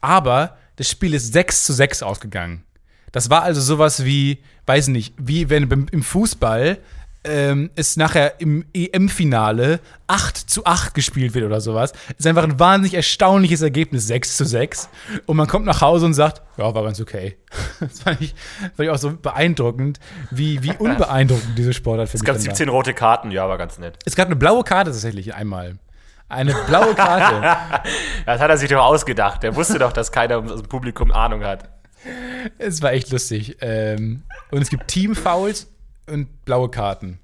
Aber 0.00 0.56
das 0.76 0.90
Spiel 0.90 1.14
ist 1.14 1.32
6 1.32 1.64
zu 1.64 1.72
6 1.72 2.02
ausgegangen. 2.02 2.64
Das 3.12 3.28
war 3.28 3.42
also 3.42 3.60
sowas 3.60 4.04
wie, 4.04 4.38
weiß 4.66 4.88
nicht, 4.88 5.14
wie 5.18 5.50
wenn 5.50 5.70
im 5.92 6.02
Fußball 6.02 6.78
ähm, 7.24 7.70
es 7.76 7.96
nachher 7.96 8.40
im 8.40 8.64
EM-Finale 8.74 9.80
8 10.08 10.36
zu 10.36 10.66
8 10.66 10.94
gespielt 10.94 11.34
wird 11.34 11.44
oder 11.44 11.60
sowas. 11.60 11.92
Ist 12.18 12.26
einfach 12.26 12.42
ein 12.42 12.58
wahnsinnig 12.58 12.94
erstaunliches 12.94 13.62
Ergebnis, 13.62 14.06
6 14.08 14.36
zu 14.36 14.44
6. 14.44 14.88
Und 15.26 15.36
man 15.36 15.46
kommt 15.46 15.64
nach 15.64 15.80
Hause 15.80 16.06
und 16.06 16.14
sagt, 16.14 16.42
ja, 16.56 16.74
war 16.74 16.82
ganz 16.82 17.00
okay. 17.00 17.36
Das 17.80 18.00
fand 18.00 18.20
ich, 18.20 18.34
fand 18.60 18.80
ich 18.80 18.90
auch 18.90 18.98
so 18.98 19.16
beeindruckend, 19.16 20.00
wie, 20.30 20.62
wie 20.62 20.72
unbeeindruckend 20.78 21.56
diese 21.56 21.72
Sportart 21.72 22.08
für 22.08 22.16
Es 22.16 22.22
mich 22.22 22.26
gab 22.26 22.36
dann 22.36 22.46
war. 22.46 22.54
17 22.54 22.68
rote 22.68 22.94
Karten, 22.94 23.30
ja, 23.30 23.48
war 23.48 23.58
ganz 23.58 23.78
nett. 23.78 23.98
Es 24.04 24.16
gab 24.16 24.26
eine 24.26 24.36
blaue 24.36 24.64
Karte 24.64 24.90
tatsächlich 24.90 25.34
einmal. 25.34 25.78
Eine 26.28 26.54
blaue 26.66 26.94
Karte. 26.94 27.82
Das 28.24 28.40
hat 28.40 28.50
er 28.50 28.56
sich 28.56 28.70
doch 28.70 28.84
ausgedacht. 28.84 29.42
Der 29.42 29.56
wusste 29.56 29.78
doch, 29.78 29.92
dass 29.92 30.12
keiner 30.12 30.38
aus 30.38 30.60
dem 30.60 30.68
Publikum 30.68 31.10
Ahnung 31.10 31.44
hat. 31.44 31.68
es 32.58 32.80
war 32.80 32.92
echt 32.92 33.10
lustig. 33.10 33.56
Ähm, 33.60 34.22
und 34.50 34.62
es 34.62 34.70
gibt 34.70 34.86
Teamfouls 34.88 35.71
und 36.06 36.44
blaue 36.44 36.70
Karten. 36.70 37.18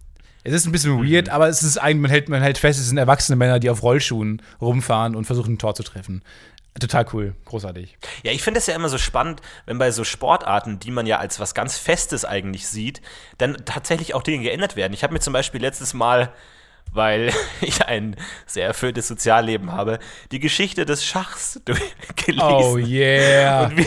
Es 0.44 0.54
ist 0.54 0.66
ein 0.66 0.73
bisschen 0.73 0.99
weird, 1.02 1.28
aber 1.28 1.49
es 1.49 1.62
ist 1.62 1.78
ein, 1.78 2.00
man 2.00 2.11
hält, 2.11 2.28
man 2.28 2.42
hält 2.42 2.58
fest, 2.58 2.80
es 2.80 2.88
sind 2.88 2.97
erwachsene 2.97 3.37
Männer, 3.37 3.58
die 3.58 3.70
auf 3.70 3.82
Rollschuhen 3.82 4.40
rumfahren 4.61 5.14
und 5.14 5.25
versuchen, 5.25 5.54
ein 5.54 5.58
Tor 5.58 5.75
zu 5.75 5.82
treffen. 5.82 6.23
Total 6.80 7.04
cool, 7.12 7.35
großartig. 7.44 7.99
Ja, 8.23 8.30
ich 8.30 8.42
finde 8.42 8.58
es 8.58 8.66
ja 8.66 8.75
immer 8.75 8.88
so 8.88 8.99
spannend, 8.99 9.42
wenn 9.66 9.78
bei 9.78 9.90
so 9.90 10.04
Sportarten, 10.04 10.78
die 10.78 10.92
man 10.92 11.06
ja 11.06 11.18
als 11.18 11.40
was 11.40 11.54
ganz 11.54 11.76
Festes 11.76 12.25
eigentlich 12.25 12.68
sieht, 12.68 13.02
dann 13.37 13.56
tatsächlich 13.64 14.14
auch 14.14 14.23
Dinge 14.23 14.44
geändert 14.44 14.76
werden. 14.76 14.92
Ich 14.92 15.02
habe 15.02 15.12
mir 15.12 15.20
zum 15.20 15.32
Beispiel 15.32 15.61
letztes 15.61 15.92
Mal, 15.92 16.32
weil 16.92 17.33
ich 17.61 17.87
ein 17.87 18.16
sehr 18.47 18.66
erfülltes 18.66 19.09
Sozialleben 19.09 19.73
habe, 19.73 19.99
die 20.33 20.40
Geschichte 20.40 20.85
des 20.85 21.04
Schachs 21.04 21.61
durchgelesen. 21.64 22.42
Oh 22.42 22.76
yeah. 22.76 23.71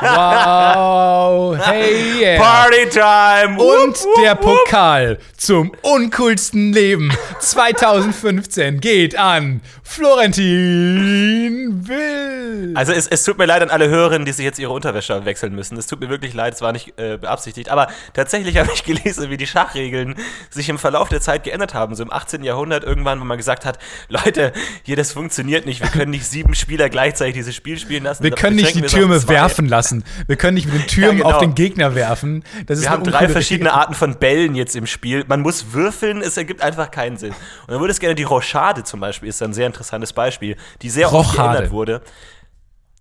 Wow. 0.00 1.56
Hey 1.58 2.20
yeah. 2.20 2.42
Partytime! 2.42 3.58
Und 3.58 3.96
der 4.22 4.34
Pokal 4.34 5.18
zum 5.36 5.72
uncoolsten 5.82 6.72
Leben 6.72 7.12
2015 7.40 8.80
geht 8.80 9.16
an 9.16 9.60
Florentin 9.86 11.86
Will. 11.86 12.72
Also 12.74 12.92
es, 12.92 13.06
es 13.06 13.22
tut 13.22 13.36
mir 13.38 13.44
leid 13.44 13.62
an 13.62 13.70
alle 13.70 13.88
Hörerinnen, 13.88 14.24
die 14.24 14.32
sich 14.32 14.44
jetzt 14.44 14.58
ihre 14.58 14.72
Unterwäsche 14.72 15.24
wechseln 15.26 15.54
müssen. 15.54 15.76
Es 15.76 15.86
tut 15.86 16.00
mir 16.00 16.08
wirklich 16.08 16.32
leid, 16.34 16.54
es 16.54 16.62
war 16.62 16.72
nicht 16.72 16.98
äh, 16.98 17.18
beabsichtigt. 17.18 17.68
Aber 17.68 17.88
tatsächlich 18.14 18.56
habe 18.58 18.70
ich 18.74 18.82
gelesen, 18.84 19.28
wie 19.30 19.36
die 19.36 19.46
Schachregeln 19.46 20.16
sich 20.50 20.68
im 20.70 20.78
Verlauf 20.78 21.10
der 21.10 21.20
Zeit 21.20 21.44
geändert 21.44 21.74
haben. 21.74 21.94
So 21.94 22.02
im 22.02 22.12
18. 22.12 22.42
Jahrhundert 22.42 22.82
irgendwann, 22.82 23.20
wo 23.20 23.24
man 23.24 23.36
gesagt 23.36 23.66
hat, 23.66 23.78
Leute, 24.08 24.52
hier, 24.82 24.96
das 24.96 25.12
funktioniert 25.12 25.66
nicht. 25.66 25.82
Wir 25.82 25.90
können 25.90 26.10
nicht 26.10 26.26
sieben 26.26 26.54
Spieler 26.54 26.88
gleichzeitig 26.88 27.34
dieses 27.34 27.54
Spiel 27.54 27.78
spielen 27.78 28.04
lassen. 28.04 28.24
Wir 28.24 28.30
können 28.30 28.56
nicht 28.56 28.74
die 28.74 28.82
Türme 28.82 29.28
werfen 29.28 29.68
lassen. 29.68 30.02
Wir 30.26 30.36
können 30.36 30.54
nicht 30.54 30.66
mit 30.66 30.74
den 30.74 30.86
Türmen 30.86 31.18
Ja, 31.18 31.24
genau. 31.24 31.36
auf 31.36 31.42
den 31.42 31.54
Gegner 31.54 31.94
werfen. 31.94 32.42
Das 32.66 32.78
ist 32.78 32.84
Wir 32.84 32.90
haben 32.90 33.04
drei 33.04 33.28
verschiedene 33.28 33.68
Regel. 33.70 33.80
Arten 33.80 33.94
von 33.94 34.18
Bällen 34.18 34.54
jetzt 34.54 34.74
im 34.76 34.86
Spiel. 34.86 35.24
Man 35.28 35.42
muss 35.42 35.72
würfeln, 35.72 36.22
es 36.22 36.36
ergibt 36.38 36.62
einfach 36.62 36.90
keinen 36.90 37.18
Sinn. 37.18 37.30
Und 37.32 37.68
dann 37.68 37.80
würde 37.80 37.92
es 37.92 38.00
gerne 38.00 38.14
die 38.14 38.22
Rochade 38.22 38.82
zum 38.84 39.00
Beispiel, 39.00 39.28
ist 39.28 39.42
ein 39.42 39.52
sehr 39.52 39.66
interessantes 39.74 40.12
Beispiel, 40.12 40.56
die 40.82 40.90
sehr 40.90 41.12
oft 41.12 41.36
geändert 41.36 41.70
wurde. 41.70 42.02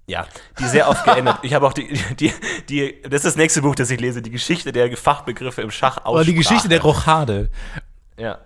Ja, 0.05 0.27
die 0.59 0.65
sehr 0.65 0.89
oft 0.89 1.05
geändert. 1.05 1.39
Ich 1.43 1.53
habe 1.53 1.65
auch 1.65 1.71
die, 1.71 1.97
die, 2.19 2.33
die, 2.67 3.01
das 3.03 3.19
ist 3.19 3.25
das 3.25 3.35
nächste 3.37 3.61
Buch, 3.61 3.75
das 3.75 3.89
ich 3.89 4.01
lese, 4.01 4.21
die 4.21 4.31
Geschichte 4.31 4.73
der 4.73 4.95
Fachbegriffe 4.97 5.61
im 5.61 5.71
Schach 5.71 6.05
Oder 6.05 6.25
die 6.25 6.33
Geschichte 6.33 6.67
der 6.67 6.81
Rochade. 6.81 7.49
Ja. 8.17 8.39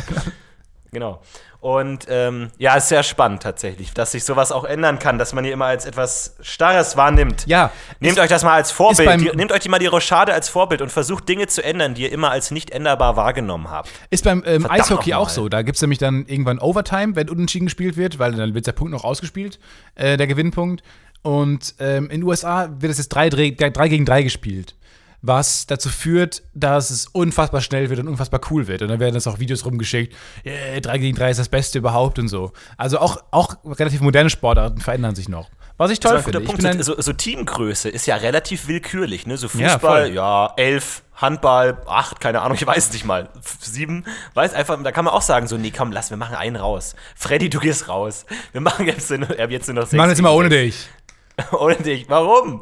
genau. 0.90 1.20
Und 1.62 2.06
ähm, 2.08 2.50
ja, 2.58 2.74
ist 2.74 2.88
sehr 2.88 3.04
spannend 3.04 3.40
tatsächlich, 3.44 3.94
dass 3.94 4.10
sich 4.10 4.24
sowas 4.24 4.50
auch 4.50 4.64
ändern 4.64 4.98
kann, 4.98 5.16
dass 5.16 5.32
man 5.32 5.44
hier 5.44 5.52
immer 5.52 5.66
als 5.66 5.86
etwas 5.86 6.34
Starres 6.40 6.96
wahrnimmt. 6.96 7.46
Ja. 7.46 7.70
Nehmt 8.00 8.18
euch 8.18 8.28
das 8.28 8.42
mal 8.42 8.54
als 8.54 8.72
Vorbild. 8.72 9.20
Die, 9.20 9.30
nehmt 9.36 9.52
euch 9.52 9.60
die 9.60 9.68
mal 9.68 9.78
die 9.78 9.86
Rochade 9.86 10.34
als 10.34 10.48
Vorbild 10.48 10.82
und 10.82 10.90
versucht 10.90 11.28
Dinge 11.28 11.46
zu 11.46 11.62
ändern, 11.62 11.94
die 11.94 12.02
ihr 12.02 12.10
immer 12.10 12.32
als 12.32 12.50
nicht 12.50 12.72
änderbar 12.72 13.14
wahrgenommen 13.14 13.70
habt. 13.70 13.88
Ist 14.10 14.24
beim 14.24 14.42
ähm, 14.44 14.68
Eishockey 14.68 15.14
auch 15.14 15.28
so. 15.28 15.48
Da 15.48 15.62
gibt 15.62 15.76
es 15.76 15.82
nämlich 15.82 16.00
dann 16.00 16.26
irgendwann 16.26 16.58
Overtime, 16.58 17.14
wenn 17.14 17.30
unentschieden 17.30 17.66
gespielt 17.66 17.96
wird, 17.96 18.18
weil 18.18 18.32
dann 18.32 18.54
wird 18.54 18.66
der 18.66 18.72
Punkt 18.72 18.92
noch 18.92 19.04
ausgespielt, 19.04 19.60
äh, 19.94 20.16
der 20.16 20.26
Gewinnpunkt. 20.26 20.82
Und 21.22 21.76
ähm, 21.78 22.06
in 22.06 22.22
den 22.22 22.24
USA 22.24 22.70
wird 22.80 22.90
es 22.90 22.98
jetzt 22.98 23.10
3 23.10 23.28
drei, 23.28 23.50
drei 23.50 23.86
gegen 23.86 24.04
3 24.04 24.24
gespielt. 24.24 24.74
Was 25.22 25.66
dazu 25.66 25.88
führt, 25.88 26.42
dass 26.52 26.90
es 26.90 27.06
unfassbar 27.06 27.60
schnell 27.60 27.90
wird 27.90 28.00
und 28.00 28.08
unfassbar 28.08 28.40
cool 28.50 28.66
wird. 28.66 28.82
Und 28.82 28.88
dann 28.88 28.98
werden 28.98 29.14
jetzt 29.14 29.28
auch 29.28 29.38
Videos 29.38 29.64
rumgeschickt, 29.64 30.14
yeah, 30.44 30.80
3 30.80 30.98
gegen 30.98 31.16
3 31.16 31.30
ist 31.30 31.38
das 31.38 31.48
Beste 31.48 31.78
überhaupt 31.78 32.18
und 32.18 32.26
so. 32.28 32.52
Also 32.76 32.98
auch, 32.98 33.22
auch 33.30 33.54
relativ 33.64 34.00
moderne 34.00 34.30
Sportarten 34.30 34.80
verändern 34.80 35.14
sich 35.14 35.28
noch. 35.28 35.48
Was 35.78 35.90
ich 35.90 36.00
toll 36.00 36.20
finde. 36.22 36.40
Punkt. 36.40 36.62
So, 36.84 37.00
so 37.00 37.12
Teamgröße 37.12 37.88
ist 37.88 38.06
ja 38.06 38.16
relativ 38.16 38.68
willkürlich. 38.68 39.26
Ne? 39.26 39.36
So 39.36 39.46
Ja, 39.54 39.70
Fußball, 39.70 40.06
voll. 40.06 40.14
ja, 40.14 40.52
elf, 40.56 41.02
Handball, 41.14 41.78
acht, 41.86 42.20
keine 42.20 42.42
Ahnung, 42.42 42.56
ich 42.56 42.66
weiß 42.66 42.86
es 42.86 42.92
nicht 42.92 43.04
mal. 43.04 43.28
Sieben, 43.60 44.04
weiß 44.34 44.54
einfach, 44.54 44.80
da 44.82 44.92
kann 44.92 45.04
man 45.04 45.14
auch 45.14 45.22
sagen, 45.22 45.46
so, 45.46 45.56
nee, 45.56 45.72
komm, 45.76 45.92
lass, 45.92 46.10
wir 46.10 46.16
machen 46.16 46.34
einen 46.36 46.56
raus. 46.56 46.94
Freddy, 47.16 47.48
du 47.48 47.58
gehst 47.60 47.88
raus. 47.88 48.26
Wir 48.52 48.60
machen 48.60 48.86
jetzt 48.86 49.10
nur, 49.10 49.38
jetzt 49.50 49.66
nur 49.68 49.74
noch 49.74 49.82
sechs. 49.82 49.92
wir 49.92 49.98
machen 49.98 50.10
jetzt 50.10 50.18
immer 50.18 50.32
ohne 50.34 50.48
dich. 50.48 50.88
Ohne 51.52 51.76
dich. 51.76 52.08
Warum? 52.10 52.60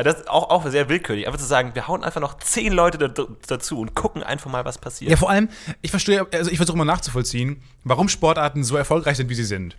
Also 0.00 0.12
Das 0.12 0.20
ist 0.20 0.30
auch, 0.30 0.50
auch 0.50 0.66
sehr 0.66 0.88
willkürlich. 0.88 1.26
Einfach 1.26 1.38
zu 1.38 1.46
sagen, 1.46 1.74
wir 1.74 1.88
hauen 1.88 2.02
einfach 2.04 2.20
noch 2.20 2.38
zehn 2.38 2.72
Leute 2.72 2.96
da, 2.98 3.26
dazu 3.46 3.80
und 3.80 3.94
gucken 3.94 4.22
einfach 4.22 4.50
mal, 4.50 4.64
was 4.64 4.78
passiert. 4.78 5.10
Ja, 5.10 5.16
vor 5.16 5.30
allem, 5.30 5.48
ich 5.82 5.90
verstehe, 5.90 6.26
also 6.32 6.50
ich 6.50 6.56
versuche 6.56 6.76
mal 6.78 6.84
nachzuvollziehen, 6.84 7.62
warum 7.84 8.08
Sportarten 8.08 8.64
so 8.64 8.76
erfolgreich 8.76 9.16
sind, 9.16 9.28
wie 9.28 9.34
sie 9.34 9.44
sind. 9.44 9.76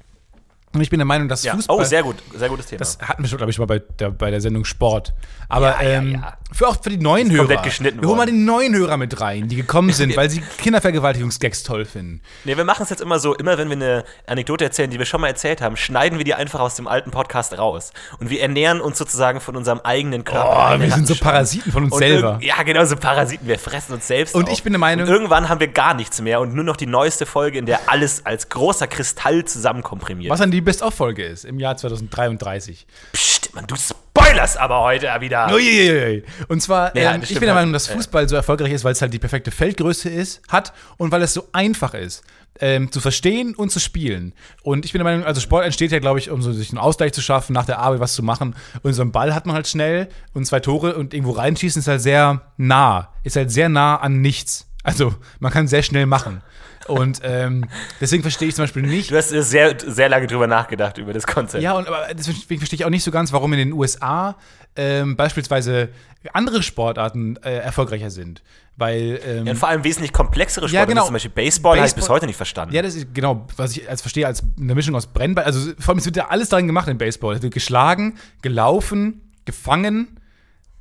Und 0.73 0.79
ich 0.81 0.89
bin 0.89 0.99
der 0.99 1.05
Meinung, 1.05 1.27
dass 1.27 1.43
Ja. 1.43 1.53
Fußball. 1.53 1.77
Oh, 1.79 1.84
sehr 1.84 2.01
gut. 2.01 2.15
Sehr 2.34 2.47
gutes 2.47 2.67
Thema. 2.67 2.79
Das 2.79 2.97
hatten 3.01 3.21
wir 3.23 3.27
schon, 3.29 3.38
glaube 3.38 3.51
ich, 3.51 3.60
mal 3.60 3.65
bei 3.65 3.79
der, 3.79 4.10
bei 4.12 4.31
der 4.31 4.39
Sendung 4.39 4.63
Sport. 4.63 5.13
Aber 5.49 5.71
Ja, 5.71 5.81
ähm, 5.81 6.13
ja. 6.13 6.38
für 6.53 6.69
auch 6.69 6.77
für 6.81 6.89
die 6.89 6.97
neuen 6.97 7.29
Hörer. 7.29 7.39
komplett 7.39 7.63
geschnitten 7.63 8.01
wir 8.01 8.07
holen 8.07 8.17
mal 8.17 8.25
worden. 8.27 8.38
die 8.38 8.43
neuen 8.45 8.73
Hörer 8.75 8.95
mit 8.95 9.19
rein, 9.19 9.49
die 9.49 9.57
gekommen 9.57 9.89
sind, 9.93 10.15
weil 10.15 10.29
sie 10.29 10.41
Kindervergewaltigungsgags 10.60 11.63
toll 11.63 11.84
finden. 11.86 12.21
Nee, 12.45 12.55
wir 12.57 12.63
machen 12.63 12.84
es 12.84 12.89
jetzt 12.89 13.01
immer 13.01 13.19
so, 13.19 13.36
immer 13.36 13.57
wenn 13.57 13.67
wir 13.69 13.75
eine 13.75 14.03
Anekdote 14.27 14.63
erzählen, 14.63 14.89
die 14.89 14.97
wir 14.97 15.05
schon 15.05 15.21
mal 15.21 15.27
erzählt 15.27 15.62
haben, 15.62 15.75
schneiden 15.77 16.17
wir 16.17 16.25
die 16.25 16.34
einfach 16.34 16.60
aus 16.62 16.75
dem 16.75 16.88
alten 16.88 17.12
Podcast 17.12 17.57
raus. 17.57 17.91
Und 18.19 18.29
wir 18.29 18.41
ernähren 18.41 18.81
uns 18.81 18.97
sozusagen 18.97 19.41
von 19.41 19.55
unserem 19.55 19.79
eigenen 19.81 20.23
Körper. 20.23 20.75
Oh, 20.75 20.79
wir 20.79 20.91
sind 20.91 21.07
so 21.07 21.15
Parasiten 21.15 21.71
von 21.71 21.84
uns 21.86 21.93
Und 21.93 21.99
selber. 21.99 22.39
Ja, 22.41 22.63
genau, 22.63 22.86
so 22.86 22.95
Parasiten. 22.95 23.47
Wir 23.47 23.60
fressen 23.60 23.93
uns 23.93 24.07
selbst. 24.07 24.36
Und 24.36 24.45
auf. 24.47 24.53
ich 24.53 24.63
bin 24.63 24.71
der 24.73 24.79
Meinung- 24.79 25.05
Und 25.07 25.13
irgendwann 25.13 25.49
haben 25.49 25.60
wir 25.60 25.67
gar 25.67 25.93
nichts 25.93 26.21
mehr 26.21 26.39
und 26.39 26.53
nur 26.55 26.63
noch 26.63 26.77
die 26.77 26.86
neueste 26.88 27.25
Folge, 27.25 27.57
in 27.60 27.65
der 27.65 27.89
alles 27.89 28.25
als 28.25 28.49
großer 28.49 28.88
Kristall 28.88 29.45
zusammenkomprimiert. 29.45 30.31
Was 30.31 30.39
dann 30.39 30.51
die 30.51 30.61
Best-of-Folge 30.62 31.24
ist 31.26 31.45
im 31.45 31.60
Jahr 31.60 31.78
2033. 31.78 32.86
Psst, 33.13 33.54
man, 33.54 33.65
du 33.67 33.76
spoilerst 33.76 34.58
aber 34.58 34.82
heute 34.82 35.08
wieder. 35.19 35.52
Uiuiui. 35.54 36.24
Und 36.47 36.62
zwar, 36.62 36.95
Ja, 36.95 37.15
ähm, 37.15 37.21
ich 37.24 37.30
bin 37.30 37.41
der 37.41 37.50
halt. 37.50 37.62
Meinung, 37.62 37.74
dass 37.74 37.88
Fußball 37.88 38.28
so 38.30 38.36
erfolgreich 38.36 38.71
ist, 38.71 38.84
weil 38.84 38.93
es 38.93 39.02
halt 39.02 39.13
die 39.13 39.19
perfekte 39.19 39.52
Feldgröße 39.52 40.10
ist, 40.10 40.41
hat 40.50 40.74
und 40.97 41.12
weil 41.12 41.21
es 41.21 41.34
so 41.34 41.47
einfach 41.52 41.93
ist. 41.93 42.24
Ähm, 42.60 42.91
zu 42.91 43.00
verstehen 43.00 43.56
und 43.56 43.71
zu 43.71 43.80
spielen. 43.80 44.34
Und 44.62 44.84
ich 44.86 44.91
bin 44.91 45.00
der 45.00 45.06
Meinung, 45.06 45.26
also 45.26 45.39
Sport 45.39 45.63
entsteht 45.65 45.91
ja, 45.91 46.00
glaube 46.00 46.19
ich, 46.19 46.30
um 46.30 46.41
so 46.41 46.52
sich 46.52 46.69
einen 46.69 46.78
Ausgleich 46.80 47.13
zu 47.13 47.21
schaffen, 47.21 47.54
nach 47.54 47.65
der 47.65 47.80
Arbeit 47.80 48.02
was 48.02 48.13
zu 48.13 48.24
machen. 48.24 48.56
Und 48.84 48.93
so 48.93 49.02
einen 49.02 49.13
Ball 49.13 49.34
hat 49.34 49.45
man 49.45 49.56
halt 49.56 49.67
schnell 49.67 50.10
und 50.34 50.45
zwei 50.45 50.60
Tore 50.60 50.95
und 50.95 51.13
irgendwo 51.13 51.32
reinschießen 51.32 51.80
ist 51.80 51.88
halt 51.88 52.02
sehr 52.02 52.41
nah. 52.58 53.13
Ist 53.24 53.38
halt 53.38 53.52
sehr 53.52 53.69
nah 53.69 53.95
an 53.95 54.21
nichts. 54.21 54.67
Also 54.84 55.15
man 55.39 55.52
kann 55.52 55.67
sehr 55.67 55.82
schnell 55.82 56.06
machen. 56.06 56.41
Und 56.87 57.19
ähm, 57.23 57.65
deswegen 57.99 58.21
verstehe 58.23 58.47
ich 58.49 58.55
zum 58.55 58.63
Beispiel 58.63 58.81
nicht, 58.83 59.11
Du 59.11 59.15
hast 59.17 59.29
sehr, 59.29 59.75
sehr 59.79 60.09
lange 60.09 60.27
drüber 60.27 60.47
nachgedacht, 60.47 60.97
über 60.97 61.13
das 61.13 61.25
Konzept. 61.27 61.63
ja, 61.63 61.73
und 61.73 61.87
aber 61.87 62.07
deswegen 62.13 62.59
verstehe 62.59 62.77
ich 62.77 62.85
auch 62.85 62.89
nicht 62.89 63.03
so 63.03 63.11
ganz, 63.11 63.31
warum 63.33 63.53
in 63.53 63.59
den 63.59 63.73
USA 63.73 64.35
ähm, 64.75 65.15
beispielsweise 65.15 65.89
andere 66.33 66.63
Sportarten 66.63 67.35
äh, 67.37 67.57
erfolgreicher 67.57 68.09
sind. 68.09 68.41
Weil, 68.77 69.19
ähm, 69.25 69.45
Ja, 69.45 69.51
und 69.51 69.57
vor 69.57 69.69
allem 69.69 69.83
wesentlich 69.83 70.13
komplexere 70.13 70.67
Sportarten, 70.69 70.91
genau. 70.93 71.05
zum 71.05 71.13
Beispiel 71.13 71.31
Baseball, 71.31 71.77
habe 71.77 71.85
ich 71.87 71.93
Baseball- 71.93 72.01
bis 72.01 72.09
heute 72.09 72.25
nicht 72.27 72.37
verstanden. 72.37 72.73
ja, 72.73 72.81
das 72.81 72.95
ist 72.95 73.13
genau, 73.13 73.45
was 73.57 73.75
ich 73.75 73.87
als 73.89 74.01
verstehe, 74.01 74.25
als 74.25 74.43
eine 74.59 74.73
Mischung 74.75 74.95
aus 74.95 75.07
Brennball. 75.07 75.43
Also 75.43 75.73
vor 75.77 75.89
allem, 75.89 75.99
es 75.99 76.05
wird 76.05 76.15
ja 76.15 76.29
alles 76.29 76.49
darin 76.49 76.67
gemacht 76.67 76.87
in 76.87 76.97
Baseball. 76.97 77.35
Es 77.35 77.41
wird 77.41 77.53
geschlagen, 77.53 78.17
gelaufen, 78.41 79.33
gefangen, 79.45 80.19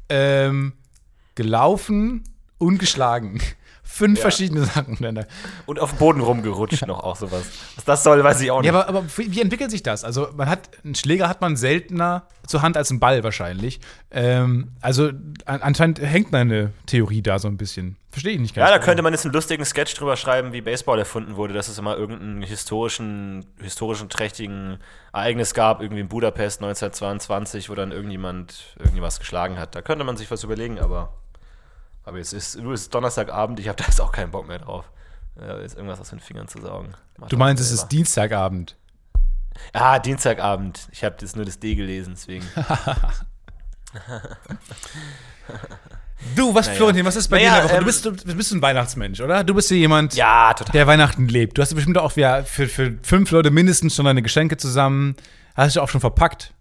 ähm, 0.08 0.72
gelaufen 1.34 2.24
und 2.58 2.78
geschlagen. 2.78 3.40
Fünf 3.92 4.18
Ja. 4.18 4.22
verschiedene 4.22 4.64
Sachen. 4.64 4.92
miteinander. 4.92 5.26
Und 5.66 5.79
auf 5.81 5.90
dem 5.90 5.98
Boden 5.98 6.20
rumgerutscht 6.20 6.87
noch 6.87 7.00
auch 7.00 7.16
sowas. 7.16 7.42
Was 7.76 7.85
das 7.85 8.03
soll, 8.05 8.22
weiß 8.24 8.40
ich 8.40 8.50
auch 8.50 8.61
nicht. 8.62 8.72
Ja, 8.72 8.79
aber, 8.81 8.88
aber 8.88 9.05
wie 9.16 9.40
entwickelt 9.40 9.70
sich 9.70 9.83
das? 9.83 10.05
Also 10.05 10.29
man 10.37 10.48
hat 10.48 10.70
einen 10.85 10.94
Schläger 10.94 11.29
hat 11.29 11.40
man 11.40 11.57
seltener 11.57 12.26
zur 12.46 12.62
Hand 12.62 12.76
als 12.76 12.90
einen 12.90 13.00
Ball 13.00 13.22
wahrscheinlich. 13.24 13.81
Ähm, 14.11 14.72
also 14.81 15.09
an, 15.44 15.62
anscheinend 15.62 16.00
hängt 16.00 16.33
meine 16.33 16.72
Theorie 16.87 17.20
da 17.22 17.38
so 17.38 17.48
ein 17.48 17.57
bisschen. 17.57 17.96
Verstehe 18.11 18.33
ich 18.33 18.40
nicht 18.40 18.55
ganz. 18.57 18.68
ja, 18.68 18.76
da 18.76 18.83
könnte 18.83 19.03
man 19.03 19.12
jetzt 19.12 19.24
einen 19.24 19.35
lustigen 19.35 19.64
Sketch 19.64 19.94
drüber 19.94 20.16
schreiben, 20.16 20.53
wie 20.53 20.61
Baseball 20.62 20.98
erfunden 20.98 21.37
wurde, 21.37 21.55
dass 21.55 21.68
es 21.68 21.79
immer 21.79 21.96
irgendeinen 21.96 22.42
historischen, 22.42 23.46
historischen 23.61 24.09
trächtigen 24.09 24.79
Ereignis 25.12 25.55
gab, 25.55 25.81
irgendwie 25.81 26.00
in 26.00 26.09
Budapest 26.09 26.61
1922, 26.61 27.70
wo 27.70 27.74
dann 27.76 27.92
irgendjemand 27.92 28.74
irgendwas 28.79 29.20
geschlagen 29.20 29.59
hat. 29.59 29.74
Da 29.76 29.83
könnte 29.83 30.05
man 30.05 30.16
sich 30.16 30.29
was 30.31 30.42
überlegen, 30.42 30.81
aber, 30.81 31.12
aber 32.04 32.18
jetzt 32.18 32.32
ist, 32.32 32.56
nur 32.58 32.74
ist 32.74 32.94
Donnerstagabend, 32.94 33.60
ich 33.60 33.68
habe 33.68 33.76
da 33.76 33.84
jetzt 33.84 34.00
auch 34.00 34.12
keinen 34.12 34.30
Bock 34.30 34.46
mehr 34.48 34.58
drauf. 34.58 34.90
Ja, 35.40 35.58
jetzt 35.60 35.76
irgendwas 35.76 36.00
aus 36.00 36.10
den 36.10 36.20
Fingern 36.20 36.48
zu 36.48 36.60
saugen. 36.60 36.94
Mach 37.18 37.28
Du 37.28 37.36
meinst, 37.36 37.62
es 37.62 37.70
ist 37.70 37.88
Dienstagabend. 37.88 38.76
Ah, 39.72 39.98
Dienstagabend. 39.98 40.88
Ich 40.92 41.04
habe 41.04 41.16
jetzt 41.20 41.36
nur 41.36 41.44
das 41.44 41.58
D 41.58 41.74
gelesen, 41.74 42.14
deswegen. 42.16 42.44
Du, 46.36 46.54
was, 46.54 46.66
Naja. 46.66 46.76
Florentin, 46.76 47.04
was 47.06 47.16
ist 47.16 47.28
bei 47.28 47.38
Naja, 47.38 47.48
dir 47.48 47.62
in 47.62 47.68
der 47.68 47.70
Woche? 47.70 47.74
ähm, 47.76 47.80
du, 47.80 47.86
bist, 47.86 48.04
du, 48.04 48.10
du 48.12 48.34
bist 48.36 48.52
ein 48.52 48.60
Weihnachtsmensch, 48.60 49.20
oder? 49.20 49.42
Du 49.42 49.54
bist 49.54 49.70
ja 49.70 49.76
jemand, 49.78 50.14
Ja, 50.14 50.52
der 50.52 50.86
Weihnachten 50.86 51.26
lebt. 51.28 51.56
Du 51.56 51.62
hast 51.62 51.74
bestimmt 51.74 51.96
auch 51.96 52.14
ja, 52.16 52.42
für, 52.42 52.68
für 52.68 52.98
fünf 53.02 53.30
Leute 53.30 53.50
mindestens 53.50 53.96
schon 53.96 54.04
deine 54.04 54.20
Geschenke 54.20 54.58
zusammen. 54.58 55.16
Hast 55.54 55.76
du 55.76 55.80
auch 55.80 55.88
schon 55.88 56.00
verpackt? 56.02 56.52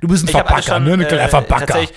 Du 0.00 0.06
bist 0.06 0.22
ein 0.24 0.28
Ich 0.28 0.32
Verpacker, 0.32 0.62
schon, 0.62 0.84
ne? 0.84 0.92
Ein 0.92 1.00
äh, 1.02 1.28
Verpacker. 1.28 1.66
tatsächlich- 1.66 1.96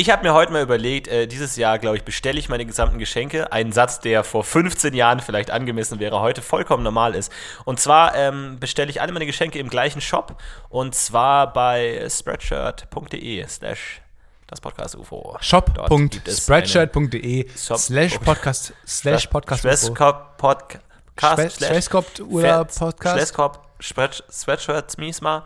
Ich 0.00 0.10
habe 0.10 0.22
mir 0.22 0.32
heute 0.32 0.52
mal 0.52 0.62
überlegt, 0.62 1.08
äh, 1.08 1.26
dieses 1.26 1.56
Jahr, 1.56 1.80
glaube 1.80 1.96
ich, 1.96 2.04
bestelle 2.04 2.38
ich 2.38 2.48
meine 2.48 2.64
gesamten 2.64 3.00
Geschenke. 3.00 3.50
Ein 3.50 3.72
Satz, 3.72 3.98
der 3.98 4.22
vor 4.22 4.44
15 4.44 4.94
Jahren 4.94 5.18
vielleicht 5.18 5.50
angemessen 5.50 5.98
wäre, 5.98 6.20
heute 6.20 6.40
vollkommen 6.40 6.84
normal 6.84 7.16
ist. 7.16 7.32
Und 7.64 7.80
zwar 7.80 8.14
ähm, 8.14 8.58
bestelle 8.60 8.90
ich 8.90 9.00
alle 9.00 9.10
meine 9.10 9.26
Geschenke 9.26 9.58
im 9.58 9.68
gleichen 9.68 10.00
Shop. 10.00 10.40
Und 10.68 10.94
zwar 10.94 11.52
bei 11.52 12.06
spreadshirt.de 12.08 13.44
slash 13.48 14.00
das 14.46 14.60
Podcast 14.60 14.94
UFO. 14.94 15.36
Shop.spreadshirt.de 15.40 17.48
Shop- 17.58 17.78
slash 17.78 18.18
podcast 18.18 18.72
slash 18.86 19.26
podcast 19.26 19.62
Schwesskop 19.62 20.36
Podcast 20.38 20.78
Schwe- 21.18 21.50
slash 21.50 21.68
Schwesskop 21.70 22.06
oder 22.30 22.64
Podcast? 22.66 23.16
Schwesskop 23.18 23.64
Spread- 23.80 24.22
Sweatshirts 24.30 24.96
Miesma. 24.96 25.44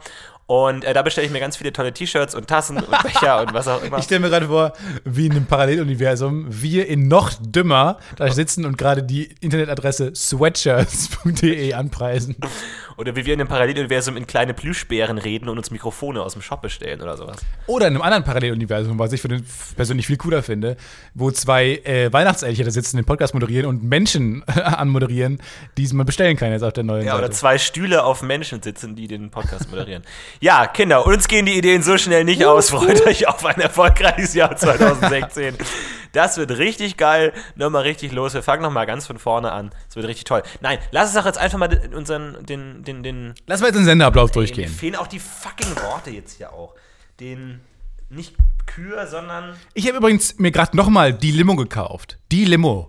Und 0.52 0.84
äh, 0.84 0.92
da 0.92 1.00
bestelle 1.00 1.26
ich 1.26 1.32
mir 1.32 1.40
ganz 1.40 1.56
viele 1.56 1.72
tolle 1.72 1.94
T-Shirts 1.94 2.34
und 2.34 2.46
Tassen 2.46 2.76
und 2.76 2.90
Becher 3.02 3.40
und 3.40 3.54
was 3.54 3.66
auch 3.68 3.82
immer. 3.86 3.96
Ich 3.96 4.04
stelle 4.04 4.20
mir 4.20 4.28
gerade 4.28 4.48
vor, 4.48 4.74
wie 5.02 5.24
in 5.24 5.32
einem 5.32 5.46
Paralleluniversum, 5.46 6.44
wir 6.50 6.88
in 6.88 7.08
noch 7.08 7.30
dümmer 7.40 7.96
da 8.16 8.30
sitzen 8.30 8.66
und 8.66 8.76
gerade 8.76 9.02
die 9.02 9.30
Internetadresse 9.40 10.14
sweatshirts.de 10.14 11.72
anpreisen. 11.72 12.36
Oder 12.96 13.16
wie 13.16 13.24
wir 13.26 13.34
in 13.34 13.40
einem 13.40 13.48
Paralleluniversum 13.48 14.16
in 14.16 14.26
kleine 14.26 14.54
Plüschbären 14.54 15.18
reden 15.18 15.48
und 15.48 15.58
uns 15.58 15.70
Mikrofone 15.70 16.22
aus 16.22 16.32
dem 16.34 16.42
Shop 16.42 16.62
bestellen 16.62 17.00
oder 17.00 17.16
sowas. 17.16 17.38
Oder 17.66 17.86
in 17.88 17.94
einem 17.94 18.02
anderen 18.02 18.24
Paralleluniversum, 18.24 18.98
was 18.98 19.12
ich 19.12 19.20
für 19.20 19.28
den 19.28 19.44
persönlich 19.76 20.06
viel 20.06 20.16
cooler 20.16 20.42
finde, 20.42 20.76
wo 21.14 21.30
zwei 21.30 21.76
äh, 21.84 22.12
Weihnachtselche 22.12 22.64
da 22.64 22.70
sitzen, 22.70 22.96
den 22.96 23.06
Podcast 23.06 23.34
moderieren 23.34 23.66
und 23.66 23.82
Menschen 23.82 24.42
anmoderieren, 24.48 25.40
die 25.78 25.86
man 25.92 26.06
bestellen 26.06 26.36
kann 26.36 26.52
jetzt 26.52 26.62
auf 26.62 26.72
der 26.72 26.84
neuen 26.84 27.06
Ja, 27.06 27.14
oder 27.14 27.24
Seite. 27.24 27.36
zwei 27.36 27.58
Stühle 27.58 28.04
auf 28.04 28.22
Menschen 28.22 28.62
sitzen, 28.62 28.94
die 28.96 29.08
den 29.08 29.30
Podcast 29.30 29.70
moderieren. 29.70 30.02
ja, 30.40 30.66
Kinder, 30.66 31.06
uns 31.06 31.28
gehen 31.28 31.46
die 31.46 31.56
Ideen 31.58 31.82
so 31.82 31.98
schnell 31.98 32.24
nicht 32.24 32.44
aus. 32.44 32.70
Freut 32.70 33.06
euch 33.06 33.28
auf 33.28 33.44
ein 33.44 33.60
erfolgreiches 33.60 34.34
Jahr 34.34 34.56
2016. 34.56 35.56
Das 36.12 36.36
wird 36.36 36.50
richtig 36.58 36.98
geil. 36.98 37.32
Nochmal 37.56 37.84
richtig 37.84 38.12
los. 38.12 38.34
Wir 38.34 38.42
fangen 38.42 38.62
nochmal 38.62 38.84
ganz 38.84 39.06
von 39.06 39.18
vorne 39.18 39.50
an. 39.50 39.70
Es 39.88 39.96
wird 39.96 40.06
richtig 40.06 40.24
toll. 40.24 40.42
Nein, 40.60 40.78
lass 40.90 41.06
uns 41.08 41.14
doch 41.14 41.24
jetzt 41.24 41.38
einfach 41.38 41.56
mal 41.58 41.90
unseren, 41.94 42.44
den, 42.44 42.81
den, 42.82 43.02
den. 43.02 43.34
Lass 43.46 43.60
mal 43.60 43.66
jetzt 43.68 43.76
den 43.76 43.84
Sendeablauf 43.84 44.30
Mir 44.30 44.34
durchgehen. 44.34 44.70
fehlen 44.70 44.96
auch 44.96 45.06
die 45.06 45.18
fucking 45.18 45.74
Worte 45.76 46.10
jetzt 46.10 46.36
hier 46.36 46.52
auch. 46.52 46.74
Den, 47.20 47.60
nicht 48.10 48.34
Kür, 48.66 49.06
sondern. 49.06 49.54
Ich 49.74 49.86
habe 49.86 49.98
übrigens 49.98 50.38
mir 50.38 50.50
gerade 50.50 50.76
nochmal 50.76 51.12
die 51.12 51.30
Limo 51.32 51.56
gekauft. 51.56 52.18
Die 52.30 52.44
Limo. 52.44 52.88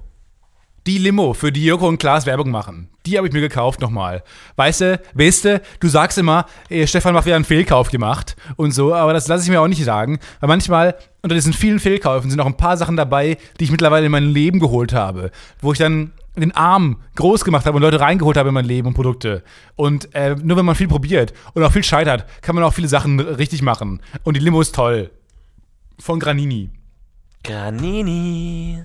Die 0.85 0.97
Limo, 0.97 1.33
für 1.33 1.51
die 1.53 1.63
Joko 1.63 1.87
und 1.87 1.97
Klaas 1.97 2.25
Werbung 2.25 2.51
machen. 2.51 2.89
Die 3.05 3.17
habe 3.17 3.25
ich 3.25 3.33
mir 3.33 3.39
gekauft 3.39 3.79
nochmal. 3.79 4.21
Weißt 4.57 4.81
du, 4.81 4.99
weißt 5.13 5.45
du, 5.45 5.61
du 5.79 5.87
sagst 5.87 6.17
immer, 6.17 6.45
eh, 6.69 6.85
Stefan 6.87 7.13
macht 7.13 7.25
wieder 7.25 7.37
einen 7.37 7.45
Fehlkauf 7.45 7.89
gemacht 7.89 8.35
und 8.57 8.71
so, 8.71 8.93
aber 8.93 9.13
das 9.13 9.29
lasse 9.29 9.43
ich 9.45 9.49
mir 9.49 9.61
auch 9.61 9.67
nicht 9.69 9.83
sagen. 9.83 10.19
Weil 10.41 10.49
manchmal 10.49 10.95
unter 11.21 11.35
diesen 11.35 11.53
vielen 11.53 11.79
Fehlkäufen 11.79 12.29
sind 12.29 12.41
auch 12.41 12.45
ein 12.45 12.57
paar 12.57 12.75
Sachen 12.75 12.97
dabei, 12.97 13.37
die 13.59 13.63
ich 13.63 13.71
mittlerweile 13.71 14.05
in 14.07 14.11
mein 14.11 14.25
Leben 14.29 14.59
geholt 14.59 14.91
habe. 14.91 15.31
Wo 15.61 15.71
ich 15.71 15.79
dann 15.79 16.11
den 16.41 16.51
Arm 16.51 16.97
groß 17.15 17.45
gemacht 17.45 17.65
habe 17.65 17.75
und 17.75 17.81
Leute 17.83 17.99
reingeholt 17.99 18.37
habe 18.37 18.49
in 18.49 18.55
mein 18.55 18.65
Leben 18.65 18.87
und 18.87 18.93
Produkte. 18.93 19.43
Und 19.75 20.13
äh, 20.15 20.35
nur 20.35 20.57
wenn 20.57 20.65
man 20.65 20.75
viel 20.75 20.87
probiert 20.87 21.33
und 21.53 21.63
auch 21.63 21.71
viel 21.71 21.83
scheitert, 21.83 22.25
kann 22.41 22.55
man 22.55 22.63
auch 22.63 22.73
viele 22.73 22.87
Sachen 22.87 23.19
richtig 23.19 23.61
machen. 23.61 24.01
Und 24.23 24.35
die 24.35 24.39
Limo 24.39 24.61
ist 24.61 24.73
toll. 24.73 25.11
Von 25.99 26.19
Granini. 26.19 26.69
Granini. 27.43 28.83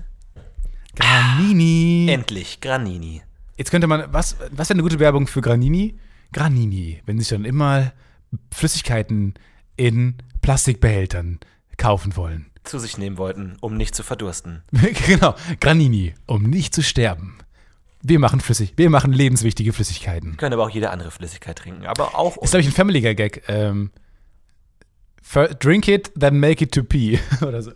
Granini. 0.95 2.07
Endlich, 2.09 2.61
Granini. 2.61 3.21
Jetzt 3.57 3.71
könnte 3.71 3.87
man, 3.87 4.05
was, 4.11 4.37
was 4.51 4.69
wäre 4.69 4.75
eine 4.75 4.83
gute 4.83 4.99
Werbung 4.99 5.27
für 5.27 5.41
Granini? 5.41 5.97
Granini, 6.31 7.01
wenn 7.05 7.19
sich 7.19 7.29
dann 7.29 7.45
immer 7.45 7.93
Flüssigkeiten 8.53 9.33
in 9.75 10.15
Plastikbehältern 10.41 11.39
kaufen 11.77 12.15
wollen. 12.15 12.51
Zu 12.69 12.77
sich 12.77 12.99
nehmen 12.99 13.17
wollten, 13.17 13.57
um 13.61 13.75
nicht 13.75 13.95
zu 13.95 14.03
verdursten. 14.03 14.61
genau, 15.07 15.33
Granini, 15.59 16.13
um 16.27 16.43
nicht 16.43 16.75
zu 16.75 16.83
sterben. 16.83 17.39
Wir 18.03 18.19
machen 18.19 18.41
flüssig, 18.41 18.73
wir 18.75 18.91
machen 18.91 19.11
lebenswichtige 19.11 19.73
Flüssigkeiten. 19.73 20.37
Können 20.37 20.53
aber 20.53 20.65
auch 20.65 20.69
jede 20.69 20.91
andere 20.91 21.09
Flüssigkeit 21.09 21.57
trinken. 21.57 21.87
Aber 21.87 22.13
auch. 22.15 22.37
Ist, 22.37 22.51
glaube 22.51 22.61
ich, 22.61 22.67
ein 22.67 22.73
Family 22.73 23.01
Guy 23.01 23.15
Gag. 23.15 23.41
Ähm, 23.47 23.89
drink 25.59 25.87
it, 25.87 26.11
then 26.15 26.39
make 26.39 26.63
it 26.63 26.71
to 26.71 26.83
pee. 26.83 27.19
Oder 27.41 27.63
so. 27.63 27.71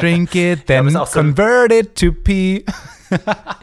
Drink 0.00 0.34
it, 0.34 0.66
then 0.66 0.88
ist 0.88 0.96
auch 0.96 1.06
so 1.06 1.20
convert 1.20 1.72
it 1.72 1.94
to 1.94 2.10
pee. 2.10 2.64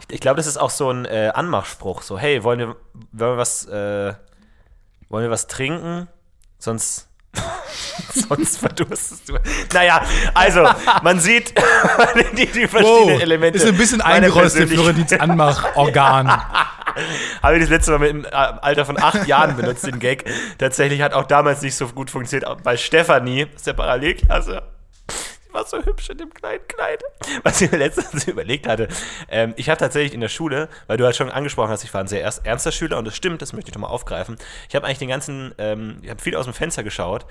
Ich 0.08 0.20
glaube, 0.20 0.36
das 0.36 0.46
ist 0.46 0.56
auch 0.56 0.70
so 0.70 0.90
ein 0.90 1.04
äh, 1.04 1.32
Anmachspruch. 1.34 2.02
So, 2.02 2.18
hey, 2.18 2.44
wollen 2.44 2.60
wir, 2.60 2.76
wollen 3.12 3.32
wir 3.32 3.36
was, 3.36 3.66
äh, 3.66 4.14
wollen 5.08 5.24
wir 5.24 5.30
was 5.30 5.48
trinken? 5.48 6.08
Sonst, 6.58 7.09
sonst 8.14 8.58
verdurstest 8.58 9.28
du. 9.28 9.38
Naja, 9.72 10.02
also, 10.34 10.68
man 11.02 11.20
sieht 11.20 11.54
die, 12.36 12.46
die 12.46 12.66
verschiedenen 12.66 13.20
Elemente. 13.20 13.58
ist 13.58 13.66
ein 13.66 13.76
bisschen 13.76 14.00
eingerostet, 14.00 14.68
Florentins 14.68 15.12
Anmachorgan. 15.12 16.30
Habe 17.42 17.56
ich 17.56 17.62
das 17.62 17.70
letzte 17.70 17.98
Mal 17.98 18.08
im 18.08 18.24
äh, 18.24 18.28
Alter 18.28 18.84
von 18.84 19.00
acht 19.00 19.26
Jahren 19.26 19.56
benutzt, 19.56 19.86
den 19.86 19.98
Gag. 19.98 20.24
Tatsächlich 20.58 21.02
hat 21.02 21.12
auch 21.12 21.24
damals 21.24 21.62
nicht 21.62 21.76
so 21.76 21.86
gut 21.88 22.10
funktioniert. 22.10 22.48
Auch 22.48 22.60
Bei 22.60 22.76
Stefanie 22.76 23.46
aus 23.54 23.62
der 23.62 23.74
Parallelklasse. 23.74 24.62
Die 25.48 25.54
war 25.54 25.64
so 25.64 25.84
hübsch 25.84 26.10
in 26.10 26.18
dem 26.18 26.32
kleinen 26.32 26.66
Kleid. 26.68 27.02
Was 27.42 27.60
ich 27.60 27.70
mir 27.70 27.78
letztens 27.78 28.26
überlegt 28.28 28.68
hatte. 28.68 28.88
Ähm, 29.28 29.54
ich 29.56 29.68
habe 29.68 29.78
tatsächlich 29.78 30.14
in 30.14 30.20
der 30.20 30.28
Schule, 30.28 30.68
weil 30.86 30.96
du 30.96 31.04
halt 31.04 31.16
schon 31.16 31.30
angesprochen 31.30 31.70
hast, 31.70 31.84
ich 31.84 31.92
war 31.92 32.00
ein 32.00 32.08
sehr 32.08 32.22
ernster 32.22 32.72
Schüler 32.72 32.98
und 32.98 33.04
das 33.04 33.16
stimmt, 33.16 33.42
das 33.42 33.52
möchte 33.52 33.70
ich 33.70 33.74
nochmal 33.74 33.90
aufgreifen. 33.90 34.36
Ich 34.68 34.76
habe 34.76 34.86
eigentlich 34.86 34.98
den 34.98 35.08
ganzen, 35.08 35.54
ähm, 35.58 35.98
ich 36.02 36.10
habe 36.10 36.20
viel 36.20 36.36
aus 36.36 36.44
dem 36.44 36.54
Fenster 36.54 36.82
geschaut 36.82 37.26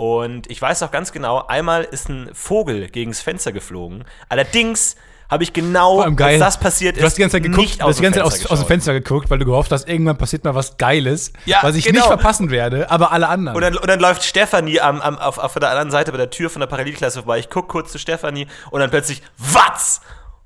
und 0.00 0.50
ich 0.50 0.62
weiß 0.62 0.82
auch 0.82 0.90
ganz 0.90 1.12
genau, 1.12 1.44
einmal 1.46 1.84
ist 1.84 2.08
ein 2.08 2.30
Vogel 2.32 2.88
gegens 2.88 3.20
Fenster 3.20 3.52
geflogen. 3.52 4.06
Allerdings 4.30 4.96
habe 5.28 5.42
ich 5.42 5.52
genau, 5.52 6.00
als 6.00 6.38
das 6.38 6.58
passiert 6.58 6.96
ist, 6.96 7.02
Du 7.02 7.06
hast 7.06 7.18
die 7.18 7.20
ganze 7.20 7.36
Zeit 7.36 7.42
geguckt, 7.42 7.60
nicht 7.68 7.82
hast 7.82 7.98
die 7.98 8.02
ganze 8.04 8.20
Zeit 8.20 8.26
aus, 8.26 8.46
aus 8.46 8.60
dem. 8.60 8.66
Fenster 8.66 8.94
geguckt, 8.94 9.28
weil 9.28 9.38
du 9.38 9.44
gehofft 9.44 9.70
hast, 9.72 9.86
irgendwann 9.86 10.16
passiert 10.16 10.42
mal 10.42 10.54
was 10.54 10.78
Geiles, 10.78 11.34
Ja, 11.44 11.58
was 11.60 11.74
ich 11.74 11.84
genau. 11.84 11.98
nicht 11.98 12.06
verpassen 12.06 12.50
werde, 12.50 12.90
aber 12.90 13.12
alle 13.12 13.28
anderen. 13.28 13.54
Und 13.54 13.62
dann, 13.62 13.76
und 13.76 13.90
dann 13.90 14.00
läuft 14.00 14.24
Stefanie 14.24 14.80
am, 14.80 15.02
am, 15.02 15.18
auf, 15.18 15.36
auf 15.36 15.52
der 15.52 15.68
anderen 15.68 15.90
Seite 15.90 16.12
bei 16.12 16.16
der 16.16 16.30
Tür 16.30 16.48
von 16.48 16.60
der 16.60 16.66
Parallelklasse 16.66 17.18
vorbei. 17.18 17.38
Ich 17.38 17.50
gucke 17.50 17.68
kurz 17.68 17.92
zu 17.92 17.98
Stefanie 17.98 18.46
und 18.70 18.80
dann 18.80 18.88
plötzlich, 18.88 19.20
was? 19.36 20.00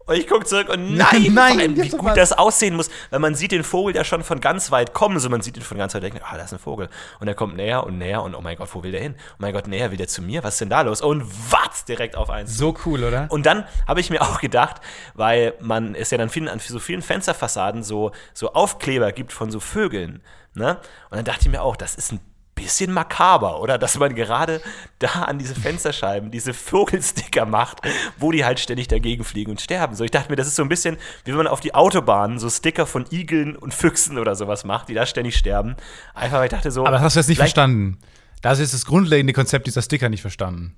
Und 0.06 0.16
ich 0.16 0.26
gucke 0.26 0.44
zurück 0.44 0.68
und 0.68 0.96
nein, 0.96 1.28
Nein, 1.32 1.58
allem, 1.58 1.76
wie 1.76 1.88
gut 1.88 2.16
das 2.16 2.32
aussehen 2.32 2.76
muss, 2.76 2.90
weil 3.10 3.20
man 3.20 3.34
sieht 3.34 3.52
den 3.52 3.64
Vogel 3.64 3.96
ja 3.96 4.04
schon 4.04 4.22
von 4.22 4.40
ganz 4.40 4.70
weit 4.70 4.92
kommen, 4.92 5.18
so 5.18 5.30
man 5.30 5.40
sieht 5.40 5.56
ihn 5.56 5.62
von 5.62 5.78
ganz 5.78 5.94
weit 5.94 6.02
weg, 6.02 6.20
ah, 6.22 6.36
da 6.36 6.44
ist 6.44 6.52
ein 6.52 6.58
Vogel. 6.58 6.90
Und 7.20 7.28
er 7.28 7.34
kommt 7.34 7.56
näher 7.56 7.84
und 7.84 7.96
näher 7.96 8.22
und 8.22 8.34
oh 8.34 8.40
mein 8.42 8.56
Gott, 8.56 8.68
wo 8.72 8.82
will 8.82 8.92
der 8.92 9.00
hin? 9.00 9.14
Oh 9.32 9.36
mein 9.38 9.54
Gott, 9.54 9.66
näher 9.66 9.90
will 9.90 9.96
der 9.96 10.08
zu 10.08 10.20
mir? 10.20 10.44
Was 10.44 10.54
ist 10.54 10.60
denn 10.60 10.68
da 10.68 10.82
los? 10.82 11.00
Und 11.00 11.24
was? 11.50 11.86
Direkt 11.86 12.16
auf 12.16 12.28
eins. 12.28 12.56
so 12.56 12.74
cool, 12.84 13.02
oder? 13.02 13.26
Und 13.30 13.46
dann 13.46 13.64
habe 13.86 14.00
ich 14.00 14.10
mir 14.10 14.20
auch 14.22 14.40
gedacht, 14.40 14.82
weil 15.14 15.54
man 15.60 15.94
es 15.94 16.10
ja 16.10 16.18
dann 16.18 16.28
vielen, 16.28 16.48
an 16.48 16.58
so 16.58 16.78
vielen 16.78 17.02
Fensterfassaden 17.02 17.82
so, 17.82 18.12
so 18.34 18.52
Aufkleber 18.52 19.12
gibt 19.12 19.32
von 19.32 19.50
so 19.50 19.60
Vögeln. 19.60 20.22
Ne? 20.54 20.78
Und 21.10 21.16
dann 21.16 21.24
dachte 21.24 21.42
ich 21.42 21.48
mir 21.48 21.62
auch, 21.62 21.76
das 21.76 21.94
ist 21.94 22.12
ein 22.12 22.20
bisschen 22.64 22.92
makaber, 22.92 23.60
oder? 23.60 23.78
Dass 23.78 23.98
man 23.98 24.14
gerade 24.14 24.60
da 24.98 25.22
an 25.22 25.38
diese 25.38 25.54
Fensterscheiben 25.54 26.30
diese 26.30 26.54
Vogelsticker 26.54 27.44
macht, 27.46 27.82
wo 28.18 28.32
die 28.32 28.44
halt 28.44 28.58
ständig 28.58 28.88
dagegen 28.88 29.22
fliegen 29.22 29.50
und 29.50 29.60
sterben. 29.60 29.94
So, 29.94 30.04
ich 30.04 30.10
dachte 30.10 30.30
mir, 30.30 30.36
das 30.36 30.46
ist 30.46 30.56
so 30.56 30.62
ein 30.62 30.68
bisschen, 30.68 30.96
wie 31.24 31.30
wenn 31.30 31.36
man 31.36 31.46
auf 31.46 31.60
die 31.60 31.74
Autobahnen 31.74 32.38
so 32.38 32.48
Sticker 32.48 32.86
von 32.86 33.04
Igeln 33.10 33.54
und 33.54 33.74
Füchsen 33.74 34.18
oder 34.18 34.34
sowas 34.34 34.64
macht, 34.64 34.88
die 34.88 34.94
da 34.94 35.06
ständig 35.06 35.36
sterben. 35.36 35.76
Einfach, 36.14 36.38
weil 36.38 36.46
ich 36.46 36.50
dachte 36.50 36.70
so. 36.70 36.86
aber 36.86 36.92
das 36.92 37.02
hast 37.02 37.16
du 37.16 37.20
jetzt 37.20 37.28
nicht 37.28 37.38
verstanden. 37.38 37.98
Das 38.42 38.58
ist 38.58 38.74
das 38.74 38.84
grundlegende 38.84 39.32
Konzept 39.32 39.66
dieser 39.66 39.82
Sticker 39.82 40.08
nicht 40.08 40.22
verstanden. 40.22 40.76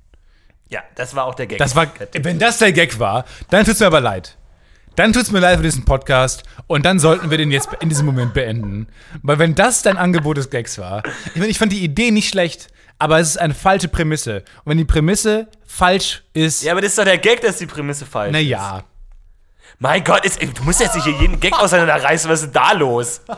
Ja, 0.69 0.83
das 0.97 1.15
war 1.15 1.25
auch 1.25 1.35
der 1.35 1.47
Gag. 1.47 1.59
Das 1.59 1.77
war, 1.77 1.87
wenn 2.13 2.39
das 2.39 2.59
der 2.59 2.73
Gag 2.73 2.99
war, 2.99 3.25
dann 3.51 3.65
tut's 3.65 3.81
mir 3.81 3.87
aber 3.87 4.01
leid. 4.01 4.37
Dann 4.97 5.13
tut's 5.13 5.31
mir 5.31 5.41
leid 5.41 5.59
für 5.59 5.63
diesen 5.63 5.85
Podcast 5.85 6.43
und 6.67 6.85
dann 6.87 6.99
sollten 6.99 7.31
wir 7.31 7.39
den 7.39 7.51
jetzt 7.51 7.69
in 7.81 7.89
diesem 7.89 8.07
Moment 8.07 8.33
beenden. 8.35 8.87
Weil 9.23 9.39
wenn 9.39 9.55
das 9.55 9.83
dein 9.83 9.97
Angebot 9.99 10.37
des 10.39 10.49
Gags 10.51 10.79
war, 10.79 11.03
ich 11.27 11.37
meine, 11.37 11.49
ich 11.49 11.59
fand 11.59 11.73
die 11.73 11.85
Idee 11.85 12.11
nicht 12.11 12.29
schlecht, 12.29 12.69
aber 12.99 13.19
es 13.21 13.29
ist 13.31 13.37
eine 13.39 13.55
falsche 13.55 13.89
Prämisse. 13.89 14.39
Und 14.65 14.71
wenn 14.71 14.79
die 14.79 14.85
Prämisse 14.87 15.49
falsch 15.67 16.25
ist, 16.33 16.63
ja, 16.63 16.73
aber 16.73 16.81
das 16.81 16.91
ist 16.93 16.99
doch 16.99 17.05
der 17.05 17.19
Gag, 17.19 17.43
dass 17.43 17.59
die 17.59 17.67
Prämisse 17.67 18.07
falsch 18.07 18.29
ist. 18.29 18.33
naja. 18.33 18.85
Mein 19.79 20.03
Gott, 20.05 20.25
ist, 20.25 20.41
du 20.41 20.63
musst 20.63 20.81
jetzt 20.81 20.95
nicht 20.95 21.05
hier 21.05 21.21
jeden 21.21 21.39
Gag 21.39 21.53
auseinanderreißen. 21.53 22.31
Was 22.31 22.41
ist 22.43 22.47
denn 22.47 22.63
da 22.63 22.73
los? 22.73 23.21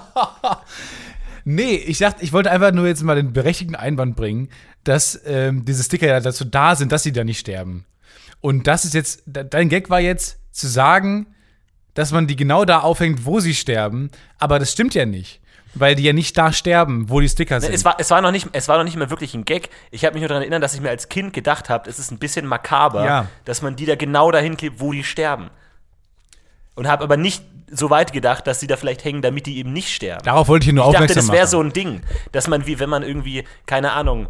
Nee, 1.44 1.76
ich 1.76 1.98
dachte, 1.98 2.22
ich 2.22 2.32
wollte 2.34 2.50
einfach 2.50 2.72
nur 2.72 2.86
jetzt 2.86 3.02
mal 3.02 3.14
den 3.16 3.32
berechtigten 3.32 3.74
Einwand 3.74 4.16
bringen, 4.16 4.50
dass 4.84 5.18
ähm, 5.24 5.64
diese 5.64 5.82
Sticker 5.82 6.06
ja 6.06 6.20
dazu 6.20 6.44
da 6.44 6.74
sind, 6.76 6.92
dass 6.92 7.02
sie 7.04 7.12
da 7.12 7.24
nicht 7.24 7.38
sterben. 7.38 7.86
Und 8.40 8.66
das 8.66 8.84
ist 8.84 8.92
jetzt, 8.92 9.22
de- 9.24 9.46
dein 9.48 9.70
Gag 9.70 9.88
war 9.88 10.00
jetzt 10.00 10.38
zu 10.52 10.66
sagen, 10.68 11.26
dass 11.98 12.12
man 12.12 12.28
die 12.28 12.36
genau 12.36 12.64
da 12.64 12.78
aufhängt, 12.80 13.24
wo 13.24 13.40
sie 13.40 13.54
sterben, 13.54 14.10
aber 14.38 14.58
das 14.60 14.70
stimmt 14.70 14.94
ja 14.94 15.04
nicht. 15.04 15.40
weil 15.74 15.94
die 15.96 16.02
ja 16.04 16.12
nicht 16.12 16.36
da 16.38 16.52
sterben, 16.52 17.10
wo 17.10 17.20
die 17.20 17.28
Sticker 17.28 17.60
sind. 17.60 17.74
Es 17.74 17.84
war, 17.84 17.96
es, 17.98 18.10
war 18.10 18.20
noch 18.20 18.30
nicht, 18.30 18.48
es 18.52 18.68
war 18.68 18.78
noch 18.78 18.84
nicht 18.84 18.96
mehr 18.96 19.10
wirklich 19.10 19.34
ein 19.34 19.44
Gag. 19.44 19.68
Ich 19.90 20.04
habe 20.04 20.14
mich 20.14 20.22
nur 20.22 20.28
daran 20.28 20.42
erinnert, 20.42 20.62
dass 20.62 20.74
ich 20.74 20.80
mir 20.80 20.88
als 20.90 21.08
Kind 21.08 21.32
gedacht 21.32 21.68
habe, 21.68 21.90
es 21.90 21.98
ist 21.98 22.10
ein 22.10 22.18
bisschen 22.18 22.46
makaber, 22.46 23.04
Ja. 23.04 23.26
dass 23.44 23.62
man 23.62 23.76
die 23.76 23.84
da 23.84 23.94
genau 23.96 24.30
dahin 24.30 24.56
klebt, 24.56 24.80
wo 24.80 24.92
die 24.92 25.04
sterben. 25.04 25.50
Und 26.74 26.86
habe 26.88 27.02
aber 27.04 27.16
nicht 27.16 27.42
so 27.70 27.90
weit 27.90 28.12
gedacht, 28.12 28.46
dass 28.46 28.60
sie 28.60 28.66
da 28.66 28.76
vielleicht 28.76 29.04
hängen, 29.04 29.20
damit 29.20 29.46
die 29.46 29.58
eben 29.58 29.72
nicht 29.72 29.92
sterben. 29.92 30.22
Darauf 30.24 30.48
wollte 30.48 30.68
ich 30.68 30.72
nur 30.74 30.84
ich 30.86 30.92
dachte, 30.92 31.04
aufmerksam 31.04 31.26
das 31.26 31.36
wäre 31.36 31.46
so 31.48 31.60
ein 31.60 31.72
Ding, 31.72 32.00
dass 32.32 32.46
man 32.48 32.66
wie, 32.66 32.78
wenn 32.78 32.88
man 32.88 33.02
irgendwie, 33.02 33.44
keine 33.66 33.92
Ahnung, 33.92 34.28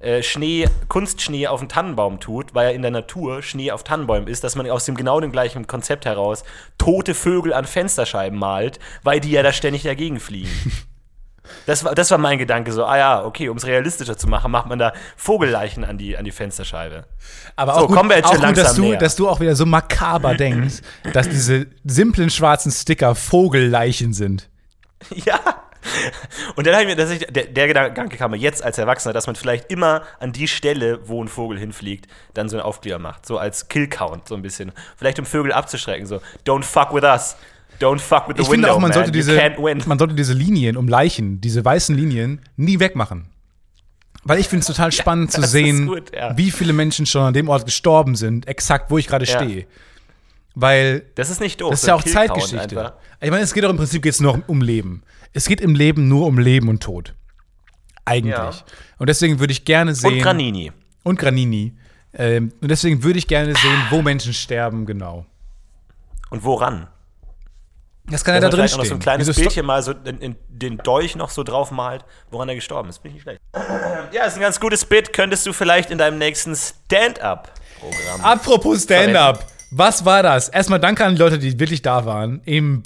äh, 0.00 0.22
Schnee, 0.22 0.68
Kunstschnee 0.88 1.46
auf 1.46 1.60
einen 1.60 1.68
Tannenbaum 1.68 2.20
tut, 2.20 2.54
weil 2.54 2.68
ja 2.68 2.74
in 2.74 2.82
der 2.82 2.90
Natur 2.90 3.42
Schnee 3.42 3.70
auf 3.70 3.84
Tannenbäumen 3.84 4.28
ist, 4.28 4.44
dass 4.44 4.54
man 4.56 4.68
aus 4.70 4.84
dem 4.84 4.96
genau 4.96 5.20
dem 5.20 5.32
gleichen 5.32 5.66
Konzept 5.66 6.04
heraus 6.04 6.44
tote 6.78 7.14
Vögel 7.14 7.52
an 7.52 7.64
Fensterscheiben 7.64 8.38
malt, 8.38 8.78
weil 9.02 9.20
die 9.20 9.30
ja 9.30 9.42
da 9.42 9.52
ständig 9.52 9.82
dagegen 9.82 10.20
fliegen. 10.20 10.50
Das 11.66 11.82
war, 11.82 11.94
das 11.94 12.10
war 12.10 12.18
mein 12.18 12.38
Gedanke, 12.38 12.72
so, 12.72 12.84
ah 12.84 12.98
ja, 12.98 13.24
okay, 13.24 13.48
um 13.48 13.56
es 13.56 13.66
realistischer 13.66 14.18
zu 14.18 14.26
machen, 14.26 14.50
macht 14.50 14.66
man 14.66 14.78
da 14.78 14.92
Vogelleichen 15.16 15.82
an 15.82 15.96
die, 15.96 16.14
an 16.16 16.26
die 16.26 16.30
Fensterscheibe. 16.30 17.04
Aber 17.56 17.74
So, 17.74 17.80
auch 17.80 17.86
gut, 17.86 17.96
kommen 17.96 18.10
wir 18.10 18.16
jetzt 18.16 18.26
auch 18.26 18.34
schon 18.34 18.46
gut 18.46 18.56
dass, 18.58 18.74
du, 18.74 18.82
näher. 18.82 18.98
dass 18.98 19.16
du 19.16 19.28
auch 19.28 19.40
wieder 19.40 19.56
so 19.56 19.64
makaber 19.64 20.34
denkst, 20.36 20.82
dass 21.12 21.28
diese 21.28 21.66
simplen 21.84 22.28
schwarzen 22.28 22.70
Sticker 22.70 23.14
Vogelleichen 23.14 24.12
sind. 24.12 24.48
Ja. 25.14 25.40
Und 26.56 26.66
dann 26.66 26.74
habe 26.74 26.84
ich 26.84 26.88
mir, 26.90 26.96
dass 26.96 27.10
ich, 27.10 27.20
der, 27.26 27.44
der 27.46 27.66
Gedanke 27.68 28.16
kam 28.16 28.30
mir 28.32 28.36
jetzt 28.36 28.62
als 28.64 28.78
Erwachsener, 28.78 29.12
dass 29.12 29.26
man 29.26 29.36
vielleicht 29.36 29.70
immer 29.70 30.02
an 30.20 30.32
die 30.32 30.48
Stelle, 30.48 31.00
wo 31.08 31.22
ein 31.22 31.28
Vogel 31.28 31.58
hinfliegt, 31.58 32.06
dann 32.34 32.48
so 32.48 32.56
einen 32.56 32.64
Aufkleber 32.64 32.98
macht. 32.98 33.26
So 33.26 33.38
als 33.38 33.68
Kill-Count, 33.68 34.28
so 34.28 34.34
ein 34.34 34.42
bisschen. 34.42 34.72
Vielleicht 34.96 35.18
um 35.18 35.26
Vögel 35.26 35.52
abzuschrecken, 35.52 36.06
so, 36.06 36.20
don't 36.46 36.64
fuck 36.64 36.92
with 36.94 37.04
us. 37.04 37.36
Don't 37.80 38.00
fuck 38.00 38.28
with 38.28 38.36
the 38.36 38.42
Ich 38.42 38.50
window, 38.50 38.50
finde 38.50 38.72
auch, 38.72 38.74
man 38.80 38.88
man. 38.90 38.92
sollte, 38.92 39.12
diese, 39.12 39.36
man 39.86 39.98
sollte 39.98 40.14
diese 40.14 40.32
Linien 40.32 40.76
um 40.76 40.88
Leichen, 40.88 41.40
diese 41.40 41.64
weißen 41.64 41.94
Linien, 41.96 42.40
nie 42.56 42.80
wegmachen. 42.80 43.28
Weil 44.24 44.40
ich 44.40 44.48
finde 44.48 44.60
es 44.62 44.66
total 44.66 44.90
spannend 44.92 45.30
zu 45.30 45.40
das 45.40 45.46
ist 45.50 45.52
sehen, 45.52 45.86
gut, 45.86 46.12
ja. 46.14 46.36
wie 46.36 46.50
viele 46.50 46.72
Menschen 46.72 47.06
schon 47.06 47.22
an 47.22 47.34
dem 47.34 47.48
Ort 47.48 47.64
gestorben 47.64 48.16
sind, 48.16 48.48
exakt 48.48 48.90
wo 48.90 48.98
ich 48.98 49.06
gerade 49.06 49.24
Ja. 49.26 49.36
stehe. 49.38 49.66
Weil 50.60 51.04
Das 51.14 51.30
ist 51.30 51.40
nicht 51.40 51.60
doof. 51.60 51.70
das 51.70 51.82
ist 51.82 51.86
ja 51.86 51.94
auch 51.94 52.02
Zeitgeschichte. 52.02 52.80
einfach. 52.80 52.94
Ich 53.20 53.30
meine, 53.30 53.44
es 53.44 53.54
geht 53.54 53.62
doch 53.62 53.70
im 53.70 53.76
Prinzip 53.76 54.02
geht's 54.02 54.18
nur 54.18 54.42
um 54.48 54.60
Leben. 54.60 55.04
Es 55.32 55.46
geht 55.46 55.60
im 55.60 55.76
Leben 55.76 56.08
nur 56.08 56.26
um 56.26 56.36
Leben 56.36 56.68
und 56.68 56.82
Tod. 56.82 57.14
Eigentlich. 58.04 58.34
Ja. 58.34 58.50
Und 58.98 59.08
deswegen 59.08 59.38
würde 59.38 59.52
ich 59.52 59.64
gerne 59.64 59.94
sehen. 59.94 60.14
Und 60.14 60.22
Granini. 60.22 60.72
Und 61.04 61.16
Granini. 61.16 61.74
Ähm, 62.12 62.52
und 62.60 62.68
deswegen 62.72 63.04
würde 63.04 63.20
ich 63.20 63.28
gerne 63.28 63.54
sehen, 63.54 63.82
wo 63.90 64.02
Menschen 64.02 64.32
sterben, 64.32 64.84
genau. 64.84 65.26
Und 66.30 66.42
woran? 66.42 66.88
Das 68.06 68.24
kann 68.24 68.34
ja 68.34 68.40
da 68.40 68.48
drin 68.48 68.64
auch 68.64 68.64
noch 68.64 68.78
so 68.78 68.84
stehen. 68.84 68.96
ein 68.96 69.00
kleines 69.00 69.36
Bildchen 69.36 69.64
mal 69.64 69.80
so 69.84 69.92
in, 69.92 70.18
in 70.18 70.36
den 70.48 70.78
Dolch 70.78 71.14
noch 71.14 71.30
so 71.30 71.44
drauf 71.44 71.70
malt, 71.70 72.04
woran 72.32 72.48
er 72.48 72.56
gestorben 72.56 72.88
ist. 72.88 73.00
Bin 73.00 73.10
ich 73.10 73.14
nicht 73.14 73.22
schlecht. 73.22 73.40
Ja, 74.10 74.24
ist 74.24 74.34
ein 74.34 74.40
ganz 74.40 74.58
gutes 74.58 74.84
Bit. 74.84 75.12
Könntest 75.12 75.46
du 75.46 75.52
vielleicht 75.52 75.90
in 75.90 75.98
deinem 75.98 76.18
nächsten 76.18 76.56
Stand-up-Programm. 76.56 78.20
Apropos 78.22 78.82
Stand-up. 78.82 79.46
Was 79.70 80.04
war 80.04 80.22
das? 80.22 80.48
Erstmal 80.48 80.80
danke 80.80 81.04
an 81.04 81.14
die 81.14 81.20
Leute, 81.20 81.38
die 81.38 81.58
wirklich 81.60 81.82
da 81.82 82.06
waren. 82.06 82.40
Im 82.46 82.80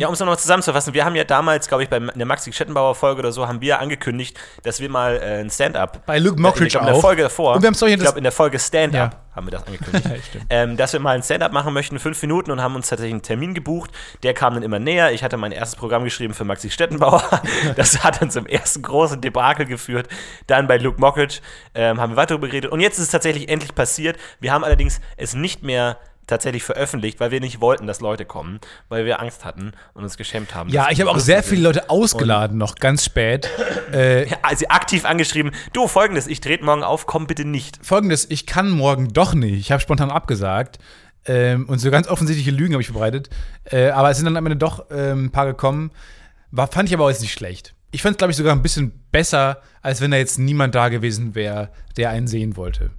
Ja, 0.00 0.08
um 0.08 0.14
es 0.14 0.20
nochmal 0.20 0.38
zusammenzufassen, 0.38 0.92
wir 0.92 1.04
haben 1.04 1.14
ja 1.16 1.24
damals, 1.24 1.66
glaube 1.66 1.82
ich, 1.82 1.88
bei 1.88 1.98
der 1.98 2.26
Maxi 2.26 2.52
Schettenbauer 2.52 2.94
Folge 2.94 3.20
oder 3.20 3.32
so, 3.32 3.48
haben 3.48 3.60
wir 3.62 3.80
angekündigt, 3.80 4.38
dass 4.64 4.80
wir 4.80 4.90
mal 4.90 5.16
äh, 5.16 5.40
ein 5.40 5.50
Stand-up. 5.50 6.04
Bei 6.04 6.18
Luke 6.18 6.40
Mockridge 6.40 6.66
ich 6.66 6.72
glaub, 6.72 6.82
in 6.82 6.86
der 6.88 6.96
auch. 6.96 7.00
Folge 7.00 7.22
davor. 7.22 7.56
Und 7.56 7.62
wir 7.62 7.72
hier 7.72 7.88
ich 7.88 8.00
glaube, 8.00 8.18
in 8.18 8.24
der 8.24 8.32
Folge 8.32 8.58
Stand-up 8.58 9.12
Ja. 9.12 9.27
Haben 9.38 9.46
wir 9.46 9.52
das 9.52 9.62
angekündigt. 9.66 10.34
Ja, 10.34 10.40
ähm, 10.50 10.76
dass 10.76 10.92
wir 10.92 11.00
mal 11.00 11.16
ein 11.16 11.22
Stand-up 11.22 11.52
machen 11.52 11.72
möchten, 11.72 11.98
fünf 11.98 12.20
Minuten 12.20 12.50
und 12.50 12.60
haben 12.60 12.74
uns 12.74 12.88
tatsächlich 12.88 13.14
einen 13.14 13.22
Termin 13.22 13.54
gebucht. 13.54 13.90
Der 14.22 14.34
kam 14.34 14.54
dann 14.54 14.62
immer 14.62 14.78
näher. 14.78 15.12
Ich 15.12 15.22
hatte 15.24 15.36
mein 15.36 15.52
erstes 15.52 15.76
Programm 15.76 16.04
geschrieben 16.04 16.34
für 16.34 16.44
Maxi 16.44 16.70
Stettenbauer. 16.70 17.22
Das 17.76 18.02
hat 18.02 18.20
dann 18.20 18.30
zum 18.30 18.46
ersten 18.46 18.82
großen 18.82 19.20
Debakel 19.20 19.66
geführt. 19.66 20.08
Dann 20.46 20.66
bei 20.66 20.78
Luke 20.78 21.00
Mockridge 21.00 21.40
ähm, 21.74 22.00
haben 22.00 22.12
wir 22.12 22.16
weiter 22.16 22.34
darüber 22.34 22.48
geredet. 22.48 22.70
Und 22.70 22.80
jetzt 22.80 22.98
ist 22.98 23.04
es 23.04 23.10
tatsächlich 23.10 23.48
endlich 23.48 23.74
passiert. 23.74 24.18
Wir 24.40 24.52
haben 24.52 24.64
allerdings 24.64 25.00
es 25.16 25.34
nicht 25.34 25.62
mehr 25.62 25.98
tatsächlich 26.28 26.62
veröffentlicht, 26.62 27.18
weil 27.18 27.30
wir 27.32 27.40
nicht 27.40 27.60
wollten, 27.60 27.86
dass 27.86 28.00
Leute 28.00 28.24
kommen, 28.24 28.60
weil 28.88 29.04
wir 29.04 29.20
Angst 29.20 29.44
hatten 29.44 29.72
und 29.94 30.04
uns 30.04 30.16
geschämt 30.16 30.54
haben. 30.54 30.70
Ja, 30.70 30.88
ich 30.90 31.00
habe 31.00 31.10
auch 31.10 31.18
sehr 31.18 31.42
viele 31.42 31.62
Leute 31.62 31.90
ausgeladen, 31.90 32.56
noch 32.56 32.76
ganz 32.76 33.04
spät. 33.04 33.48
Äh, 33.92 34.28
Ja, 34.28 34.36
also 34.42 34.66
aktiv 34.68 35.04
angeschrieben, 35.04 35.52
du 35.72 35.88
folgendes, 35.88 36.26
ich 36.26 36.40
trete 36.40 36.64
morgen 36.64 36.82
auf, 36.82 37.06
komm 37.06 37.26
bitte 37.26 37.44
nicht. 37.44 37.78
Folgendes, 37.84 38.28
ich 38.30 38.46
kann 38.46 38.70
morgen 38.70 39.08
doch 39.12 39.34
nicht. 39.34 39.58
Ich 39.58 39.72
habe 39.72 39.80
spontan 39.80 40.10
abgesagt. 40.10 40.78
Ähm, 41.24 41.66
und 41.68 41.78
so 41.78 41.90
ganz 41.90 42.08
offensichtliche 42.08 42.50
Lügen 42.50 42.74
habe 42.74 42.82
ich 42.82 42.88
verbreitet. 42.88 43.30
Äh, 43.64 43.90
aber 43.90 44.10
es 44.10 44.16
sind 44.16 44.26
dann 44.26 44.36
am 44.36 44.46
Ende 44.46 44.56
doch 44.56 44.86
ähm, 44.90 45.26
ein 45.26 45.30
paar 45.30 45.46
gekommen. 45.46 45.90
War, 46.50 46.68
fand 46.68 46.88
ich 46.88 46.94
aber 46.94 47.04
auch 47.04 47.10
jetzt 47.10 47.20
nicht 47.20 47.32
schlecht. 47.32 47.74
Ich 47.90 48.02
fand 48.02 48.14
es, 48.14 48.18
glaube 48.18 48.30
ich, 48.30 48.36
sogar 48.36 48.54
ein 48.54 48.62
bisschen 48.62 48.92
besser, 49.12 49.62
als 49.82 50.00
wenn 50.00 50.10
da 50.10 50.16
jetzt 50.16 50.38
niemand 50.38 50.74
da 50.74 50.88
gewesen 50.88 51.34
wäre, 51.34 51.70
der 51.96 52.10
einen 52.10 52.26
sehen 52.26 52.56
wollte. 52.56 52.90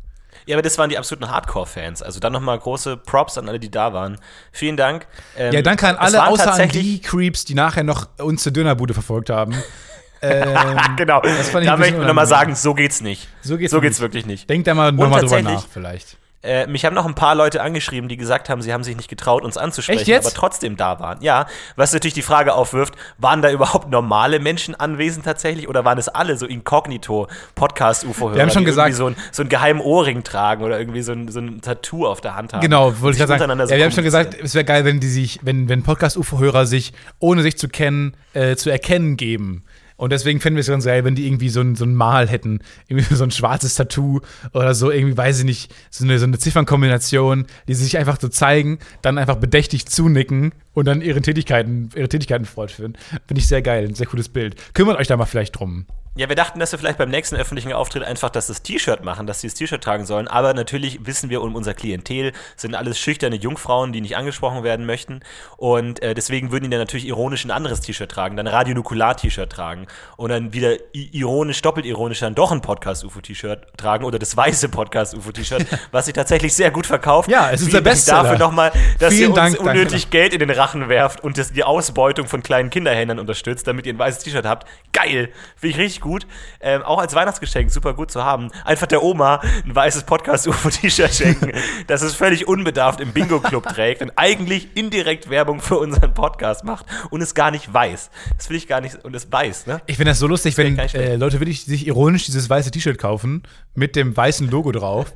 Ja, 0.50 0.56
aber 0.56 0.64
das 0.64 0.80
waren 0.80 0.90
die 0.90 0.98
absoluten 0.98 1.30
Hardcore-Fans. 1.30 2.02
Also 2.02 2.20
dann 2.20 2.34
nochmal 2.34 2.58
große 2.58 2.98
Props 2.98 3.38
an 3.38 3.48
alle, 3.48 3.60
die 3.60 3.70
da 3.70 3.94
waren. 3.94 4.18
Vielen 4.52 4.78
Dank. 4.78 5.06
Ähm, 5.38 5.54
Ja, 5.54 5.62
danke 5.62 5.88
an 5.88 5.96
alle, 5.96 6.26
außer 6.26 6.52
an 6.52 6.70
die 6.70 7.00
Creeps, 7.00 7.46
die 7.46 7.54
nachher 7.54 7.84
noch 7.84 8.08
uns 8.18 8.42
zur 8.42 8.52
Dönerbude 8.52 8.96
verfolgt 8.96 9.30
haben. 9.30 9.54
ähm, 10.24 10.58
Genau, 10.98 11.22
Das 11.22 11.50
fand 11.52 11.66
ich 11.66 11.70
da 11.70 11.78
möchten 11.78 12.00
wir 12.00 12.08
nochmal 12.08 12.26
sagen, 12.26 12.56
so 12.56 12.74
geht's 12.74 13.00
nicht. 13.00 13.28
So 13.44 13.60
geht's 13.60 13.70
so 13.70 13.78
nicht. 13.78 13.84
geht's 13.84 14.00
wirklich 14.00 14.26
nicht. 14.26 14.50
Denkt 14.50 14.66
da 14.66 14.74
mal 14.74 14.92
nochmal 14.92 15.22
drüber 15.22 15.44
nach, 15.44 15.68
vielleicht. 15.72 16.18
Äh, 16.42 16.68
mich 16.68 16.86
haben 16.86 16.94
noch 16.94 17.06
ein 17.06 17.16
paar 17.16 17.36
Leute 17.36 17.62
angeschrieben, 17.62 18.08
die 18.08 18.16
gesagt 18.16 18.48
haben, 18.48 18.62
sie 18.62 18.72
haben 18.72 18.84
sich 18.86 18.96
nicht 18.96 19.10
getraut, 19.10 19.44
uns 19.44 19.58
anzusprechen, 19.58 20.14
aber 20.16 20.30
trotzdem 20.34 20.78
da 20.78 20.98
waren. 21.02 21.22
Ja, 21.22 21.48
was 21.76 21.92
natürlich 21.92 22.14
die 22.14 22.22
Frage 22.22 22.54
aufwirft, 22.54 22.94
waren 23.18 23.42
da 23.42 23.52
überhaupt 23.52 23.90
normale 23.90 24.40
Menschen 24.40 24.74
anwesend 24.74 25.26
tatsächlich 25.26 25.68
oder 25.68 25.84
waren 25.84 25.98
es 25.98 26.08
alle 26.08 26.38
so 26.38 26.46
inkognito 26.46 27.28
Podcast-UFO-Hörer, 27.56 28.36
Wir 28.36 28.42
haben 28.44 28.52
schon 28.52 28.62
die 28.62 28.68
gesagt- 28.68 28.96
so, 28.96 29.08
ein, 29.08 29.18
so 29.34 29.42
einen 29.44 29.50
geheimen 29.50 29.82
Ohrring 29.82 30.24
tragen 30.24 30.64
oder 30.64 30.80
irgendwie 30.80 31.02
so 31.02 31.12
ein, 31.12 31.28
so 31.30 31.40
ein 31.42 31.60
Tattoo 31.60 32.08
auf 32.08 32.22
der 32.22 32.36
Hand 32.36 32.54
haben? 32.54 32.62
Genau, 32.62 32.94
wollte 33.02 33.18
ich 33.22 33.28
gerade 33.28 33.38
sagen. 33.38 33.68
so 33.68 33.74
ja, 33.74 33.78
wir 33.78 33.84
haben 33.84 33.92
schon 33.92 34.06
gesagt, 34.06 34.38
es 34.42 34.56
wäre 34.56 34.64
geil, 34.64 34.86
wenn 34.86 35.02
die 35.02 35.10
sich, 35.10 35.40
wenn, 35.44 35.68
wenn 35.68 35.84
Podcast-UFO-Hörer 35.84 36.66
sich, 36.66 36.94
ohne 37.20 37.42
sich 37.42 37.58
zu 37.58 37.68
kennen, 37.68 38.16
äh, 38.34 38.56
zu 38.56 38.70
erkennen 38.70 39.18
geben. 39.18 39.66
Und 40.00 40.14
deswegen 40.14 40.40
fänden 40.40 40.56
wir 40.56 40.62
es 40.62 40.68
ganz 40.68 40.86
geil, 40.86 41.04
wenn 41.04 41.16
die 41.16 41.28
irgendwie 41.28 41.50
so 41.50 41.60
ein, 41.60 41.76
so 41.76 41.84
ein 41.84 41.94
Mal 41.94 42.30
hätten, 42.30 42.62
irgendwie 42.88 43.14
so 43.14 43.26
ein 43.26 43.32
schwarzes 43.32 43.76
Tattoo 43.76 44.22
oder 44.54 44.74
so, 44.74 44.92
irgendwie, 44.92 45.18
weiß 45.18 45.40
ich 45.40 45.44
nicht, 45.46 45.76
so 45.90 46.06
eine, 46.06 46.18
so 46.20 46.26
eine 46.26 46.40
Ziffernkombination, 46.40 47.46
die 47.68 47.74
sich 47.74 47.98
einfach 47.98 48.18
so 48.18 48.30
zeigen, 48.30 48.80
dann 49.02 49.18
einfach 49.18 49.36
bedächtig 49.36 49.88
zunicken 49.88 50.54
und 50.74 50.86
dann 50.88 51.02
ihre 51.02 51.22
Tätigkeiten, 51.22 51.90
ihre 51.96 52.08
Tätigkeiten 52.08 52.46
fortführen. 52.46 52.98
Finde 53.28 53.42
ich 53.42 53.48
sehr 53.50 53.62
geil, 53.62 53.90
ein 53.90 53.96
sehr 53.96 54.08
cooles 54.08 54.30
Bild. 54.30 54.56
Kümmert 54.74 54.98
euch 54.98 55.08
da 55.08 55.18
mal 55.18 55.26
vielleicht 55.26 55.60
drum. 55.60 55.86
Ja, 56.16 56.28
wir 56.28 56.36
dachten, 56.36 56.60
dass 56.60 56.72
wir 56.72 56.80
vielleicht 56.80 56.98
beim 56.98 57.10
nächsten 57.10 57.36
öffentlichen 57.36 57.72
Auftritt 57.72 58.04
einfach 58.04 58.30
das, 58.30 58.48
das 58.48 58.62
T-Shirt 58.62 59.04
machen, 59.04 59.28
dass 59.28 59.42
sie 59.42 59.48
das 59.48 59.54
T-Shirt 59.54 59.82
tragen 59.82 60.06
sollen. 60.06 60.28
Aber 60.28 60.54
natürlich 60.54 61.06
wissen 61.06 61.30
wir 61.30 61.42
um 61.42 61.56
unser 61.56 61.74
Klientel, 61.74 62.34
sind 62.58 62.76
alles 62.76 63.00
schüchterne 63.00 63.36
Jungfrauen, 63.38 63.94
die 63.94 64.02
nicht 64.02 64.18
angesprochen 64.18 64.64
werden 64.64 64.86
möchten. 64.86 65.22
Und 65.56 66.02
äh, 66.02 66.16
deswegen 66.16 66.52
würden 66.52 66.66
die 66.66 66.70
dann 66.72 66.80
natürlich 66.80 67.08
ironisch 67.08 67.46
ein 67.46 67.52
anderes 67.52 67.82
T-Shirt 67.82 68.12
tragen, 68.12 68.36
dann 68.36 68.48
ein 68.48 68.54
Radionukular-T-Shirt 68.54 69.50
tragen. 69.50 69.88
Und 70.18 70.30
dann 70.30 70.52
wieder 70.52 70.76
ironisch, 70.92 71.62
doppelt 71.62 71.86
ironisch 71.86 72.20
dann 72.20 72.36
doch 72.36 72.52
ein 72.52 72.62
Podcast-UFO-T-Shirt 72.62 73.78
tragen 73.78 74.04
oder 74.04 74.20
das 74.20 74.36
weiße 74.36 74.70
Podcast-UFO-T-Shirt, 74.70 75.66
was 75.92 76.06
sich 76.06 76.16
tatsächlich 76.16 76.54
sehr 76.54 76.72
gut 76.72 76.88
verkauft. 76.88 77.30
Ja, 77.30 77.52
es 77.52 77.62
ist 77.62 77.72
der 77.72 77.82
Bestseller. 77.82 78.24
dafür 78.24 78.40
nochmal, 78.40 78.72
dass 79.00 79.14
Vielen 79.14 79.22
ihr 79.22 79.30
uns 79.30 79.36
Dank, 79.36 79.56
danke. 79.58 79.72
unnötig 79.72 80.10
Geld 80.10 80.34
in 80.34 80.40
den 80.40 80.50
Rachen 80.50 80.90
werft 80.90 81.24
und 81.24 81.38
das, 81.38 81.54
die 81.54 81.64
Ausbeutung 81.64 82.28
von 82.28 82.44
kleinen 82.44 82.72
Kinderhändlern 82.72 83.20
unterstützt, 83.20 83.68
damit 83.68 83.86
ihr 83.86 83.94
ein 83.94 84.00
weißes 84.00 84.24
T-Shirt 84.24 84.46
habt. 84.46 84.68
Geil! 84.92 85.32
Finde 85.56 85.76
ich 85.76 85.78
richtig 85.78 85.99
gut. 86.00 86.26
Ähm, 86.60 86.82
auch 86.84 87.00
als 87.00 87.16
Weihnachtsgeschenk 87.16 87.72
super 87.72 87.94
gut 87.94 88.12
zu 88.12 88.24
haben. 88.24 88.52
Einfach 88.66 88.88
der 88.88 89.04
Oma 89.04 89.42
ein 89.66 89.76
weißes 89.76 90.04
Podcast-UFO-T-Shirt 90.04 91.14
schenken, 91.14 91.52
das 91.88 92.02
es 92.02 92.16
völlig 92.16 92.48
unbedarft 92.48 93.00
im 93.00 93.12
Bingo-Club 93.12 93.68
trägt 93.68 94.02
und 94.02 94.12
eigentlich 94.16 94.70
indirekt 94.76 95.30
Werbung 95.30 95.62
für 95.62 95.78
unseren 95.78 96.14
Podcast 96.14 96.64
macht 96.64 96.86
und 97.10 97.22
es 97.22 97.34
gar 97.34 97.52
nicht 97.52 97.74
weiß. 97.74 98.10
Das 98.38 98.50
will 98.50 98.58
ich 98.58 98.68
gar 98.68 98.82
nicht, 98.82 99.04
und 99.04 99.16
es 99.16 99.32
weiß, 99.32 99.68
ne? 99.68 99.82
Ich 99.88 99.98
finde 99.98 100.12
das 100.12 100.20
so 100.20 100.28
lustig, 100.28 100.58
wär 100.58 100.66
wenn 100.66 100.78
äh, 100.78 101.16
Leute 101.16 101.40
wirklich 101.40 101.66
sich 101.66 101.88
ironisch 101.88 102.26
dieses 102.26 102.50
weiße 102.50 102.72
T-Shirt 102.72 102.98
kaufen 102.98 103.44
mit 103.76 103.96
dem 103.96 104.16
weißen 104.16 104.50
Logo 104.50 104.72
drauf 104.72 105.14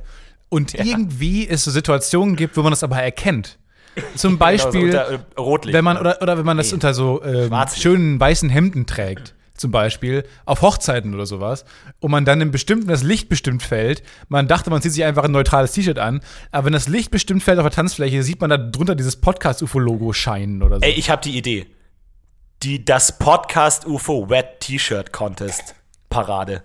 und 0.48 0.74
irgendwie 0.74 1.48
es 1.48 1.64
so 1.64 1.70
Situationen 1.70 2.36
gibt, 2.36 2.56
wo 2.56 2.62
man 2.62 2.70
das 2.70 2.82
aber 2.82 3.02
erkennt. 3.02 3.58
Zum 4.16 4.38
Beispiel, 4.38 4.90
Genau, 4.90 5.04
so 5.06 5.12
unter, 5.12 5.24
äh, 5.36 5.40
Rotlicht. 5.40 5.74
wenn 5.76 5.84
man 5.84 5.98
oder, 5.98 6.20
oder 6.20 6.38
wenn 6.38 6.44
man 6.44 6.56
das 6.56 6.68
Nee. 6.68 6.74
unter 6.74 6.94
so 6.94 7.22
ähm, 7.24 7.52
schönen 7.76 8.18
weißen 8.18 8.50
Hemden 8.50 8.86
trägt, 8.86 9.34
zum 9.54 9.70
Beispiel 9.70 10.24
auf 10.44 10.62
Hochzeiten 10.62 11.14
oder 11.14 11.26
sowas, 11.26 11.64
und 12.00 12.10
man 12.10 12.24
dann 12.24 12.40
im 12.40 12.50
bestimmten 12.50 12.88
das 12.88 13.02
Licht 13.02 13.28
bestimmt 13.28 13.62
fällt. 13.62 14.02
Man 14.28 14.48
dachte, 14.48 14.70
man 14.70 14.82
zieht 14.82 14.92
sich 14.92 15.04
einfach 15.04 15.24
ein 15.24 15.32
neutrales 15.32 15.72
T-Shirt 15.72 15.98
an, 15.98 16.20
aber 16.50 16.66
wenn 16.66 16.72
das 16.72 16.88
Licht 16.88 17.10
bestimmt 17.10 17.42
fällt 17.42 17.58
auf 17.58 17.64
der 17.64 17.72
Tanzfläche, 17.72 18.22
sieht 18.22 18.40
man 18.40 18.50
da 18.50 18.56
drunter 18.56 18.94
dieses 18.94 19.16
Podcast-UFO-Logo 19.16 20.12
scheinen 20.12 20.62
oder 20.62 20.76
so. 20.76 20.82
Ey, 20.82 20.92
ich 20.92 21.10
habe 21.10 21.22
die 21.22 21.36
Idee. 21.36 21.66
Die, 22.62 22.84
das 22.84 23.18
Podcast 23.18 23.86
UFO 23.86 24.30
Wet 24.30 24.60
T-Shirt 24.60 25.12
Contest 25.12 25.74
Parade. 26.08 26.62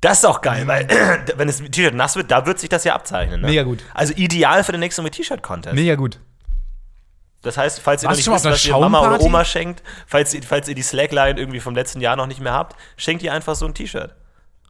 Das 0.00 0.18
ist 0.18 0.24
auch 0.24 0.40
geil, 0.40 0.66
weil 0.66 0.86
wenn 1.36 1.48
das 1.48 1.58
T-Shirt 1.58 1.94
nass 1.94 2.16
wird, 2.16 2.30
da 2.30 2.46
wird 2.46 2.58
sich 2.58 2.68
das 2.68 2.84
ja 2.84 2.94
abzeichnen. 2.94 3.40
Ne? 3.40 3.48
Mega 3.48 3.62
gut. 3.64 3.80
Also 3.92 4.14
ideal 4.14 4.62
für 4.62 4.72
den 4.72 4.80
nächsten 4.80 5.04
T-Shirt 5.04 5.42
Contest. 5.42 5.74
Mega 5.74 5.96
gut. 5.96 6.20
Das 7.46 7.56
heißt, 7.56 7.80
falls 7.80 8.02
ihr 8.02 8.08
noch 8.08 8.10
Warst 8.10 8.18
nicht 8.18 8.26
du 8.26 8.32
schon 8.32 8.52
wisst, 8.52 8.64
was 8.64 8.66
ihr 8.66 8.76
Mama 8.76 9.06
oder? 9.06 9.20
Oma 9.20 9.44
schenkt, 9.44 9.82
falls 10.06 10.34
ihr, 10.34 10.42
falls 10.42 10.68
ihr 10.68 10.74
die 10.74 10.82
Slackline 10.82 11.38
irgendwie 11.38 11.60
vom 11.60 11.76
letzten 11.76 12.00
Jahr 12.00 12.16
noch 12.16 12.26
nicht 12.26 12.40
mehr 12.40 12.52
habt, 12.52 12.76
schenkt 12.96 13.22
ihr 13.22 13.32
einfach 13.32 13.54
so 13.54 13.66
ein 13.66 13.72
T-Shirt. 13.74 14.14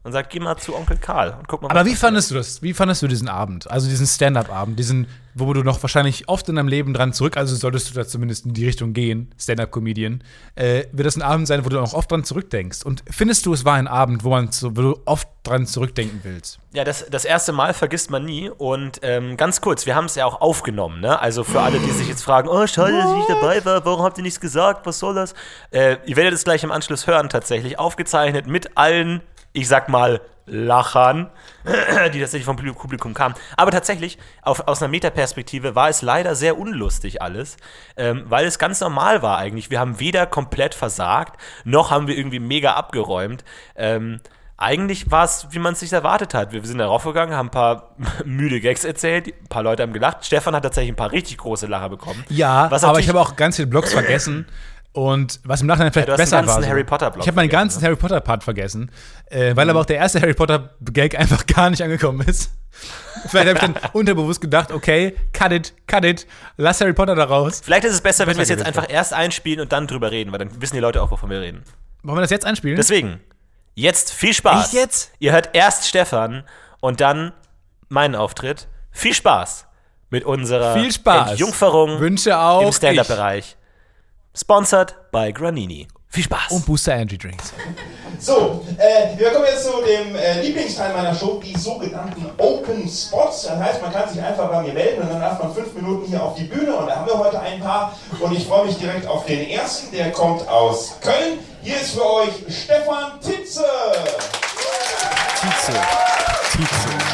Und 0.07 0.12
sagt, 0.12 0.31
geh 0.31 0.38
mal 0.38 0.57
zu 0.57 0.77
Onkel 0.77 0.99
Karl 0.99 1.35
und 1.37 1.49
guck 1.49 1.62
mal. 1.62 1.69
Aber 1.69 1.85
wie 1.85 1.97
fandest 1.97 2.31
du 2.31 2.37
das? 2.37 2.62
Wie 2.62 2.73
fandest 2.73 3.03
du 3.03 3.09
diesen 3.09 3.29
Abend? 3.29 3.69
Also 3.69 3.88
diesen 3.88 4.07
Stand-up-Abend, 4.07 4.79
diesen, 4.79 5.09
wo 5.35 5.53
du 5.53 5.64
noch 5.64 5.83
wahrscheinlich 5.83 6.29
oft 6.29 6.49
in 6.49 6.55
deinem 6.55 6.69
Leben 6.69 6.95
dran 6.95 7.12
zurück, 7.12 7.37
also 7.37 7.57
solltest 7.57 7.90
du 7.90 7.95
da 7.95 8.07
zumindest 8.07 8.47
in 8.47 8.55
die 8.55 8.64
Richtung 8.66 8.92
gehen, 8.92 9.35
Stand-up-Comedian, 9.37 10.23
äh, 10.55 10.85
wird 10.92 11.07
das 11.07 11.16
ein 11.16 11.23
Abend 11.23 11.49
sein, 11.49 11.64
wo 11.64 11.71
du 11.71 11.81
auch 11.81 11.92
oft 11.92 12.12
dran 12.12 12.23
zurückdenkst. 12.23 12.85
Und 12.85 13.03
findest 13.11 13.47
du, 13.47 13.53
es 13.53 13.64
war 13.64 13.75
ein 13.75 13.88
Abend, 13.88 14.23
wo 14.23 14.31
man 14.31 14.53
so, 14.53 14.77
wo 14.77 14.83
du 14.83 15.01
oft 15.07 15.27
dran 15.42 15.66
zurückdenken 15.66 16.21
willst? 16.23 16.61
Ja, 16.73 16.85
das, 16.85 17.07
das 17.11 17.25
erste 17.25 17.51
Mal 17.51 17.75
vergisst 17.75 18.09
man 18.09 18.25
nie. 18.25 18.49
Und 18.49 19.01
ähm, 19.03 19.37
ganz 19.37 19.61
kurz, 19.61 19.87
wir 19.87 19.97
haben 19.97 20.05
es 20.05 20.14
ja 20.14 20.25
auch 20.25 20.40
aufgenommen, 20.40 21.01
ne? 21.01 21.21
Also 21.21 21.42
für 21.42 21.61
alle, 21.61 21.81
die 21.81 21.90
sich 21.90 22.07
jetzt 22.07 22.23
fragen, 22.23 22.49
oh, 22.49 22.64
schade, 22.69 22.92
dass 22.97 23.11
ich 23.11 23.16
nicht 23.16 23.31
dabei 23.31 23.64
war, 23.64 23.85
warum 23.85 24.05
habt 24.05 24.19
ihr 24.19 24.23
nichts 24.23 24.38
gesagt, 24.38 24.87
was 24.87 25.01
soll 25.01 25.16
das? 25.16 25.35
Äh, 25.73 25.97
ihr 26.07 26.14
werdet 26.14 26.35
es 26.35 26.45
gleich 26.45 26.62
im 26.62 26.71
Anschluss 26.71 27.09
hören, 27.09 27.29
tatsächlich. 27.29 27.81
Aufgezeichnet 27.81 28.47
mit 28.47 28.77
allen, 28.77 29.21
ich 29.57 29.69
sag 29.69 29.88
mal, 29.88 30.21
Lachern, 30.47 31.29
die 32.14 32.21
tatsächlich 32.21 32.45
vom 32.45 32.57
Publikum 32.57 33.14
kamen. 33.14 33.35
Aber 33.57 33.73
tatsächlich, 33.73 34.19
auf, 34.42 34.69
aus 34.69 34.81
einer 34.81 34.90
Metaperspektive 34.90 35.75
war 35.75 35.88
es 35.88 36.03
leider 36.03 36.37
sehr 36.37 36.59
unlustig 36.59 37.21
alles, 37.21 37.57
ähm, 37.97 38.25
weil 38.27 38.47
es 38.47 38.59
ganz 38.59 38.81
normal 38.81 39.23
war 39.23 39.38
eigentlich. 39.38 39.71
Wir 39.71 39.81
haben 39.81 39.99
weder 39.99 40.27
komplett 40.27 40.75
versagt, 40.75 41.40
noch 41.64 41.90
haben 41.90 42.07
wir 42.07 42.16
irgendwie 42.16 42.38
mega 42.38 42.75
abgeräumt. 42.75 43.45
Ähm, 43.75 44.21
eigentlich 44.59 45.11
war 45.11 45.25
es, 45.25 45.49
wie 45.51 45.59
man 45.59 45.73
es 45.73 45.81
sich 45.81 45.92
erwartet 45.92 46.33
hat. 46.33 46.53
Wir 46.53 46.64
sind 46.64 46.79
darauf 46.79 47.05
gegangen, 47.05 47.35
haben 47.35 47.49
ein 47.49 47.51
paar 47.51 47.95
müde 48.25 48.61
Gags 48.61 48.85
erzählt, 48.85 49.29
ein 49.29 49.49
paar 49.49 49.62
Leute 49.62 49.83
haben 49.83 49.92
gelacht. 49.92 50.25
Stefan 50.25 50.55
hat 50.55 50.62
tatsächlich 50.62 50.92
ein 50.92 50.97
paar 50.97 51.12
richtig 51.12 51.38
große 51.38 51.66
Lacher 51.66 51.88
bekommen. 51.88 52.25
Ja, 52.29 52.71
aber 52.71 53.01
ich 53.01 53.09
habe 53.09 53.21
auch 53.21 53.37
ganz 53.37 53.57
viele 53.57 53.69
Blogs 53.69 53.92
vergessen. 53.92 54.47
Und 54.97 55.41
was 55.45 55.61
im 55.61 55.67
Nachhinein 55.67 55.93
vielleicht 55.93 56.09
Ja, 56.09 56.17
besser 56.17 56.47
war. 56.47 56.63
so. 56.63 57.21
Ich 57.21 57.27
habe 57.27 57.33
meinen 57.35 57.51
ganzen 57.51 57.81
ne? 57.81 57.87
Harry 57.87 57.97
Potter-Part 57.97 58.43
vergessen, 58.43 58.91
äh, 59.27 59.55
weil 59.55 59.69
aber 59.69 59.81
auch 59.81 59.85
der 59.85 59.97
erste 59.97 60.23
Harry 60.23 60.33
Potter-Gag 60.33 61.15
einfach 61.19 61.45
gar 61.45 61.69
nicht 61.69 61.83
angekommen 61.83 62.27
ist. 62.27 62.51
Vielleicht 63.29 63.49
habe 63.49 63.59
ich 63.59 63.61
dann 63.61 63.75
unterbewusst 63.93 64.41
gedacht, 64.41 64.73
okay, 64.73 65.15
cut 65.35 65.53
it, 65.53 65.75
cut 65.87 66.03
it, 66.07 66.27
lass 66.57 66.81
Harry 66.81 66.95
Potter 66.95 67.15
da 67.15 67.25
raus. 67.25 67.61
Vielleicht 67.63 67.85
ist 67.85 67.93
es 67.93 68.01
besser, 68.01 68.27
wenn 68.27 68.39
wir 68.39 68.43
es 68.43 68.49
jetzt 68.49 68.65
einfach 68.65 68.89
erst 68.89 69.13
einspielen 69.13 69.61
und 69.61 69.71
dann 69.71 69.87
drüber 69.87 70.11
reden, 70.11 70.33
weil 70.33 70.39
dann 70.39 70.63
wissen 70.63 70.77
die 70.77 70.81
Leute 70.81 71.03
auch, 71.03 71.11
wovon 71.11 71.29
wir 71.29 71.43
reden. 71.43 71.63
Wollen 72.03 72.17
wir 72.17 72.23
das 72.23 72.31
jetzt 72.31 72.47
einspielen? 72.47 72.77
Deswegen, 72.77 73.21
jetzt 73.75 74.15
viel 74.15 74.33
Spaß. 74.33 74.69
Echt 74.69 74.73
jetzt? 74.73 75.11
Ihr 75.19 75.33
hört 75.33 75.51
erst 75.53 75.87
Stefan 75.87 76.43
und 76.81 77.03
dann 77.03 77.35
meinen 77.91 78.15
Auftritt. 78.15 78.67
Viel 78.93 79.13
Spaß 79.13 79.67
mit 80.09 80.25
unserer 80.25 80.73
Viel 80.73 80.91
Spaß. 80.91 81.33
Entjungferung 81.33 82.01
Wünsche 82.01 82.39
auch 82.39 82.63
im 82.63 82.73
Stand-Up-Bereich. 82.73 83.59
Sponsored 84.38 84.94
by 85.12 85.33
Granini. 85.33 85.88
Viel 86.09 86.25
Spaß. 86.25 86.51
Und 86.53 86.66
Booster 86.66 86.92
Energy 86.92 87.16
Drinks. 87.16 87.55
So, 88.18 88.62
äh, 88.77 89.18
wir 89.18 89.31
kommen 89.31 89.46
jetzt 89.46 89.64
zu 89.64 89.72
dem 89.83 90.14
äh, 90.14 90.42
Lieblingsteil 90.42 90.92
meiner 90.94 91.14
Show, 91.14 91.40
die 91.42 91.59
sogenannten 91.59 92.31
Open 92.37 92.87
Spots. 92.87 93.42
Das 93.42 93.59
heißt, 93.59 93.83
man 93.83 93.92
kann 93.92 94.09
sich 94.09 94.22
einfach 94.22 94.51
bei 94.51 94.62
mir 94.62 94.75
melden 94.75 95.03
und 95.03 95.11
dann 95.11 95.20
darf 95.20 95.42
man 95.42 95.55
fünf 95.55 95.72
Minuten 95.72 96.07
hier 96.07 96.22
auf 96.22 96.35
die 96.35 96.44
Bühne 96.44 96.77
und 96.77 96.87
da 96.87 96.96
haben 96.96 97.07
wir 97.07 97.18
heute 97.18 97.40
ein 97.40 97.61
paar. 97.61 97.96
Und 98.20 98.33
ich 98.37 98.46
freue 98.46 98.66
mich 98.66 98.77
direkt 98.77 99.07
auf 99.07 99.25
den 99.25 99.49
ersten, 99.49 99.90
der 99.94 100.12
kommt 100.12 100.46
aus 100.49 100.96
Köln. 101.01 101.38
Hier 101.62 101.77
ist 101.77 101.92
für 101.92 102.05
euch 102.05 102.33
Stefan 102.49 103.18
Titze. 103.20 103.64
Tietze. 105.40 105.72
Tietze. 106.53 107.06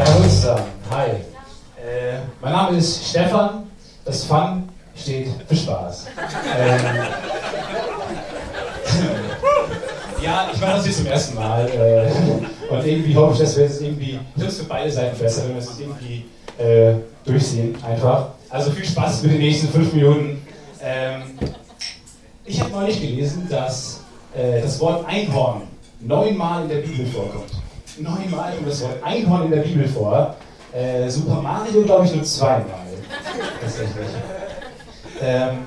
Hallo 0.00 0.22
zusammen. 0.22 0.64
Hi. 0.90 1.10
Äh, 1.76 2.20
mein 2.40 2.52
Name 2.52 2.78
ist 2.78 3.10
Stefan. 3.10 3.64
Das 4.02 4.24
Fun 4.24 4.66
steht 4.96 5.28
für 5.46 5.54
Spaß. 5.54 6.06
Ähm, 6.56 6.80
ja, 10.22 10.48
ich 10.50 10.58
mache 10.58 10.72
das 10.72 10.84
hier 10.84 10.94
zum 10.94 11.06
ersten 11.06 11.34
Mal. 11.34 11.68
Äh, 11.68 12.10
und 12.72 12.86
irgendwie 12.86 13.14
hoffe 13.14 13.34
ich, 13.34 13.40
dass 13.40 13.58
wir 13.58 13.66
es 13.66 13.82
irgendwie, 13.82 14.18
ich 14.36 14.44
für 14.44 14.64
beide 14.64 14.90
Seiten 14.90 15.18
besser, 15.18 15.42
wenn 15.44 15.56
wir 15.56 15.58
es 15.58 15.78
irgendwie 15.78 16.24
äh, 16.56 16.94
durchsehen. 17.26 17.76
Einfach. 17.84 18.28
Also 18.48 18.70
viel 18.70 18.86
Spaß 18.86 19.24
mit 19.24 19.32
den 19.32 19.40
nächsten 19.40 19.68
fünf 19.68 19.92
Minuten. 19.92 20.40
Ähm, 20.82 21.24
ich 22.46 22.58
habe 22.58 22.70
neulich 22.70 23.02
gelesen, 23.02 23.46
dass 23.50 24.00
äh, 24.34 24.62
das 24.62 24.80
Wort 24.80 25.06
Einhorn 25.06 25.64
neunmal 26.00 26.62
in 26.62 26.70
der 26.70 26.76
Bibel 26.76 27.04
vorkommt. 27.04 27.50
Neunmal 28.00 28.54
kommt 28.54 28.68
das 28.68 28.80
Wort 28.82 29.02
Einhorn 29.02 29.44
in 29.44 29.50
der 29.50 29.60
Bibel 29.60 29.86
vor. 29.86 30.34
Äh, 30.72 31.08
Super 31.08 31.42
Mario, 31.42 31.82
glaube 31.82 32.06
ich, 32.06 32.14
nur 32.14 32.24
zweimal. 32.24 32.64
Tatsächlich. 33.60 34.06
Ähm, 35.20 35.58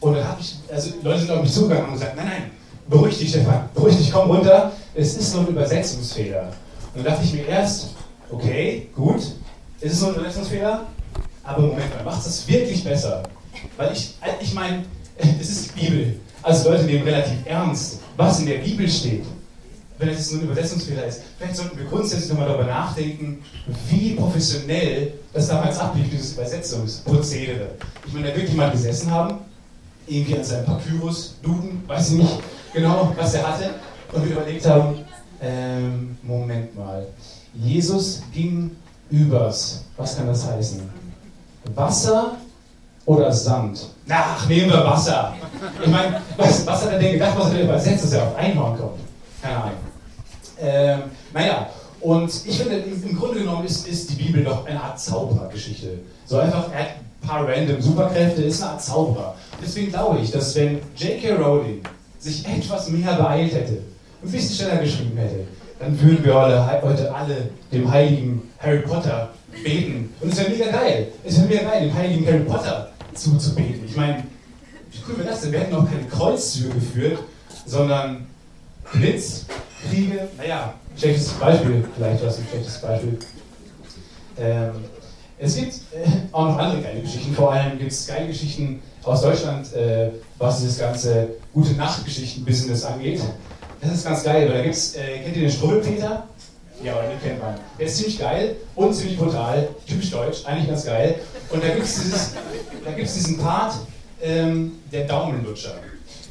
und 0.00 0.14
dann 0.14 0.26
habe 0.26 0.40
ich, 0.40 0.56
also 0.72 0.90
Leute 1.02 1.20
sind 1.20 1.30
auf 1.30 1.42
mich 1.42 1.52
zugegangen 1.52 1.86
und 1.86 1.92
gesagt, 1.92 2.16
nein, 2.16 2.26
nein, 2.26 2.50
beruhig 2.88 3.18
dich, 3.18 3.28
Stefan, 3.28 3.68
beruhig 3.74 3.96
dich, 3.96 4.10
komm 4.12 4.30
runter. 4.30 4.72
Es 4.94 5.16
ist 5.16 5.34
nur 5.34 5.42
ein 5.42 5.48
Übersetzungsfehler. 5.48 6.48
Und 6.94 7.04
dann 7.04 7.12
dachte 7.12 7.24
ich 7.24 7.34
mir 7.34 7.46
erst, 7.46 7.90
okay, 8.30 8.88
gut, 8.96 9.20
ist 9.80 9.92
es 9.92 10.00
nur 10.00 10.10
ein 10.10 10.16
Übersetzungsfehler? 10.16 10.86
Aber 11.44 11.62
Moment 11.62 11.94
mal, 11.94 12.04
macht 12.04 12.26
es 12.26 12.48
wirklich 12.48 12.82
besser? 12.82 13.22
Weil 13.76 13.92
ich, 13.92 14.14
ich 14.40 14.54
meine, 14.54 14.84
es 15.16 15.50
ist 15.50 15.74
die 15.76 15.80
Bibel. 15.80 16.20
Also 16.42 16.70
Leute 16.70 16.84
nehmen 16.84 17.04
relativ 17.04 17.36
ernst, 17.44 18.00
was 18.16 18.40
in 18.40 18.46
der 18.46 18.58
Bibel 18.58 18.88
steht. 18.88 19.24
Wenn 20.00 20.08
es 20.08 20.16
jetzt 20.16 20.32
nur 20.32 20.40
ein 20.40 20.46
Übersetzungsfehler 20.46 21.04
ist, 21.04 21.20
vielleicht 21.36 21.56
sollten 21.56 21.78
wir 21.78 21.84
grundsätzlich 21.84 22.30
nochmal 22.30 22.48
darüber 22.48 22.64
nachdenken, 22.64 23.42
wie 23.90 24.14
professionell 24.14 25.12
das 25.34 25.48
damals 25.48 25.78
ablief, 25.78 26.08
dieses 26.10 26.32
Übersetzungsprozedere. 26.32 27.72
Ich 28.06 28.12
meine, 28.14 28.30
da 28.30 28.36
wird 28.36 28.48
jemand 28.48 28.72
gesessen 28.72 29.10
haben, 29.10 29.34
irgendwie 30.06 30.38
an 30.38 30.44
seinem 30.44 30.64
Papyrus, 30.64 31.36
Duden, 31.42 31.84
weiß 31.86 32.12
ich 32.12 32.18
nicht 32.18 32.38
genau, 32.72 33.12
was 33.14 33.34
er 33.34 33.46
hatte, 33.46 33.70
und 34.12 34.24
wir 34.24 34.32
überlegt 34.32 34.64
haben, 34.64 35.04
ähm, 35.42 36.16
Moment 36.22 36.74
mal, 36.78 37.06
Jesus 37.52 38.22
ging 38.32 38.70
übers, 39.10 39.84
was 39.98 40.16
kann 40.16 40.28
das 40.28 40.46
heißen? 40.46 40.80
Wasser 41.74 42.36
oder 43.04 43.30
Sand? 43.30 43.86
Ach, 44.08 44.48
nehmen 44.48 44.70
wir 44.70 44.82
Wasser. 44.82 45.34
Ich 45.82 45.90
meine, 45.90 46.22
was, 46.38 46.66
was 46.66 46.84
hat 46.84 46.92
er 46.92 46.98
denn 46.98 47.12
gedacht, 47.12 47.34
was 47.38 47.48
er 47.48 47.54
denn 47.54 47.64
übersetzt, 47.64 48.04
dass 48.04 48.12
er 48.12 48.22
auf 48.22 48.36
Einhorn 48.36 48.78
kommt? 48.78 48.98
Keine 49.42 49.56
Ahnung. 49.56 49.89
Ähm, 50.60 51.02
naja, 51.32 51.68
und 52.00 52.30
ich 52.46 52.58
finde, 52.58 52.76
im 52.76 53.16
Grunde 53.16 53.40
genommen 53.40 53.66
ist, 53.66 53.86
ist 53.86 54.10
die 54.10 54.14
Bibel 54.14 54.42
doch 54.42 54.64
eine 54.66 54.82
Art 54.82 54.98
Zauberergeschichte. 54.98 55.98
So 56.26 56.38
einfach, 56.38 56.70
ein 56.72 56.86
paar 57.26 57.46
random 57.46 57.80
Superkräfte, 57.80 58.42
ist 58.42 58.62
eine 58.62 58.72
Art 58.72 58.82
Zauberer. 58.82 59.34
Deswegen 59.62 59.90
glaube 59.90 60.20
ich, 60.20 60.30
dass 60.30 60.54
wenn 60.54 60.80
J.K. 60.96 61.34
Rowling 61.34 61.82
sich 62.18 62.46
etwas 62.46 62.88
mehr 62.88 63.14
beeilt 63.14 63.52
hätte, 63.52 63.82
ein 64.22 64.30
bisschen 64.30 64.56
schneller 64.56 64.82
geschrieben 64.82 65.16
hätte, 65.16 65.46
dann 65.78 65.98
würden 66.00 66.24
wir 66.24 66.34
heute 66.82 67.14
alle 67.14 67.50
dem 67.72 67.90
heiligen 67.90 68.42
Harry 68.58 68.80
Potter 68.80 69.30
beten. 69.62 70.12
Und 70.20 70.32
es 70.32 70.38
wäre 70.38 70.50
mega 70.50 70.70
geil. 70.70 71.08
Es 71.24 71.36
wäre 71.36 71.48
mega 71.48 71.62
geil, 71.70 71.84
dem 71.86 71.94
heiligen 71.94 72.26
Harry 72.26 72.40
Potter 72.40 72.90
zuzubeten. 73.14 73.84
Ich 73.86 73.96
meine, 73.96 74.24
wie 74.92 74.98
cool 75.08 75.18
wäre 75.18 75.28
das 75.28 75.42
denn? 75.42 75.52
Wir 75.52 75.60
hätten 75.60 75.74
auch 75.74 75.88
keine 75.88 76.04
Kreuzzüge 76.04 76.74
geführt, 76.74 77.18
sondern 77.66 78.26
Blitzkriege. 79.82 80.28
Naja, 80.36 80.74
schlechtes 80.96 81.28
Beispiel, 81.32 81.84
vielleicht 81.96 82.24
was 82.24 82.38
ein 82.38 82.46
schlechtes 82.50 82.78
Beispiel. 82.78 83.18
Ähm, 84.38 84.70
es 85.38 85.56
gibt 85.56 85.74
äh, 85.92 86.06
auch 86.32 86.48
noch 86.48 86.58
andere 86.58 86.82
geile 86.82 87.00
Geschichten. 87.00 87.34
Vor 87.34 87.52
allem 87.52 87.78
gibt 87.78 87.92
es 87.92 88.06
geile 88.06 88.26
Geschichten 88.26 88.82
aus 89.02 89.22
Deutschland, 89.22 89.72
äh, 89.74 90.10
was 90.38 90.60
dieses 90.60 90.78
ganze 90.78 91.28
gute 91.54 91.72
Nacht-Geschichten-Business 91.72 92.84
angeht. 92.84 93.20
Das 93.80 93.92
ist 93.92 94.04
ganz 94.04 94.22
geil, 94.22 94.48
weil 94.48 94.58
da 94.58 94.62
gibt's, 94.64 94.94
äh, 94.94 95.20
kennt 95.24 95.36
ihr 95.36 95.42
den 95.42 95.50
Struwwelpeter? 95.50 96.26
Ja, 96.82 96.94
den 97.02 97.20
kennt 97.20 97.42
man. 97.42 97.54
Der 97.78 97.86
ist 97.86 97.96
ziemlich 97.96 98.18
geil 98.18 98.56
und 98.74 98.94
ziemlich 98.94 99.18
brutal, 99.18 99.68
typisch 99.86 100.10
deutsch, 100.10 100.46
eigentlich 100.46 100.68
ganz 100.68 100.84
geil. 100.84 101.16
Und 101.50 101.62
da 101.62 101.68
gibt 101.68 101.84
es 101.84 103.14
diesen 103.14 103.38
Part, 103.38 103.74
ähm, 104.22 104.72
der 104.90 105.06
Daumenlutscher. 105.06 105.74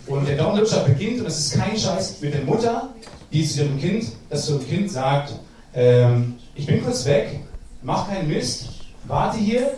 Und 0.07 0.27
der 0.27 0.37
Daumenlutscher 0.37 0.81
beginnt, 0.85 1.19
und 1.19 1.25
das 1.25 1.37
ist 1.37 1.59
kein 1.59 1.77
Scheiß, 1.77 2.19
mit 2.21 2.33
der 2.33 2.41
Mutter, 2.41 2.89
die 3.31 3.47
zu 3.47 3.63
ihrem 3.63 3.79
Kind, 3.79 4.05
das 4.29 4.45
zu 4.45 4.53
ihrem 4.53 4.67
Kind 4.67 4.91
sagt, 4.91 5.33
ähm, 5.73 6.35
ich 6.55 6.65
bin 6.65 6.83
kurz 6.83 7.05
weg, 7.05 7.39
mach 7.81 8.07
keinen 8.09 8.27
Mist, 8.27 8.69
warte 9.05 9.37
hier, 9.37 9.71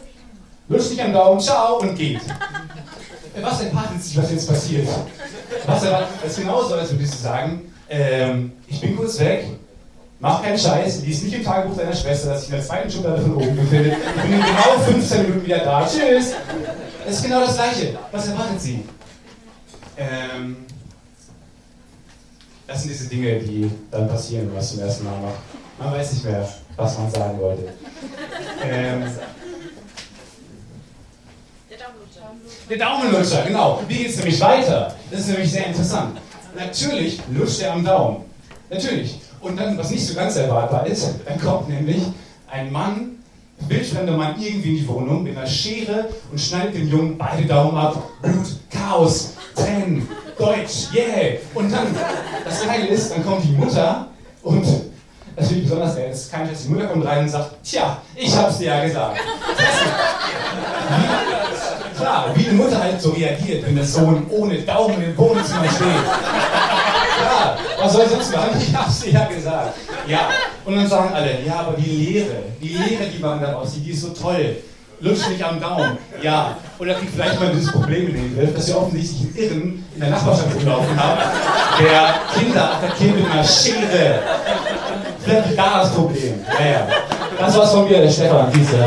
lutsch 0.67 0.89
dich 0.89 1.01
am 1.01 1.13
Daumen, 1.13 1.39
ciao 1.39 1.79
und 1.79 1.95
geht. 1.95 2.17
Äh, 2.17 3.41
Was 3.43 3.61
erwartet 3.61 4.03
sich, 4.03 4.17
was 4.17 4.31
jetzt 4.31 4.47
passiert? 4.47 4.87
Was 5.65 5.83
erwartet, 5.83 6.09
das 6.23 6.31
ist 6.31 6.39
genauso, 6.39 6.75
als 6.75 6.91
würdest 6.91 7.13
du 7.13 7.17
sagen, 7.17 7.61
ähm, 7.89 8.53
ich 8.67 8.79
bin 8.79 8.95
kurz 8.95 9.19
weg, 9.19 9.45
mach 10.19 10.41
keinen 10.41 10.57
Scheiß, 10.57 11.01
lies 11.03 11.23
nicht 11.23 11.35
im 11.35 11.43
Tagebuch 11.43 11.77
deiner 11.77 11.95
Schwester, 11.95 12.29
dass 12.29 12.43
ich 12.43 12.49
in 12.49 12.55
der 12.55 12.63
zweiten 12.65 12.89
Schublade 12.89 13.21
von 13.21 13.35
oben 13.35 13.55
befinde, 13.55 13.95
ich 14.15 14.21
bin 14.21 14.33
in 14.33 14.39
genau 14.39 14.79
15 14.85 15.21
Minuten 15.23 15.45
wieder 15.45 15.59
da, 15.59 15.85
tschüss. 15.85 16.33
Das 17.05 17.15
ist 17.15 17.23
genau 17.23 17.41
das 17.41 17.55
Gleiche. 17.55 17.97
Was 18.11 18.27
erwartet 18.27 18.61
sie? 18.61 18.83
Ähm, 19.97 20.57
Das 22.71 22.83
sind 22.83 22.91
diese 22.93 23.09
Dinge, 23.09 23.37
die 23.39 23.69
dann 23.91 24.07
passieren, 24.07 24.45
wenn 24.45 24.53
man 24.53 24.61
es 24.61 24.69
zum 24.71 24.79
ersten 24.79 25.03
Mal 25.03 25.19
macht. 25.19 25.39
Man 25.77 25.91
weiß 25.91 26.13
nicht 26.13 26.23
mehr, 26.23 26.47
was 26.77 26.97
man 26.97 27.11
sagen 27.11 27.37
wollte. 27.41 27.63
Ähm, 28.63 29.03
der 32.69 32.77
Daumenlutscher, 32.77 33.43
genau. 33.45 33.81
Wie 33.89 33.97
geht 33.97 34.09
es 34.11 34.17
nämlich 34.17 34.39
weiter? 34.39 34.95
Das 35.09 35.19
ist 35.19 35.27
nämlich 35.27 35.51
sehr 35.51 35.67
interessant. 35.67 36.17
Natürlich 36.55 37.19
lutscht 37.33 37.61
er 37.61 37.73
am 37.73 37.83
Daumen. 37.83 38.23
Natürlich. 38.69 39.19
Und 39.41 39.59
dann, 39.59 39.77
was 39.77 39.89
nicht 39.89 40.07
so 40.07 40.13
ganz 40.13 40.37
erwartbar 40.37 40.87
ist, 40.87 41.15
dann 41.25 41.41
kommt 41.41 41.67
nämlich 41.67 42.03
ein 42.49 42.71
Mann, 42.71 43.17
wildfremder 43.67 44.15
Mann, 44.15 44.41
irgendwie 44.41 44.69
in 44.69 44.75
die 44.77 44.87
Wohnung 44.87 45.23
mit 45.23 45.35
einer 45.35 45.45
Schere 45.45 46.07
und 46.31 46.39
schneidet 46.39 46.75
dem 46.75 46.87
Jungen 46.87 47.17
beide 47.17 47.45
Daumen 47.45 47.75
ab. 47.75 48.01
Blut, 48.21 48.47
Chaos, 48.69 49.33
Tränen, 49.55 50.07
Deutsch, 50.37 50.93
yeah. 50.93 51.37
Und 51.53 51.71
dann, 51.71 51.95
das 52.45 52.65
Geile 52.65 52.87
ist, 52.87 53.11
dann 53.11 53.25
kommt 53.25 53.43
die 53.43 53.51
Mutter 53.51 54.07
und 54.43 54.65
natürlich 55.35 55.63
besonders 55.63 55.95
geil 55.95 56.11
ist, 56.11 56.31
kein 56.31 56.47
Scheiß, 56.47 56.63
die 56.63 56.69
Mutter 56.69 56.87
kommt 56.87 57.05
rein 57.05 57.19
und 57.19 57.29
sagt, 57.29 57.63
tja, 57.63 57.97
ich 58.15 58.35
hab's 58.35 58.57
dir 58.57 58.67
ja 58.67 58.83
gesagt. 58.83 59.19
Wie, 60.89 61.97
klar, 61.97 62.25
wie 62.35 62.47
eine 62.47 62.57
Mutter 62.57 62.81
halt 62.81 63.01
so 63.01 63.11
reagiert, 63.11 63.65
wenn 63.65 63.75
der 63.75 63.85
Sohn 63.85 64.25
ohne 64.29 64.59
Daumen 64.59 65.01
im 65.01 65.17
Wohnzimmer 65.17 65.65
steht. 65.65 65.87
Ja, 67.23 67.57
was 67.79 67.93
soll 67.93 68.03
ich 68.03 68.09
sonst 68.09 68.35
machen? 68.35 68.49
Ich 68.59 68.75
hab's 68.75 69.01
dir 69.01 69.11
ja 69.11 69.25
gesagt. 69.25 69.75
Ja, 70.07 70.29
und 70.65 70.75
dann 70.75 70.87
sagen 70.87 71.13
alle, 71.13 71.41
ja, 71.45 71.59
aber 71.59 71.73
die 71.77 71.89
Lehre, 71.89 72.43
die 72.61 72.69
Lehre, 72.69 73.05
die 73.05 73.19
man 73.19 73.39
daraus 73.39 73.73
sieht, 73.73 73.85
die 73.85 73.91
ist 73.91 74.01
so 74.01 74.09
toll. 74.09 74.57
Lutsch 75.01 75.27
nicht 75.29 75.43
am 75.43 75.59
Daumen. 75.59 75.97
Ja, 76.21 76.57
oder 76.77 76.93
kriegt 76.93 77.13
vielleicht 77.13 77.39
mal 77.39 77.49
dieses 77.51 77.71
Problem 77.71 78.09
in 78.09 78.13
den 78.13 78.37
Griff, 78.37 78.53
dass 78.55 78.67
wir 78.67 78.77
offensichtlich 78.77 79.21
einen 79.21 79.35
Irren 79.35 79.85
in 79.95 79.99
der 79.99 80.09
Nachbarschaft 80.11 80.55
rumlaufen 80.55 80.95
haben, 81.03 81.19
der 81.79 82.13
Kinder 82.39 82.73
attackiert 82.75 83.15
mit 83.15 83.31
einer 83.31 83.43
Schere. 83.43 84.19
Vielleicht 85.23 85.57
da 85.57 85.79
das 85.79 85.93
Problem. 85.93 86.45
Naja, 86.47 86.87
das 87.39 87.57
war's 87.57 87.71
von 87.71 87.87
mir, 87.87 88.01
der 88.01 88.09
Stefan. 88.11 88.51
Diese, 88.53 88.77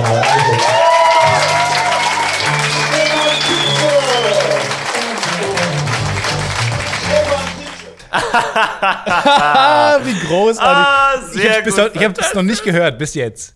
Ah, 8.17 9.99
wie 10.03 10.27
großartig. 10.27 10.63
Ah, 10.63 11.15
ich 11.35 11.41
sehr 11.41 11.57
habe 11.57 11.91
ich 11.95 12.05
hab 12.05 12.15
das 12.15 12.35
noch 12.35 12.43
nicht 12.43 12.63
gehört 12.63 12.99
bis 12.99 13.15
jetzt. 13.15 13.55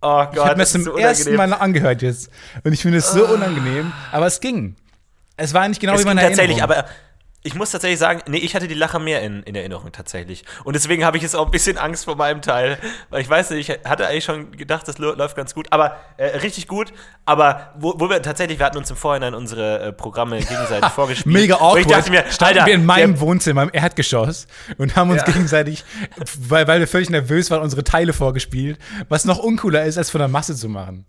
Oh 0.00 0.24
Gott, 0.24 0.34
Ich 0.34 0.40
habe 0.40 0.50
mir 0.50 0.56
das 0.58 0.72
zum 0.72 0.82
so 0.82 0.96
ersten. 0.96 1.34
Mal 1.34 1.52
angehört 1.52 2.02
jetzt. 2.02 2.30
Und 2.62 2.72
ich 2.72 2.82
finde 2.82 2.98
es 2.98 3.10
so 3.12 3.26
unangenehm. 3.26 3.92
Aber 4.12 4.26
es 4.26 4.40
ging. 4.40 4.76
Es 5.36 5.54
war 5.54 5.68
nicht 5.68 5.80
genau 5.80 5.94
es 5.94 6.00
wie 6.02 6.04
meine 6.04 6.20
tatsächlich, 6.20 6.62
aber 6.62 6.84
ich 7.42 7.54
muss 7.54 7.70
tatsächlich 7.70 7.98
sagen, 8.00 8.20
nee, 8.26 8.38
ich 8.38 8.54
hatte 8.56 8.66
die 8.66 8.74
Lacher 8.74 8.98
mehr 8.98 9.22
in, 9.22 9.42
in 9.44 9.54
Erinnerung 9.54 9.92
tatsächlich. 9.92 10.44
Und 10.64 10.74
deswegen 10.74 11.04
habe 11.04 11.16
ich 11.16 11.22
jetzt 11.22 11.36
auch 11.36 11.46
ein 11.46 11.50
bisschen 11.52 11.78
Angst 11.78 12.04
vor 12.04 12.16
meinem 12.16 12.42
Teil. 12.42 12.78
Weil 13.10 13.20
ich 13.22 13.30
weiß 13.30 13.50
nicht, 13.50 13.68
ich 13.68 13.78
hatte 13.88 14.06
eigentlich 14.08 14.24
schon 14.24 14.50
gedacht, 14.52 14.88
das 14.88 14.98
läuft 14.98 15.36
ganz 15.36 15.54
gut. 15.54 15.68
Aber 15.70 15.96
äh, 16.16 16.26
richtig 16.38 16.66
gut. 16.66 16.92
Aber 17.24 17.72
wo, 17.78 17.94
wo 17.98 18.10
wir 18.10 18.20
tatsächlich, 18.22 18.58
wir 18.58 18.66
hatten 18.66 18.76
uns 18.78 18.90
im 18.90 18.96
Vorhinein 18.96 19.34
unsere 19.34 19.80
äh, 19.80 19.92
Programme 19.92 20.38
gegenseitig 20.40 20.90
vorgespielt. 20.94 21.32
Mega 21.32 21.54
Und 21.56 21.62
awkward. 21.62 21.80
ich 21.80 21.86
dachte 21.86 22.10
mir, 22.10 22.24
Standen 22.30 22.58
Alter, 22.58 22.66
wir 22.66 22.74
in 22.74 22.84
meinem 22.84 23.12
der, 23.14 23.20
Wohnzimmer 23.20 23.62
im 23.62 23.70
Erdgeschoss 23.72 24.46
und 24.76 24.96
haben 24.96 25.10
uns 25.10 25.22
Ja. 25.24 25.32
gegenseitig, 25.32 25.84
weil, 26.40 26.66
weil 26.66 26.80
wir 26.80 26.88
völlig 26.88 27.08
nervös 27.08 27.50
waren, 27.50 27.62
unsere 27.62 27.84
Teile 27.84 28.12
vorgespielt. 28.12 28.78
Was 29.08 29.24
noch 29.24 29.38
uncooler 29.38 29.84
ist, 29.84 29.96
als 29.96 30.10
von 30.10 30.18
der 30.18 30.28
Masse 30.28 30.56
zu 30.56 30.68
machen. 30.68 31.06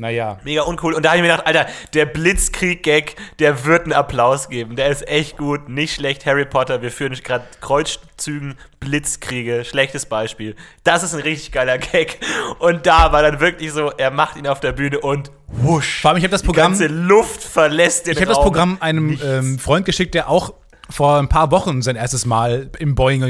Naja. 0.00 0.38
Mega 0.44 0.62
uncool. 0.62 0.94
Und 0.94 1.04
da 1.04 1.10
habe 1.10 1.18
ich 1.18 1.22
mir 1.22 1.28
gedacht, 1.28 1.46
Alter, 1.46 1.66
der 1.92 2.06
Blitzkrieg-Gag, 2.06 3.16
der 3.38 3.66
wird 3.66 3.82
einen 3.82 3.92
Applaus 3.92 4.48
geben. 4.48 4.74
Der 4.74 4.88
ist 4.88 5.06
echt 5.06 5.36
gut, 5.36 5.68
nicht 5.68 5.94
schlecht. 5.94 6.24
Harry 6.24 6.46
Potter, 6.46 6.80
wir 6.80 6.90
führen 6.90 7.12
gerade 7.22 7.44
Kreuzzügen, 7.60 8.56
Blitzkriege, 8.80 9.62
schlechtes 9.62 10.06
Beispiel. 10.06 10.56
Das 10.84 11.02
ist 11.02 11.12
ein 11.12 11.20
richtig 11.20 11.52
geiler 11.52 11.76
Gag. 11.76 12.18
Und 12.60 12.86
da 12.86 13.12
war 13.12 13.20
dann 13.20 13.40
wirklich 13.40 13.72
so, 13.72 13.90
er 13.90 14.10
macht 14.10 14.38
ihn 14.38 14.46
auf 14.46 14.60
der 14.60 14.72
Bühne 14.72 15.00
und 15.00 15.30
wusch. 15.48 16.00
Vor 16.00 16.12
allem, 16.12 16.16
ich 16.16 16.24
habe 16.24 16.32
das 16.32 16.40
Die 16.40 16.46
Programm, 16.46 16.72
ganze 16.72 16.86
Luft 16.86 17.42
verlässt 17.42 18.06
den 18.06 18.14
ich 18.14 18.20
hab 18.22 18.28
das. 18.28 18.38
Programm 18.38 18.78
einem 18.80 19.20
ähm, 19.22 19.58
Freund 19.58 19.84
geschickt, 19.84 20.14
der 20.14 20.30
auch 20.30 20.54
vor 20.88 21.18
ein 21.18 21.28
paar 21.28 21.50
Wochen 21.50 21.82
sein 21.82 21.96
erstes 21.96 22.24
Mal 22.24 22.70
im 22.78 22.94
Boeing 22.94 23.22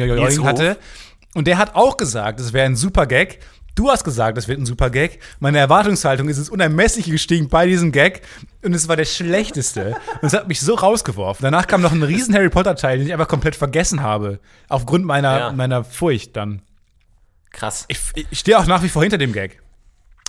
hatte. 0.44 0.78
Und 1.34 1.48
der 1.48 1.58
hat 1.58 1.74
auch 1.74 1.96
gesagt, 1.96 2.38
es 2.38 2.52
wäre 2.52 2.66
ein 2.66 2.76
super 2.76 3.06
Gag. 3.06 3.40
Du 3.74 3.90
hast 3.90 4.04
gesagt, 4.04 4.36
es 4.36 4.48
wird 4.48 4.58
ein 4.58 4.66
super 4.66 4.90
Gag. 4.90 5.20
Meine 5.38 5.58
Erwartungshaltung 5.58 6.28
ist 6.28 6.38
ins 6.38 6.50
Unermessliche 6.50 7.10
gestiegen 7.10 7.48
bei 7.48 7.66
diesem 7.66 7.92
Gag. 7.92 8.22
Und 8.62 8.74
es 8.74 8.88
war 8.88 8.96
der 8.96 9.04
schlechteste. 9.04 9.96
Und 10.20 10.26
es 10.26 10.32
hat 10.34 10.48
mich 10.48 10.60
so 10.60 10.74
rausgeworfen. 10.74 11.42
Danach 11.44 11.66
kam 11.66 11.80
noch 11.80 11.92
ein 11.92 12.02
riesen 12.02 12.34
Harry 12.34 12.50
Potter-Teil, 12.50 12.98
den 12.98 13.06
ich 13.06 13.12
einfach 13.12 13.28
komplett 13.28 13.56
vergessen 13.56 14.02
habe. 14.02 14.40
Aufgrund 14.68 15.04
meiner, 15.04 15.38
Ja. 15.38 15.52
meiner 15.52 15.84
Furcht 15.84 16.36
dann. 16.36 16.62
Krass. 17.52 17.84
Ich, 17.88 17.98
ich 18.30 18.38
stehe 18.38 18.58
auch 18.58 18.66
nach 18.66 18.82
wie 18.82 18.88
vor 18.88 19.02
hinter 19.02 19.18
dem 19.18 19.32
Gag. 19.32 19.60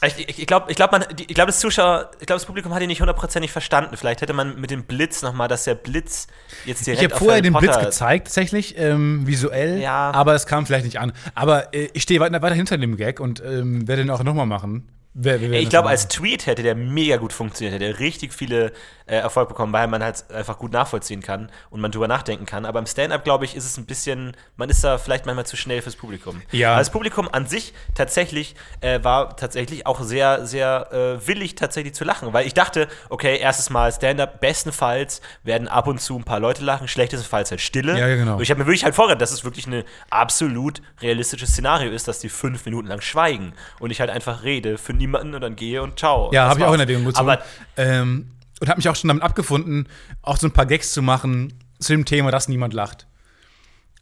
Ich, 0.04 0.18
ich, 0.30 0.40
ich 0.40 0.48
glaube, 0.48 0.72
ich 0.72 0.76
glaub, 0.76 0.92
man- 0.92 1.06
ich 1.16 1.28
glaub, 1.28 1.46
das 1.48 1.60
Zuschauer, 1.60 2.10
ich 2.20 2.26
glaube, 2.26 2.40
das 2.40 2.46
Publikum 2.46 2.74
hat 2.74 2.82
ihn 2.82 2.88
nicht 2.88 3.02
hundertprozentig 3.02 3.52
verstanden. 3.52 3.96
Vielleicht 3.98 4.22
hätte 4.22 4.34
man 4.34 4.60
mit 4.60 4.72
dem 4.72 4.84
Blitz 4.84 5.22
nochmal, 5.22 5.48
dass 5.48 5.64
der 5.66 5.76
Blitz 5.76 6.26
jetzt 6.66 6.88
direkt 6.88 7.04
Ich 7.04 7.10
habe 7.12 7.18
vorher 7.20 7.36
Harry 7.36 7.42
den 7.44 7.54
Blitz 7.54 7.74
Potter- 7.74 7.86
gezeigt, 7.86 8.28
tatsächlich, 8.28 8.76
ähm, 8.80 9.28
visuell, 9.28 9.80
Ja. 9.80 10.10
aber 10.12 10.34
es 10.34 10.48
kam 10.48 10.66
vielleicht 10.66 10.86
nicht 10.86 11.00
an. 11.00 11.12
Aber 11.36 11.74
äh, 11.76 11.90
ich 11.94 12.02
stehe 12.02 12.20
weiter, 12.20 12.42
weiter 12.42 12.56
hinter 12.56 12.78
dem 12.80 12.98
Gag 12.98 13.20
und 13.20 13.42
ähm, 13.46 13.88
werde 13.88 14.02
den 14.04 14.10
auch 14.10 14.24
nochmal 14.24 14.48
machen. 14.48 14.88
Wer, 15.14 15.42
wer, 15.42 15.60
Ich 15.60 15.70
glaube, 15.70 15.90
als 15.90 16.08
Tweet 16.08 16.46
hätte 16.46 16.64
der 16.64 16.74
mega 16.74 17.18
gut 17.18 17.34
funktioniert, 17.34 17.76
hätte 17.76 17.86
er 17.86 18.00
richtig 18.00 18.34
viele 18.34 18.72
äh, 19.08 19.18
Erfolg 19.18 19.50
bekommen, 19.50 19.74
weil 19.74 19.88
man 19.88 20.02
halt 20.02 20.24
einfach 20.32 20.58
gut 20.58 20.72
nachvollziehen 20.72 21.22
kann 21.22 21.52
und 21.70 21.82
man 21.82 21.92
drüber 21.92 22.08
nachdenken 22.08 22.46
kann. 22.46 22.66
Aber 22.66 22.80
im 22.80 22.86
Stand-up, 22.86 23.26
glaube 23.26 23.44
ich, 23.44 23.56
ist 23.56 23.66
es 23.66 23.78
ein 23.78 23.86
bisschen, 23.86 24.38
man 24.56 24.70
ist 24.70 24.86
da 24.86 24.98
vielleicht 24.98 25.26
manchmal 25.26 25.46
zu 25.46 25.58
schnell 25.58 25.82
fürs 25.82 25.98
Publikum. 25.98 26.42
Ja. 26.52 26.72
Aber 26.72 26.80
das 26.80 26.92
Publikum 26.92 27.28
an 27.30 27.46
sich 27.46 27.74
tatsächlich 27.94 28.56
äh, 28.80 29.04
war 29.04 29.36
tatsächlich 29.36 29.86
auch 29.86 30.02
sehr, 30.02 30.46
sehr 30.46 30.88
äh, 30.94 31.28
willig 31.28 31.56
tatsächlich 31.56 31.94
zu 31.94 32.06
lachen, 32.06 32.32
weil 32.32 32.48
ich 32.48 32.54
dachte, 32.54 32.88
okay, 33.10 33.38
erstes 33.38 33.70
Mal 33.70 33.92
Stand-up, 33.92 34.40
bestenfalls 34.40 35.22
werden 35.44 35.68
ab 35.68 35.88
und 35.88 36.00
zu 36.00 36.18
ein 36.18 36.24
paar 36.24 36.40
Leute 36.40 36.64
lachen, 36.64 36.88
schlechtestenfalls 36.88 37.52
halt 37.52 37.60
Stille. 37.60 38.00
Ja, 38.00 38.08
genau. 38.16 38.36
Und 38.36 38.44
ich 38.44 38.50
habe 38.50 38.62
mir 38.62 38.66
wirklich 38.66 38.86
halt 38.86 38.96
vorgestellt, 38.96 39.22
dass 39.22 39.32
es 39.32 39.44
wirklich 39.44 39.68
ein 39.68 39.84
absolut 40.10 40.82
realistisches 41.02 41.50
Szenario 41.50 41.92
ist, 41.92 42.08
dass 42.08 42.20
die 42.20 42.30
fünf 42.30 42.64
Minuten 42.64 42.88
lang 42.88 43.02
schweigen 43.02 43.54
und 43.80 43.92
ich 43.92 44.00
halt 44.00 44.10
einfach 44.10 44.44
rede 44.44 44.78
für 44.78 44.94
niemanden 45.02 45.36
und 45.36 45.42
dann 45.42 45.56
gehe 45.56 45.82
und 45.82 46.00
ciao. 46.00 46.32
Ja, 46.32 46.48
habe 46.48 46.60
ich 46.60 46.66
auch 46.66 46.74
in 46.74 46.80
Erwägung 46.80 47.06
gezogen. 47.06 47.30
Aber 47.30 47.42
ähm, 47.78 48.32
und 48.60 48.70
habe 48.70 48.78
mich 48.78 48.88
auch 48.88 48.96
schon 48.96 49.08
damit 49.08 49.24
abgefunden, 49.24 49.88
auch 50.22 50.38
so 50.38 50.48
ein 50.48 50.52
paar 50.52 50.68
Gags 50.68 50.94
zu 50.94 51.02
machen 51.02 51.54
zu 51.80 51.94
dem 51.94 52.06
Thema, 52.06 52.32
dass 52.32 52.48
niemand 52.48 52.74
lacht. 52.74 53.08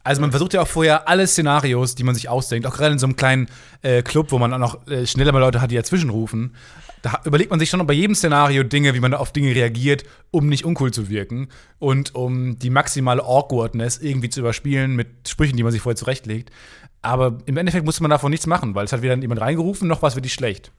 Also 0.02 0.20
man 0.20 0.30
versucht 0.30 0.54
ja 0.54 0.62
auch 0.62 0.68
vorher 0.68 1.08
alle 1.08 1.26
Szenarios, 1.26 1.94
die 1.94 2.04
man 2.04 2.14
sich 2.14 2.28
ausdenkt, 2.28 2.66
auch 2.66 2.76
gerade 2.76 2.92
in 2.92 2.98
so 2.98 3.06
einem 3.06 3.16
kleinen 3.16 3.48
äh, 3.82 4.02
Club, 4.02 4.32
wo 4.32 4.38
man 4.38 4.52
auch 4.52 4.58
noch 4.58 4.86
äh, 4.86 5.06
schneller 5.06 5.32
mal 5.32 5.40
Leute 5.40 5.60
hat, 5.60 5.70
die 5.70 5.76
dazwischen 5.76 6.10
rufen, 6.10 6.54
da 7.02 7.20
überlegt 7.24 7.50
man 7.50 7.58
sich 7.58 7.70
schon 7.70 7.86
bei 7.86 7.94
jedem 7.94 8.14
Szenario 8.14 8.62
Dinge, 8.62 8.94
wie 8.94 9.00
man 9.00 9.14
auf 9.14 9.32
Dinge 9.32 9.54
reagiert, 9.54 10.04
um 10.30 10.48
nicht 10.48 10.64
uncool 10.64 10.92
zu 10.92 11.08
wirken 11.08 11.48
und 11.78 12.14
um 12.14 12.58
die 12.58 12.70
maximale 12.70 13.22
Awkwardness 13.22 13.98
irgendwie 13.98 14.28
zu 14.28 14.40
überspielen 14.40 14.96
mit 14.96 15.28
Sprüchen, 15.28 15.56
die 15.56 15.62
man 15.62 15.72
sich 15.72 15.80
vorher 15.80 15.96
zurechtlegt. 15.96 16.50
Aber 17.02 17.38
im 17.46 17.56
Endeffekt 17.56 17.86
musste 17.86 18.02
man 18.02 18.10
davon 18.10 18.30
nichts 18.30 18.46
machen, 18.46 18.74
weil 18.74 18.84
es 18.84 18.92
hat 18.92 19.00
weder 19.00 19.16
jemand 19.16 19.40
reingerufen, 19.40 19.88
noch 19.88 20.02
war 20.02 20.08
es 20.08 20.16
wirklich 20.16 20.34
schlecht. 20.34 20.72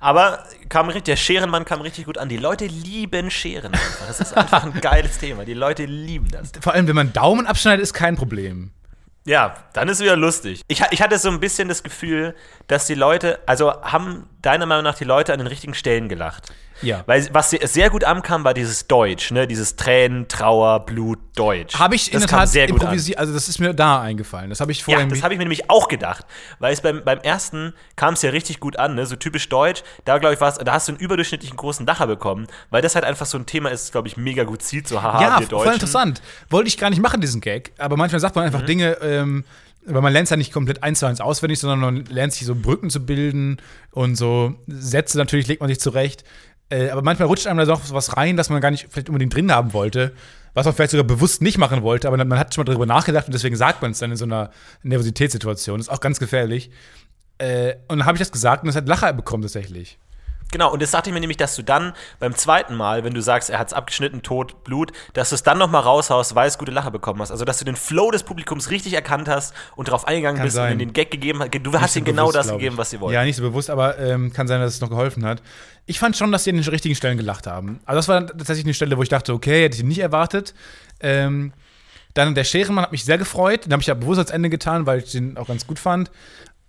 Aber 0.00 0.44
kam 0.70 0.86
richtig, 0.86 1.04
der 1.04 1.16
Scherenmann 1.16 1.66
kam 1.66 1.82
richtig 1.82 2.06
gut 2.06 2.16
an. 2.16 2.28
Die 2.28 2.38
Leute 2.38 2.66
lieben 2.66 3.30
Scheren. 3.30 3.74
einfach. 3.74 4.06
Das 4.06 4.20
ist 4.20 4.36
einfach 4.36 4.64
ein 4.64 4.80
geiles 4.80 5.18
Thema. 5.18 5.44
Die 5.44 5.54
Leute 5.54 5.84
lieben 5.84 6.28
das. 6.30 6.52
Vor 6.60 6.72
allem, 6.72 6.88
wenn 6.88 6.96
man 6.96 7.12
Daumen 7.12 7.46
abschneidet, 7.46 7.82
ist 7.82 7.92
kein 7.92 8.16
Problem. 8.16 8.70
Ja, 9.26 9.54
dann 9.74 9.88
ist 9.88 9.98
es 9.98 10.02
wieder 10.02 10.16
lustig. 10.16 10.62
Ich, 10.66 10.82
ich 10.90 11.02
hatte 11.02 11.18
so 11.18 11.28
ein 11.28 11.40
bisschen 11.40 11.68
das 11.68 11.82
Gefühl, 11.82 12.34
dass 12.66 12.86
die 12.86 12.94
Leute, 12.94 13.38
also 13.44 13.82
haben 13.82 14.26
deiner 14.40 14.64
Meinung 14.64 14.84
nach 14.84 14.94
die 14.94 15.04
Leute 15.04 15.34
an 15.34 15.38
den 15.38 15.46
richtigen 15.46 15.74
Stellen 15.74 16.08
gelacht. 16.08 16.50
Ja. 16.82 17.02
Weil 17.06 17.28
was 17.32 17.50
se- 17.50 17.60
sehr 17.66 17.90
gut 17.90 18.04
ankam, 18.04 18.44
war 18.44 18.54
dieses 18.54 18.86
Deutsch, 18.86 19.30
ne? 19.30 19.46
Dieses 19.46 19.76
Tränen, 19.76 20.28
Trauer, 20.28 20.80
Blut, 20.86 21.18
Deutsch. 21.34 21.78
Habe 21.78 21.94
ich 21.94 22.08
in 22.12 22.20
das 22.20 22.28
der 22.28 22.38
Tat 22.38 22.48
sehr 22.48 22.66
gut 22.66 22.76
an. 22.80 22.86
improvisiert, 22.86 23.18
also 23.18 23.32
das 23.32 23.48
ist 23.48 23.58
mir 23.58 23.74
da 23.74 24.00
eingefallen. 24.00 24.50
Das 24.50 24.60
habe 24.60 24.72
ich 24.72 24.82
vorher 24.84 25.02
Ja, 25.04 25.08
das 25.08 25.22
habe 25.22 25.34
ich 25.34 25.38
mir 25.38 25.44
nämlich 25.44 25.68
auch 25.70 25.88
gedacht. 25.88 26.24
Weil 26.58 26.72
es 26.72 26.80
beim, 26.80 27.02
beim 27.04 27.18
ersten 27.20 27.74
kam 27.96 28.14
es 28.14 28.22
ja 28.22 28.30
richtig 28.30 28.60
gut 28.60 28.78
an, 28.78 28.94
ne? 28.94 29.06
so 29.06 29.16
typisch 29.16 29.48
deutsch. 29.48 29.82
Da, 30.04 30.18
glaube 30.18 30.34
ich, 30.34 30.40
war's, 30.40 30.58
da 30.58 30.72
hast 30.72 30.88
du 30.88 30.92
einen 30.92 31.00
überdurchschnittlichen 31.00 31.56
großen 31.56 31.86
Lacher 31.86 32.06
bekommen, 32.06 32.46
weil 32.70 32.82
das 32.82 32.94
halt 32.94 33.04
einfach 33.04 33.26
so 33.26 33.38
ein 33.38 33.46
Thema 33.46 33.70
ist, 33.70 33.92
glaube 33.92 34.08
ich, 34.08 34.16
mega 34.16 34.44
gut 34.44 34.62
zieht. 34.62 34.88
So, 34.88 35.02
haha, 35.02 35.20
Ja, 35.22 35.40
voll 35.48 35.66
interessant. 35.72 36.22
Wollte 36.48 36.68
ich 36.68 36.78
gar 36.78 36.90
nicht 36.90 37.02
machen, 37.02 37.20
diesen 37.20 37.40
Gag. 37.40 37.72
Aber 37.78 37.96
manchmal 37.96 38.20
sagt 38.20 38.36
man 38.36 38.44
Mhm. 38.44 38.54
einfach 38.54 38.66
Dinge, 38.66 38.92
ähm, 39.02 39.44
weil 39.86 40.02
man 40.02 40.12
lernt 40.12 40.24
es 40.26 40.30
ja 40.30 40.36
nicht 40.36 40.52
komplett 40.52 40.82
eins 40.82 40.98
zu 40.98 41.06
eins 41.06 41.20
auswendig, 41.22 41.58
sondern 41.58 41.80
man 41.80 42.04
lernt 42.04 42.34
sich 42.34 42.46
so 42.46 42.54
Brücken 42.54 42.90
zu 42.90 43.04
bilden 43.04 43.56
und 43.92 44.14
so 44.14 44.54
Sätze 44.66 45.16
natürlich 45.16 45.46
legt 45.46 45.60
man 45.62 45.68
sich 45.68 45.80
zurecht. 45.80 46.22
Äh, 46.70 46.90
aber 46.90 47.02
manchmal 47.02 47.28
rutscht 47.28 47.46
einem 47.46 47.58
da 47.58 47.64
doch 47.64 47.80
was 47.90 48.16
rein, 48.16 48.36
das 48.36 48.48
man 48.48 48.60
gar 48.60 48.70
nicht 48.70 48.86
vielleicht 48.90 49.08
unbedingt 49.08 49.34
drin 49.34 49.52
haben 49.52 49.72
wollte, 49.72 50.12
was 50.54 50.66
man 50.66 50.74
vielleicht 50.74 50.92
sogar 50.92 51.04
bewusst 51.04 51.42
nicht 51.42 51.58
machen 51.58 51.82
wollte, 51.82 52.06
aber 52.08 52.24
man 52.24 52.38
hat 52.38 52.54
schon 52.54 52.62
mal 52.62 52.66
darüber 52.66 52.86
nachgedacht 52.86 53.26
und 53.26 53.32
deswegen 53.32 53.56
sagt 53.56 53.82
man 53.82 53.90
es 53.90 53.98
dann 53.98 54.12
in 54.12 54.16
so 54.16 54.24
einer 54.24 54.50
Nervositätssituation. 54.82 55.78
Das 55.78 55.88
ist 55.88 55.92
auch 55.92 56.00
ganz 56.00 56.20
gefährlich. 56.20 56.70
Äh, 57.38 57.74
und 57.88 57.98
dann 57.98 58.06
habe 58.06 58.16
ich 58.16 58.20
das 58.20 58.30
gesagt 58.30 58.62
und 58.62 58.68
es 58.68 58.76
hat 58.76 58.86
Lacher 58.86 59.12
bekommen 59.12 59.42
tatsächlich. 59.42 59.98
Genau, 60.52 60.72
und 60.72 60.82
das 60.82 60.90
sagte 60.90 61.10
ich 61.10 61.14
mir 61.14 61.20
nämlich, 61.20 61.36
dass 61.36 61.54
du 61.56 61.62
dann 61.62 61.92
beim 62.18 62.34
zweiten 62.34 62.74
Mal, 62.74 63.04
wenn 63.04 63.14
du 63.14 63.22
sagst, 63.22 63.50
er 63.50 63.58
hat 63.58 63.68
es 63.68 63.72
abgeschnitten, 63.72 64.22
tot, 64.22 64.64
Blut, 64.64 64.92
dass 65.12 65.28
du 65.30 65.34
es 65.36 65.42
dann 65.42 65.58
nochmal 65.58 65.82
raushaust, 65.82 66.34
weil 66.34 66.48
es 66.48 66.58
gute 66.58 66.72
Lache 66.72 66.90
bekommen 66.90 67.20
hast. 67.20 67.30
Also, 67.30 67.44
dass 67.44 67.58
du 67.58 67.64
den 67.64 67.76
Flow 67.76 68.10
des 68.10 68.22
Publikums 68.22 68.70
richtig 68.70 68.94
erkannt 68.94 69.28
hast 69.28 69.54
und 69.76 69.88
darauf 69.88 70.06
eingegangen 70.06 70.38
Kann 70.38 70.46
bist 70.46 70.56
sein. 70.56 70.72
und 70.72 70.78
den 70.78 70.92
Gag 70.92 71.10
gegeben 71.10 71.40
hast. 71.40 71.54
Du 71.54 71.58
Nicht 71.58 71.80
hast 71.80 71.94
so 71.94 71.98
ihnen 71.98 72.06
genau 72.06 72.32
das 72.32 72.48
gegeben, 72.48 72.76
was 72.76 72.90
sie 72.90 73.00
wollten. 73.00 73.14
Ja, 73.14 73.24
nicht 73.24 73.36
so 73.36 73.42
bewusst, 73.42 73.70
aber 73.70 73.98
ähm, 73.98 74.32
kann 74.32 74.48
sein, 74.48 74.60
dass 74.60 74.74
es 74.74 74.80
noch 74.80 74.90
geholfen 74.90 75.24
hat. 75.24 75.42
Ich 75.86 75.98
fand 75.98 76.16
schon, 76.16 76.32
dass 76.32 76.44
sie 76.44 76.50
an 76.50 76.56
den 76.56 76.68
richtigen 76.68 76.94
Stellen 76.94 77.16
gelacht 77.16 77.46
haben. 77.46 77.80
Also 77.84 77.98
das 77.98 78.08
war 78.08 78.26
tatsächlich 78.26 78.64
eine 78.64 78.74
Stelle, 78.74 78.96
wo 78.96 79.02
ich 79.02 79.08
dachte, 79.08 79.32
okay, 79.32 79.64
hätte 79.64 79.76
ich 79.76 79.84
nicht 79.84 79.98
erwartet. 79.98 80.54
Ähm, 81.00 81.52
dann 82.14 82.34
der 82.34 82.44
Scherenmann 82.44 82.84
hat 82.84 82.92
mich 82.92 83.04
sehr 83.04 83.18
gefreut. 83.18 83.66
Den 83.66 83.72
habe 83.72 83.82
ich 83.82 83.86
ja 83.86 83.94
bewusst 83.94 84.18
als 84.18 84.30
Ende 84.30 84.50
getan, 84.50 84.86
weil 84.86 84.98
ich 84.98 85.12
den 85.12 85.36
auch 85.36 85.46
ganz 85.46 85.66
gut 85.66 85.78
fand. 85.78 86.10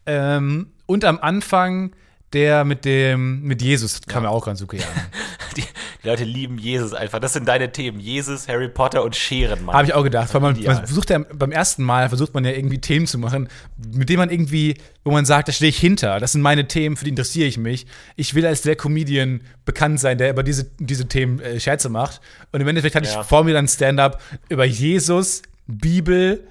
Ähm, 0.06 0.72
und 0.86 1.06
am 1.06 1.20
Anfang 1.20 1.94
der 2.34 2.64
mit 2.66 2.86
dem 2.86 3.42
mit 3.44 3.62
Jesus 3.62 4.02
kam 4.08 4.24
mir 4.24 4.30
auch 4.30 4.46
ganz 4.46 4.62
okay 4.62 4.80
an. 4.80 5.02
Die, 5.58 5.64
die 6.04 6.08
Leute 6.08 6.24
lieben 6.24 6.58
Jesus 6.58 6.94
einfach. 6.94 7.20
Das 7.20 7.34
sind 7.34 7.46
deine 7.46 7.74
Themen. 7.74 8.00
Jesus, 8.00 8.48
Harry 8.48 8.70
Potter 8.70 9.04
und 9.04 9.18
Scherenmann. 9.18 9.76
Habe 9.76 9.86
ich 9.86 9.94
auch 9.94 10.04
gedacht, 10.04 10.34
weil 10.34 10.40
man, 10.40 10.56
Ideal. 10.56 10.76
man 10.76 10.86
versucht 10.86 11.10
ja 11.10 11.20
beim 11.20 11.52
ersten 11.52 11.84
Mal 11.84 12.08
versucht 12.08 12.34
man 12.34 12.46
ja 12.46 12.52
irgendwie 12.52 12.80
Themen 12.80 13.06
zu 13.06 13.18
machen, 13.18 13.50
mit 13.94 14.08
denen 14.08 14.20
man 14.20 14.30
irgendwie, 14.30 14.76
wo 15.04 15.12
man 15.12 15.26
sagt, 15.26 15.50
da 15.50 15.52
stehe 15.52 15.68
ich 15.68 15.78
hinter. 15.78 16.22
Das 16.22 16.32
sind 16.32 16.42
meine 16.42 16.70
Themen, 16.70 16.96
für 16.96 17.04
die 17.04 17.10
interessiere 17.10 17.48
ich 17.50 17.58
mich. 17.58 17.86
Ich 18.16 18.34
will 18.34 18.46
als 18.46 18.62
der 18.62 18.78
Comedian 18.78 19.42
bekannt 19.66 20.00
sein, 20.00 20.18
der 20.18 20.30
über 20.30 20.44
diese, 20.44 20.72
diese 20.80 21.10
Themen 21.10 21.42
äh, 21.42 21.60
Scherze 21.60 21.90
macht. 21.90 22.22
Und 22.54 22.62
im 22.62 22.68
Endeffekt 22.70 22.96
hatte 22.96 23.10
Ja. 23.10 23.20
ich 23.20 23.28
vor 23.28 23.44
mir 23.44 23.54
dann 23.54 23.68
Stand-up 23.68 24.22
über 24.48 24.64
Jesus, 24.64 25.42
Bibel, 25.68 26.48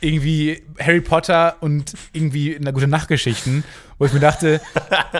irgendwie 0.00 0.62
Harry 0.78 1.00
Potter 1.00 1.56
und 1.60 1.92
irgendwie 2.12 2.56
eine 2.56 2.72
gute 2.72 2.86
Nachtgeschichten, 2.86 3.64
wo 3.98 4.06
ich 4.06 4.12
mir 4.12 4.20
dachte, 4.20 4.60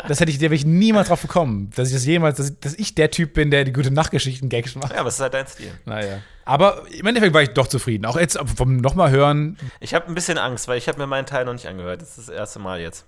das 0.08 0.20
hätte 0.20 0.30
ich, 0.30 0.38
da 0.38 0.44
wäre 0.44 0.54
ich 0.54 0.64
niemals 0.64 1.08
drauf 1.08 1.22
gekommen, 1.22 1.70
dass 1.76 1.88
ich 1.88 1.94
das 1.94 2.04
jemals, 2.06 2.38
dass, 2.38 2.58
dass 2.60 2.74
ich 2.74 2.94
der 2.94 3.10
Typ 3.10 3.34
bin, 3.34 3.50
der 3.50 3.64
die 3.64 3.72
gute 3.72 3.90
Nachtgeschichten-Gags 3.90 4.74
macht. 4.76 4.92
ja, 4.92 5.00
aber 5.00 5.08
es 5.08 5.14
ist 5.14 5.20
halt 5.20 5.34
dein 5.34 5.46
Stil. 5.46 5.72
Naja. 5.84 6.18
Aber 6.44 6.82
im 6.90 7.06
Endeffekt 7.06 7.34
war 7.34 7.42
ich 7.42 7.50
doch 7.50 7.66
zufrieden. 7.68 8.06
Auch 8.06 8.18
jetzt 8.18 8.38
vom 8.56 8.78
nochmal 8.78 9.10
hören. 9.10 9.56
Ich 9.78 9.94
habe 9.94 10.08
ein 10.08 10.14
bisschen 10.14 10.38
Angst, 10.38 10.66
weil 10.66 10.78
ich 10.78 10.88
habe 10.88 10.98
mir 10.98 11.06
meinen 11.06 11.26
Teil 11.26 11.44
noch 11.44 11.52
nicht 11.52 11.66
angehört. 11.66 12.02
Das 12.02 12.18
ist 12.18 12.28
das 12.28 12.34
erste 12.34 12.58
Mal 12.58 12.80
jetzt. 12.80 13.04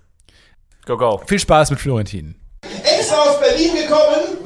Go, 0.85 0.97
go. 0.97 1.21
Viel 1.27 1.39
Spaß 1.39 1.71
mit 1.71 1.79
Florentin. 1.79 2.35
extra 2.83 3.17
aus 3.17 3.39
Berlin 3.39 3.71
gekommen. 3.75 4.37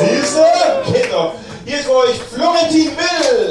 Siehst 0.00 0.36
du? 0.36 0.92
Geht 0.92 1.12
doch. 1.12 1.34
Hier 1.64 1.78
ist 1.78 1.84
für 1.86 1.96
euch 1.96 2.20
Florentin 2.32 2.90
Will. 2.96 3.48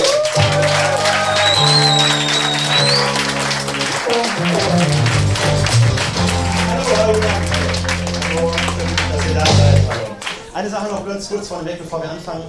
Eine 10.53 10.69
Sache 10.69 10.91
noch 10.91 11.05
ganz 11.05 11.27
kurz 11.29 11.47
vorneweg, 11.47 11.79
bevor 11.79 12.01
wir 12.01 12.11
anfangen. 12.11 12.43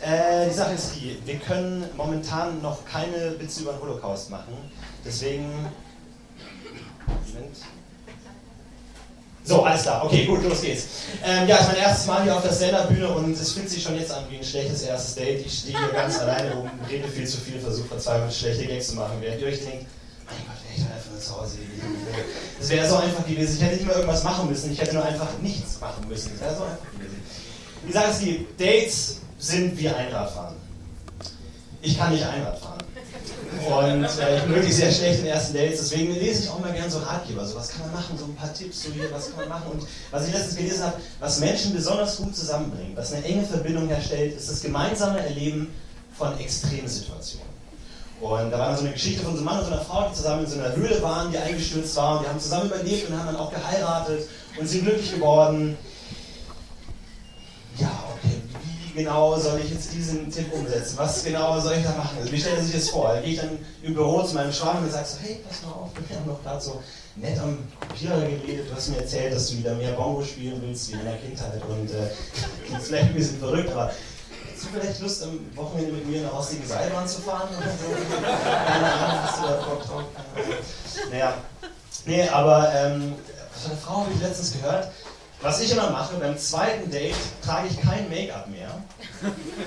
Äh, 0.00 0.48
die 0.48 0.54
Sache 0.54 0.72
ist 0.72 0.94
die, 0.96 1.18
wir 1.24 1.36
können 1.36 1.84
momentan 1.96 2.60
noch 2.62 2.84
keine 2.84 3.38
Witze 3.38 3.62
über 3.62 3.72
den 3.72 3.80
Holocaust 3.82 4.30
machen. 4.30 4.54
Deswegen. 5.04 5.46
Moment. 7.06 7.56
So, 9.44 9.62
alles 9.62 9.82
klar. 9.82 10.04
Okay, 10.04 10.24
gut, 10.24 10.42
los 10.44 10.62
geht's. 10.62 10.86
Ähm, 11.24 11.48
ja, 11.48 11.56
ist 11.56 11.68
mein 11.68 11.76
erstes 11.76 12.06
Mal 12.06 12.22
hier 12.22 12.36
auf 12.36 12.42
der 12.42 12.52
Stand-Up-Bühne 12.52 13.08
und 13.08 13.32
es 13.32 13.52
fühlt 13.52 13.68
sich 13.68 13.82
schon 13.82 13.98
jetzt 13.98 14.12
an 14.12 14.24
wie 14.30 14.38
ein 14.38 14.44
schlechtes 14.44 14.82
erstes 14.82 15.16
Date. 15.16 15.44
Ich 15.44 15.58
stehe 15.58 15.78
hier 15.78 15.88
ganz 15.88 16.20
alleine 16.20 16.54
rum, 16.54 16.70
rede 16.88 17.08
viel 17.08 17.26
zu 17.26 17.38
viel, 17.38 17.58
versuche 17.58 17.88
verzweifelt 17.88 18.32
schlechte 18.32 18.66
Gags 18.66 18.88
zu 18.88 18.94
machen, 18.94 19.16
während 19.20 19.40
ihr 19.40 19.48
euch 19.48 19.58
denkt, 19.58 19.86
mein 20.26 20.36
Gott, 20.46 20.56
wäre 20.62 20.76
ich 20.76 20.84
doch 20.84 20.94
einfach 20.94 21.10
nur 21.10 21.20
zu 21.20 21.40
Hause 21.40 21.56
gewesen. 21.56 21.96
Es 22.60 22.68
wäre 22.70 22.88
so 22.88 22.96
einfach 22.96 23.26
gewesen. 23.26 23.56
Ich 23.56 23.62
hätte 23.62 23.76
nicht 23.76 23.86
mal 23.86 23.94
irgendwas 23.94 24.22
machen 24.22 24.48
müssen, 24.48 24.72
ich 24.72 24.80
hätte 24.80 24.94
nur 24.94 25.04
einfach 25.04 25.28
nichts 25.42 25.80
machen 25.80 26.08
müssen. 26.08 26.32
Es 26.36 26.40
wäre 26.40 26.56
so 26.56 26.62
einfach 26.62 26.92
gewesen. 26.92 27.21
Sache 27.90 28.10
ist 28.10 28.22
die, 28.22 28.46
Dates 28.58 29.20
sind 29.38 29.76
wie 29.78 29.88
Einradfahren. 29.88 30.54
Ich 31.80 31.98
kann 31.98 32.12
nicht 32.12 32.24
Einrad 32.24 32.58
fahren. 32.58 32.78
Und 33.66 34.04
äh, 34.04 34.36
ich 34.36 34.42
bin 34.44 34.54
wirklich 34.54 34.74
sehr 34.74 34.92
schlecht 34.92 35.20
in 35.20 35.26
ersten 35.26 35.54
Dates, 35.54 35.78
deswegen 35.80 36.14
lese 36.14 36.44
ich 36.44 36.50
auch 36.50 36.60
mal 36.60 36.72
gerne 36.72 36.90
so 36.90 36.98
Ratgeber. 36.98 37.44
So, 37.44 37.56
was 37.56 37.68
kann 37.68 37.82
man 37.82 37.92
machen? 37.92 38.16
So 38.16 38.24
ein 38.24 38.34
paar 38.34 38.52
Tipps, 38.54 38.84
so 38.84 38.90
hier, 38.92 39.10
was 39.12 39.30
kann 39.30 39.40
man 39.40 39.48
machen? 39.48 39.72
Und 39.72 39.86
was 40.10 40.26
ich 40.26 40.32
letztens 40.32 40.56
gelesen 40.56 40.84
habe, 40.84 40.96
was 41.20 41.40
Menschen 41.40 41.74
besonders 41.74 42.16
gut 42.16 42.34
zusammenbringt, 42.34 42.96
was 42.96 43.12
eine 43.12 43.24
enge 43.24 43.42
Verbindung 43.42 43.88
herstellt, 43.88 44.36
ist 44.36 44.50
das 44.50 44.62
gemeinsame 44.62 45.20
Erleben 45.20 45.74
von 46.16 46.38
Extremsituationen. 46.38 47.52
Und 48.20 48.52
da 48.52 48.58
war 48.58 48.68
dann 48.68 48.76
so 48.76 48.84
eine 48.84 48.92
Geschichte 48.92 49.24
von 49.24 49.32
so 49.32 49.38
einem 49.38 49.46
Mann 49.46 49.58
und 49.58 49.64
so 49.66 49.72
einer 49.72 49.82
Frau, 49.82 50.08
die 50.08 50.14
zusammen 50.14 50.44
in 50.44 50.50
so 50.50 50.58
einer 50.60 50.76
Höhle 50.76 51.02
waren, 51.02 51.32
die 51.32 51.38
eingestürzt 51.38 51.96
war. 51.96 52.18
Und 52.18 52.24
die 52.24 52.28
haben 52.28 52.38
zusammen 52.38 52.66
überlebt 52.66 53.10
und 53.10 53.18
haben 53.18 53.26
dann 53.26 53.36
auch 53.36 53.52
geheiratet 53.52 54.28
und 54.58 54.68
sind 54.68 54.84
glücklich 54.84 55.12
geworden. 55.12 55.76
Genau 58.94 59.38
soll 59.38 59.60
ich 59.60 59.70
jetzt 59.70 59.92
diesen 59.92 60.30
Tipp 60.30 60.52
umsetzen? 60.52 60.98
Was 60.98 61.24
genau 61.24 61.58
soll 61.60 61.74
ich 61.74 61.84
da 61.84 61.90
machen? 61.90 62.18
Also, 62.20 62.32
wie 62.32 62.40
stellt 62.40 62.58
er 62.58 62.64
sich 62.64 62.74
das 62.74 62.90
vor? 62.90 63.14
Da 63.14 63.20
gehe 63.20 63.32
ich 63.32 63.40
dann 63.40 63.58
im 63.82 63.94
Büro 63.94 64.22
zu 64.22 64.34
meinem 64.34 64.52
Schwager 64.52 64.78
und 64.78 64.90
sage 64.90 65.06
so, 65.06 65.16
hey, 65.22 65.40
pass 65.46 65.62
mal 65.62 65.72
auf, 65.72 65.90
wir 65.94 66.16
haben 66.16 66.26
doch 66.26 66.42
gerade 66.42 66.60
so 66.60 66.82
nett 67.16 67.38
am 67.38 67.58
Kopierer 67.80 68.20
geredet, 68.20 68.70
du 68.70 68.74
hast 68.74 68.88
mir 68.88 68.98
erzählt, 68.98 69.34
dass 69.34 69.50
du 69.50 69.58
wieder 69.58 69.74
mehr 69.74 69.92
Bongo 69.92 70.22
spielen 70.22 70.60
willst 70.62 70.90
wie 70.90 70.94
in 70.94 71.04
der 71.04 71.16
Kindheit 71.16 71.60
und 71.68 71.90
äh, 71.90 72.78
vielleicht 72.80 73.08
ein 73.08 73.14
bisschen 73.14 73.38
verrückt, 73.38 73.70
aber 73.70 73.92
Hast 74.62 74.72
du 74.72 74.78
vielleicht 74.78 75.00
Lust, 75.00 75.22
am 75.24 75.56
Wochenende 75.56 75.92
mit 75.92 76.06
mir 76.06 76.18
in 76.18 76.24
eine 76.24 76.32
rostige 76.32 76.64
Seilbahn 76.64 77.08
zu 77.08 77.20
fahren? 77.22 77.48
Oder 77.48 77.66
so? 77.66 78.22
Keine 78.22 78.92
Ahnung, 78.92 79.22
hast 79.24 79.38
du 79.38 79.42
da 79.42 79.54
Bock 79.56 79.84
drauf? 79.84 80.04
Naja, 81.10 81.34
nee, 82.06 82.28
aber 82.28 82.72
ähm, 82.72 83.14
von 83.60 83.72
einer 83.72 83.80
Frau 83.80 84.00
habe 84.02 84.12
ich 84.14 84.20
letztens 84.20 84.52
gehört, 84.52 84.92
was 85.42 85.60
ich 85.60 85.72
immer 85.72 85.90
mache, 85.90 86.16
beim 86.16 86.38
zweiten 86.38 86.90
Date 86.90 87.16
trage 87.44 87.68
ich 87.68 87.80
kein 87.80 88.08
Make-up 88.08 88.48
mehr, 88.48 88.82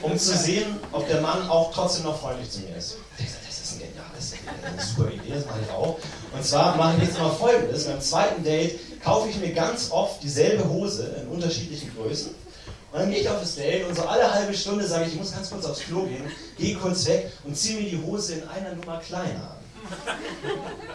um 0.02 0.18
zu 0.18 0.36
sehen, 0.36 0.80
ob 0.92 1.08
der 1.08 1.22
Mann 1.22 1.50
auch 1.50 1.74
trotzdem 1.74 2.06
noch 2.06 2.20
freundlich 2.20 2.50
zu 2.50 2.62
mir 2.62 2.78
ist. 2.78 2.98
Das 3.18 3.60
ist 3.60 3.74
ein 3.74 3.80
geniales, 3.80 4.34
eine 4.64 4.82
super 4.82 5.12
Idee, 5.12 5.34
das 5.36 5.46
mache 5.46 5.60
ich 5.66 5.72
auch. 5.72 5.98
Und 6.34 6.46
zwar 6.46 6.78
mache 6.78 6.98
ich 6.98 7.10
jetzt 7.10 7.18
immer 7.18 7.32
folgendes: 7.32 7.86
Beim 7.86 8.00
zweiten 8.00 8.44
Date 8.44 8.80
kaufe 9.04 9.30
ich 9.30 9.38
mir 9.38 9.54
ganz 9.54 9.92
oft 9.92 10.24
dieselbe 10.24 10.68
Hose 10.68 11.16
in 11.22 11.28
unterschiedlichen 11.28 11.92
Größen. 11.96 12.32
Und 12.92 13.00
dann 13.02 13.12
gehe 13.12 13.20
ich 13.20 13.30
auf 13.30 13.42
das 13.42 13.56
Date 13.56 13.86
und 13.86 13.96
so 13.96 14.04
alle 14.04 14.34
halbe 14.34 14.54
Stunde 14.54 14.88
sage 14.88 15.06
ich, 15.06 15.14
ich 15.14 15.20
muss 15.20 15.34
ganz 15.34 15.50
kurz 15.50 15.66
aufs 15.66 15.82
Klo 15.82 16.04
gehen, 16.04 16.32
gehe 16.58 16.76
kurz 16.78 17.06
weg 17.08 17.30
und 17.44 17.58
ziehe 17.58 17.82
mir 17.82 17.90
die 17.90 18.02
Hose 18.02 18.36
in 18.36 18.48
einer 18.48 18.74
Nummer 18.74 19.00
kleiner. 19.00 19.55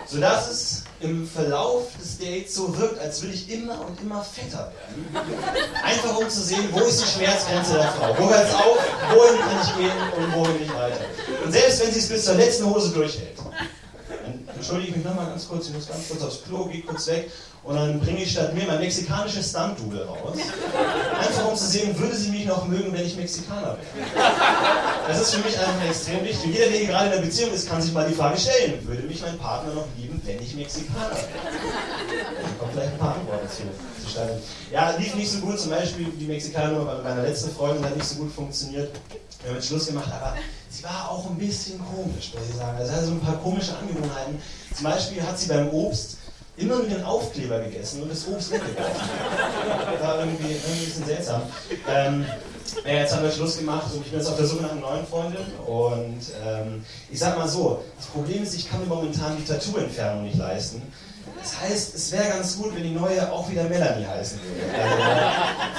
Sodass 0.07 0.51
es 0.51 0.85
im 1.01 1.27
Verlauf 1.27 1.87
des 1.99 2.19
Dates 2.19 2.55
so 2.55 2.77
wirkt, 2.77 2.99
als 3.01 3.23
würde 3.23 3.35
ich 3.35 3.51
immer 3.51 3.81
und 3.87 4.01
immer 4.01 4.23
fetter 4.23 4.73
werden. 4.73 5.35
Einfach 5.83 6.17
um 6.17 6.29
zu 6.29 6.43
sehen, 6.43 6.69
wo 6.73 6.81
ist 6.81 7.01
die 7.01 7.19
Schmerzgrenze 7.19 7.75
der 7.75 7.93
Frau? 7.93 8.15
Wo 8.19 8.29
hört 8.29 8.47
es 8.47 8.55
auf? 8.55 8.79
Wohin 9.15 9.39
kann 9.41 9.61
ich 9.63 9.77
gehen 9.77 9.93
und 10.17 10.35
wohin 10.35 10.59
nicht 10.59 10.75
weiter? 10.75 11.01
Und 11.45 11.53
selbst 11.53 11.81
wenn 11.81 11.93
sie 11.93 12.01
es 12.01 12.09
bis 12.09 12.25
zur 12.25 12.35
letzten 12.35 12.67
Hose 12.67 12.91
durchhält, 12.91 13.39
entschuldige 14.61 14.91
ich 14.91 14.97
mich 14.97 15.05
nochmal 15.05 15.27
ganz 15.27 15.49
kurz, 15.49 15.69
ich 15.69 15.75
muss 15.75 15.89
ganz 15.89 16.09
kurz 16.09 16.23
aufs 16.23 16.45
Klo, 16.45 16.67
gehe 16.67 16.83
kurz 16.83 17.07
weg 17.07 17.31
und 17.65 17.75
dann 17.77 17.99
bringe 17.99 18.23
ich 18.23 18.31
statt 18.31 18.55
mir 18.55 18.65
mein 18.65 18.79
mexikanisches 18.79 19.51
Stunt-Double 19.51 20.03
raus. 20.05 20.37
Einfach 21.19 21.47
um 21.47 21.57
zu 21.57 21.65
sehen, 21.65 21.99
würde 21.99 22.15
sie 22.15 22.31
mich 22.31 22.45
noch 22.45 22.67
mögen, 22.67 22.93
wenn 22.93 23.05
ich 23.05 23.17
Mexikaner 23.17 23.77
wäre. 23.79 24.07
Das 25.09 25.21
ist 25.21 25.35
für 25.35 25.45
mich 25.45 25.59
einfach 25.59 25.89
extrem 25.89 26.25
wichtig. 26.25 26.55
Jeder, 26.55 26.71
der 26.71 26.87
gerade 26.87 27.07
in 27.07 27.13
einer 27.13 27.23
Beziehung 27.23 27.53
ist, 27.53 27.69
kann 27.69 27.81
sich 27.81 27.93
mal 27.93 28.07
die 28.07 28.15
Frage 28.15 28.39
stellen, 28.39 28.87
würde 28.87 29.03
mich 29.03 29.23
mein 29.23 29.39
Partner 29.39 29.75
noch 29.75 29.87
lieben, 29.97 30.21
wenn 30.25 30.41
ich 30.43 30.55
Mexikaner 30.55 31.11
wäre? 31.11 32.30
Kommt 32.71 32.83
vielleicht 32.83 32.93
ein 32.93 32.99
paar 32.99 33.15
Antworten 33.17 33.49
zu, 33.49 34.05
zustande. 34.05 34.39
Ja, 34.71 34.95
lief 34.97 35.15
nicht 35.17 35.31
so 35.31 35.41
gut, 35.41 35.59
zum 35.59 35.71
Beispiel 35.71 36.07
die 36.19 36.27
Mexikaner 36.27 36.85
bei 36.85 37.03
meiner 37.03 37.23
letzten 37.23 37.51
Freundin 37.51 37.85
hat 37.85 37.97
nicht 37.97 38.07
so 38.07 38.17
gut 38.17 38.33
funktioniert. 38.33 38.93
Wir 39.43 39.51
haben 39.51 39.57
jetzt 39.57 39.69
Schluss 39.69 39.87
gemacht, 39.87 40.11
aber 40.13 40.37
sie 40.69 40.85
war 40.85 41.11
auch 41.11 41.29
ein 41.31 41.37
bisschen 41.37 41.81
komisch, 41.81 42.33
muss 42.35 42.49
ich 42.49 42.57
sagen. 42.57 42.77
Also 42.79 42.91
sie 42.91 42.97
hatte 42.97 43.07
so 43.07 43.13
ein 43.13 43.21
paar 43.21 43.39
komische 43.39 43.77
Angewohnheiten. 43.77 44.41
Zum 44.75 44.85
Beispiel 44.85 45.23
hat 45.23 45.39
sie 45.39 45.49
beim 45.49 45.69
Obst 45.71 46.19
immer 46.57 46.77
nur 46.77 46.87
den 46.87 47.03
Aufkleber 47.03 47.59
gegessen 47.61 48.03
und 48.03 48.11
das 48.13 48.29
Obst 48.29 48.53
weggeworfen. 48.53 49.09
Das 49.93 50.07
war 50.07 50.19
irgendwie, 50.21 50.53
irgendwie 50.53 50.71
ein 50.71 50.85
bisschen 50.85 51.07
seltsam. 51.07 51.43
Ähm, 51.89 52.25
ja, 52.85 52.93
jetzt 52.93 53.15
haben 53.17 53.25
wir 53.25 53.33
Schluss 53.33 53.59
gemacht 53.59 53.93
und 53.93 54.03
ich 54.03 54.11
bin 54.11 54.21
jetzt 54.21 54.29
auf 54.29 54.37
der 54.37 54.47
Suche 54.47 54.63
nach 54.63 54.73
einer 54.73 54.81
neuen 54.81 55.07
Freundin. 55.07 55.45
Und 55.67 56.21
ähm, 56.47 56.85
ich 57.11 57.19
sag 57.19 57.37
mal 57.37 57.49
so, 57.49 57.83
das 57.97 58.07
Problem 58.07 58.43
ist, 58.45 58.55
ich 58.55 58.71
kann 58.71 58.81
mir 58.81 58.87
momentan 58.87 59.37
die 59.37 59.45
Tattoo-Entfernung 59.45 60.25
nicht 60.25 60.37
leisten. 60.37 60.83
Das 61.43 61.61
heißt, 61.61 61.95
es 61.95 62.13
wäre 62.13 62.29
ganz 62.29 62.57
gut, 62.57 62.75
wenn 62.75 62.83
die 62.83 62.91
neue 62.91 63.31
auch 63.33 63.49
wieder 63.51 63.65
Melanie 63.65 64.07
heißen 64.07 64.39
würde. 64.43 64.83
Also, 64.83 65.03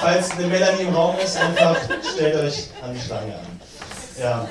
falls 0.00 0.30
eine 0.32 0.46
Melanie 0.48 0.82
im 0.82 0.94
Raum 0.94 1.16
ist, 1.24 1.36
einfach 1.36 1.76
stellt 2.14 2.36
euch 2.36 2.68
an 2.82 2.94
die 2.94 3.00
Schlange 3.00 3.34
an. 3.34 3.60
Ja. 4.20 4.48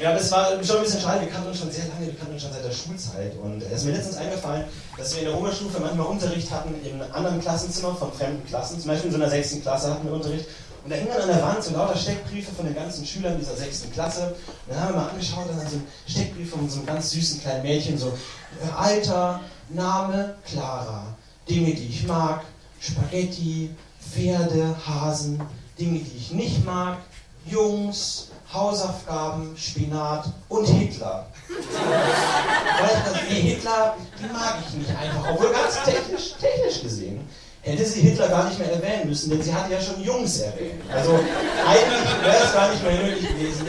Ja, 0.00 0.12
das 0.12 0.30
war 0.32 0.62
schon 0.64 0.78
ein 0.78 0.82
bisschen 0.82 1.00
schade. 1.00 1.20
Wir 1.20 1.28
kannten 1.28 1.48
uns 1.48 1.58
schon 1.58 1.70
sehr 1.70 1.84
lange, 1.86 2.06
wir 2.06 2.16
kannten 2.16 2.34
uns 2.34 2.42
schon 2.42 2.52
seit 2.52 2.64
der 2.64 2.72
Schulzeit. 2.72 3.32
Und 3.42 3.62
es 3.62 3.72
ist 3.72 3.84
mir 3.84 3.92
letztens 3.92 4.16
eingefallen, 4.16 4.64
dass 4.96 5.14
wir 5.14 5.22
in 5.22 5.28
der 5.28 5.38
Oberstufe 5.38 5.80
manchmal 5.80 6.06
Unterricht 6.06 6.50
hatten 6.50 6.74
in 6.84 7.00
anderen 7.12 7.40
Klassenzimmern 7.40 7.96
von 7.96 8.12
fremden 8.12 8.44
Klassen. 8.46 8.80
Zum 8.80 8.90
Beispiel 8.90 9.10
in 9.10 9.16
so 9.16 9.22
einer 9.22 9.30
sechsten 9.30 9.62
Klasse 9.62 9.90
hatten 9.90 10.06
wir 10.06 10.14
Unterricht. 10.14 10.46
Und 10.84 10.90
da 10.90 10.96
hingen 10.96 11.12
an 11.12 11.28
der 11.28 11.42
Wand 11.42 11.62
so 11.62 11.72
lauter 11.72 11.96
Steckbriefe 11.96 12.52
von 12.52 12.66
den 12.66 12.74
ganzen 12.74 13.06
Schülern 13.06 13.38
dieser 13.38 13.54
sechsten 13.54 13.92
Klasse. 13.92 14.34
Und 14.66 14.74
dann 14.74 14.80
haben 14.80 14.94
wir 14.94 15.00
mal 15.02 15.08
angeschaut, 15.10 15.44
dann 15.48 15.68
so 15.68 15.76
ein 15.76 15.86
Steckbrief 16.08 16.50
von 16.50 16.68
so 16.68 16.78
einem 16.78 16.86
ganz 16.86 17.10
süßen 17.10 17.40
kleinen 17.40 17.62
Mädchen, 17.62 17.96
so 17.96 18.08
äh, 18.08 18.76
Alter, 18.76 19.40
Name, 19.74 20.34
Clara, 20.46 21.06
Dinge, 21.48 21.74
die 21.74 21.88
ich 21.88 22.06
mag, 22.06 22.44
Spaghetti, 22.80 23.70
Pferde, 24.00 24.74
Hasen, 24.86 25.40
Dinge, 25.78 25.98
die 26.00 26.16
ich 26.16 26.32
nicht 26.32 26.64
mag, 26.64 26.98
Jungs, 27.46 28.28
Hausaufgaben, 28.52 29.56
Spinat 29.56 30.30
und 30.48 30.66
Hitler. 30.66 31.26
Weil 31.48 32.90
ich 32.90 33.12
dachte, 33.12 33.24
nee, 33.28 33.40
Hitler, 33.40 33.96
die 34.18 34.32
mag 34.32 34.58
ich 34.66 34.74
nicht 34.74 34.90
einfach. 34.90 35.30
Obwohl 35.32 35.52
ganz 35.52 35.82
technisch, 35.84 36.34
technisch 36.40 36.82
gesehen 36.82 37.26
hätte 37.62 37.84
sie 37.84 38.00
Hitler 38.00 38.28
gar 38.28 38.48
nicht 38.48 38.58
mehr 38.58 38.72
erwähnen 38.72 39.08
müssen, 39.08 39.30
denn 39.30 39.42
sie 39.42 39.54
hat 39.54 39.70
ja 39.70 39.80
schon 39.80 40.02
Jungs 40.02 40.40
erwähnt. 40.40 40.82
Also 40.92 41.12
eigentlich 41.12 42.22
wäre 42.22 42.44
es 42.44 42.52
gar 42.52 42.70
nicht 42.70 42.82
mehr 42.82 43.02
nötig 43.02 43.28
gewesen. 43.28 43.66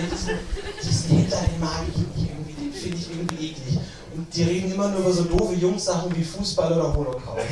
Diesen 0.84 1.18
Hitler, 1.18 1.42
den 1.42 1.60
mag 1.60 1.84
ich 1.88 1.98
nicht 1.98 2.32
irgendwie, 2.32 2.54
den 2.54 2.74
finde 2.74 2.98
ich 2.98 3.10
irgendwie 3.12 3.46
eklig. 3.52 3.80
Und 4.16 4.23
die 4.36 4.44
reden 4.44 4.72
immer 4.74 4.88
nur 4.90 5.00
über 5.02 5.12
so 5.12 5.24
doofe 5.24 5.54
Jungs-Sachen 5.56 6.16
wie 6.16 6.24
Fußball 6.24 6.72
oder 6.74 6.94
Holocaust. 6.94 7.46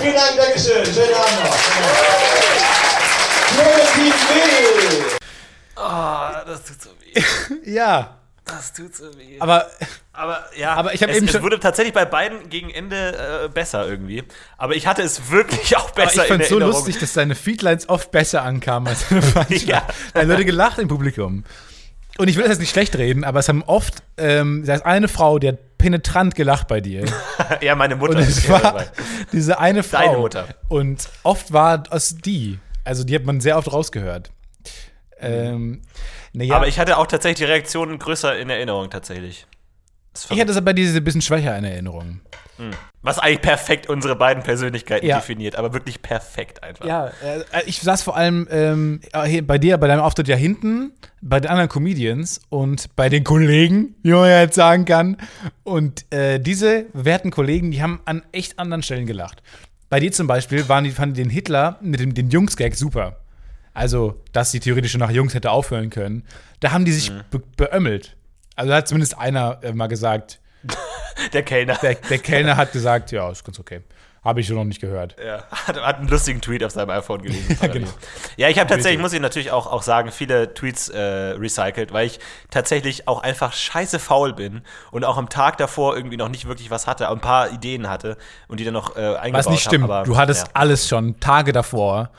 Vielen 0.00 0.14
Dank, 0.14 0.36
Dankeschön. 0.36 0.84
Schönen 0.84 1.14
Abend 1.14 1.44
noch. 1.44 1.54
Florentin 3.48 4.12
Will. 4.12 5.04
Oh, 5.76 6.28
das 6.46 6.64
tut 6.64 6.82
so 6.82 6.90
weh. 7.00 7.22
Ja, 7.72 8.16
Das 8.44 8.72
tut 8.72 8.94
so 8.96 9.04
weh. 9.16 9.36
aber 9.40 9.66
Aber 10.12 10.44
ja, 10.56 10.74
Aber 10.74 10.92
ich 10.94 11.02
hab 11.02 11.10
es, 11.10 11.16
eben 11.16 11.26
es 11.26 11.32
schon- 11.32 11.42
wurde 11.42 11.60
tatsächlich 11.60 11.94
bei 11.94 12.04
beiden 12.04 12.48
gegen 12.48 12.70
Ende 12.70 13.44
äh, 13.44 13.48
besser 13.48 13.86
irgendwie. 13.86 14.24
Aber 14.56 14.74
ich 14.74 14.86
hatte 14.86 15.02
es 15.02 15.30
wirklich 15.30 15.76
auch 15.76 15.90
Aber 15.90 16.04
besser 16.04 16.22
ich 16.22 16.28
fand 16.28 16.42
es 16.42 16.48
so 16.48 16.58
lustig, 16.58 16.98
dass 16.98 17.12
seine 17.14 17.34
Feedlines 17.34 17.88
oft 17.88 18.10
besser 18.10 18.42
ankamen 18.42 18.88
als 18.88 19.08
seine 19.08 19.20
Punchlines. 19.22 19.64
Ja. 19.66 19.86
Da 20.14 20.22
Leute 20.22 20.44
gelacht 20.44 20.78
im 20.78 20.88
Publikum. 20.88 21.44
Und 22.18 22.28
ich 22.28 22.36
will 22.36 22.42
das 22.42 22.50
jetzt 22.50 22.60
nicht 22.60 22.70
schlecht 22.70 22.96
reden, 22.98 23.22
aber 23.22 23.38
es 23.38 23.48
haben 23.48 23.62
oft, 23.62 24.02
ähm, 24.16 24.64
da 24.66 24.74
ist 24.74 24.84
eine 24.84 25.06
Frau, 25.06 25.38
die 25.38 25.48
hat 25.48 25.78
penetrant 25.78 26.34
gelacht 26.34 26.66
bei 26.66 26.80
dir. 26.80 27.04
ja, 27.60 27.76
meine 27.76 27.94
Mutter. 27.94 28.16
Und 28.16 28.22
es 28.22 28.48
war 28.50 28.60
dabei. 28.60 28.86
diese 29.32 29.60
eine 29.60 29.84
Frau. 29.84 29.98
Deine 29.98 30.18
Mutter. 30.18 30.48
Und 30.68 31.08
oft 31.22 31.52
war 31.52 31.84
es 31.92 32.16
die. 32.16 32.58
Also 32.84 33.04
die 33.04 33.14
hat 33.14 33.24
man 33.24 33.40
sehr 33.40 33.56
oft 33.56 33.72
rausgehört. 33.72 34.32
Ähm, 35.20 35.82
naja, 36.32 36.56
Aber 36.56 36.66
ich 36.66 36.80
hatte 36.80 36.98
auch 36.98 37.06
tatsächlich 37.06 37.38
die 37.46 37.52
Reaktionen 37.52 37.98
größer 37.98 38.36
in 38.36 38.50
Erinnerung 38.50 38.90
tatsächlich. 38.90 39.46
Ich 40.30 40.40
hatte 40.40 40.50
es 40.50 40.56
aber 40.56 40.72
diese 40.72 41.00
bisschen 41.00 41.22
schwächer 41.22 41.56
in 41.56 41.64
Erinnerung. 41.64 42.20
Was 43.02 43.20
eigentlich 43.20 43.40
perfekt 43.40 43.88
unsere 43.88 44.16
beiden 44.16 44.42
Persönlichkeiten 44.42 45.06
Ja. 45.06 45.18
definiert, 45.18 45.54
aber 45.54 45.72
wirklich 45.72 46.02
perfekt 46.02 46.62
einfach. 46.64 46.84
Ja, 46.86 47.06
äh, 47.22 47.62
ich 47.66 47.80
saß 47.80 48.02
vor 48.02 48.16
allem 48.16 48.48
ähm, 48.50 49.00
bei 49.46 49.58
dir, 49.58 49.78
bei 49.78 49.86
deinem 49.86 50.00
Auftritt 50.00 50.26
ja 50.26 50.34
hinten, 50.34 50.90
bei 51.22 51.38
den 51.38 51.50
anderen 51.50 51.68
Comedians 51.68 52.40
und 52.48 52.94
bei 52.96 53.08
den 53.08 53.22
Kollegen, 53.22 53.94
wie 54.02 54.10
man 54.10 54.28
ja 54.28 54.40
jetzt 54.40 54.56
sagen 54.56 54.84
kann. 54.84 55.18
Und 55.62 56.12
äh, 56.12 56.40
diese 56.40 56.86
werten 56.92 57.30
Kollegen, 57.30 57.70
die 57.70 57.80
haben 57.80 58.00
an 58.04 58.22
echt 58.32 58.58
anderen 58.58 58.82
Stellen 58.82 59.06
gelacht. 59.06 59.40
Bei 59.88 60.00
dir 60.00 60.10
zum 60.10 60.26
Beispiel 60.26 60.68
waren 60.68 60.82
die, 60.82 60.90
fanden 60.90 61.14
die 61.14 61.22
den 61.22 61.30
Hitler 61.30 61.78
mit 61.80 62.00
dem 62.00 62.12
den 62.14 62.28
Jungs-Gag 62.28 62.74
super. 62.74 63.20
Also, 63.72 64.20
dass 64.32 64.50
sie 64.50 64.58
theoretisch 64.58 64.90
schon 64.90 65.00
nach 65.00 65.10
Jungs 65.12 65.34
hätte 65.34 65.52
aufhören 65.52 65.90
können. 65.90 66.24
Da 66.58 66.72
haben 66.72 66.84
die 66.84 66.90
sich 66.92 67.12
be 67.30 67.40
beömmelt. 67.56 68.16
Also 68.58 68.70
da 68.70 68.76
hat 68.76 68.88
zumindest 68.88 69.16
einer 69.18 69.58
äh, 69.62 69.72
mal 69.72 69.86
gesagt, 69.86 70.40
Der 71.32 71.42
Kellner. 71.42 71.76
der, 71.76 71.94
der 71.94 72.18
Kellner 72.18 72.56
hat 72.56 72.72
gesagt, 72.72 73.12
ja, 73.12 73.30
ist 73.30 73.44
ganz 73.44 73.58
okay. 73.58 73.82
Habe 74.24 74.40
ich 74.40 74.48
so 74.48 74.54
noch 74.54 74.64
nicht 74.64 74.80
gehört. 74.80 75.14
Ja, 75.24 75.44
hat, 75.50 75.80
hat 75.80 75.96
einen 75.98 76.08
lustigen 76.08 76.40
Tweet 76.40 76.64
auf 76.64 76.72
seinem 76.72 76.90
iPhone 76.90 77.22
gelesen. 77.22 77.56
Ja, 77.62 77.68
genau. 77.68 77.88
Ja, 78.36 78.48
ich 78.48 78.58
habe 78.58 78.68
tatsächlich, 78.68 79.00
muss 79.00 79.12
ich 79.12 79.20
natürlich 79.20 79.52
auch, 79.52 79.66
auch 79.66 79.82
sagen, 79.82 80.10
viele 80.10 80.52
Tweets 80.54 80.88
äh, 80.88 81.00
recycelt, 81.00 81.92
weil 81.92 82.08
ich 82.08 82.18
tatsächlich 82.50 83.06
auch 83.06 83.22
einfach 83.22 83.52
scheiße 83.52 84.00
faul 84.00 84.34
bin 84.34 84.62
und 84.90 85.04
auch 85.04 85.16
am 85.16 85.28
Tag 85.28 85.56
davor 85.58 85.96
irgendwie 85.96 86.16
noch 86.16 86.28
nicht 86.28 86.46
wirklich 86.46 86.70
was 86.70 86.88
hatte, 86.88 87.08
ein 87.08 87.20
paar 87.20 87.52
Ideen 87.52 87.88
hatte 87.88 88.16
und 88.48 88.58
die 88.58 88.64
dann 88.64 88.74
noch 88.74 88.96
äh, 88.96 89.16
eingebaut 89.16 89.34
Was 89.34 89.48
nicht 89.48 89.64
hab, 89.64 89.70
stimmt, 89.70 89.84
aber, 89.84 90.02
du 90.02 90.16
hattest 90.16 90.48
ja. 90.48 90.52
alles 90.54 90.88
schon 90.88 91.20
Tage 91.20 91.52
davor. 91.52 92.10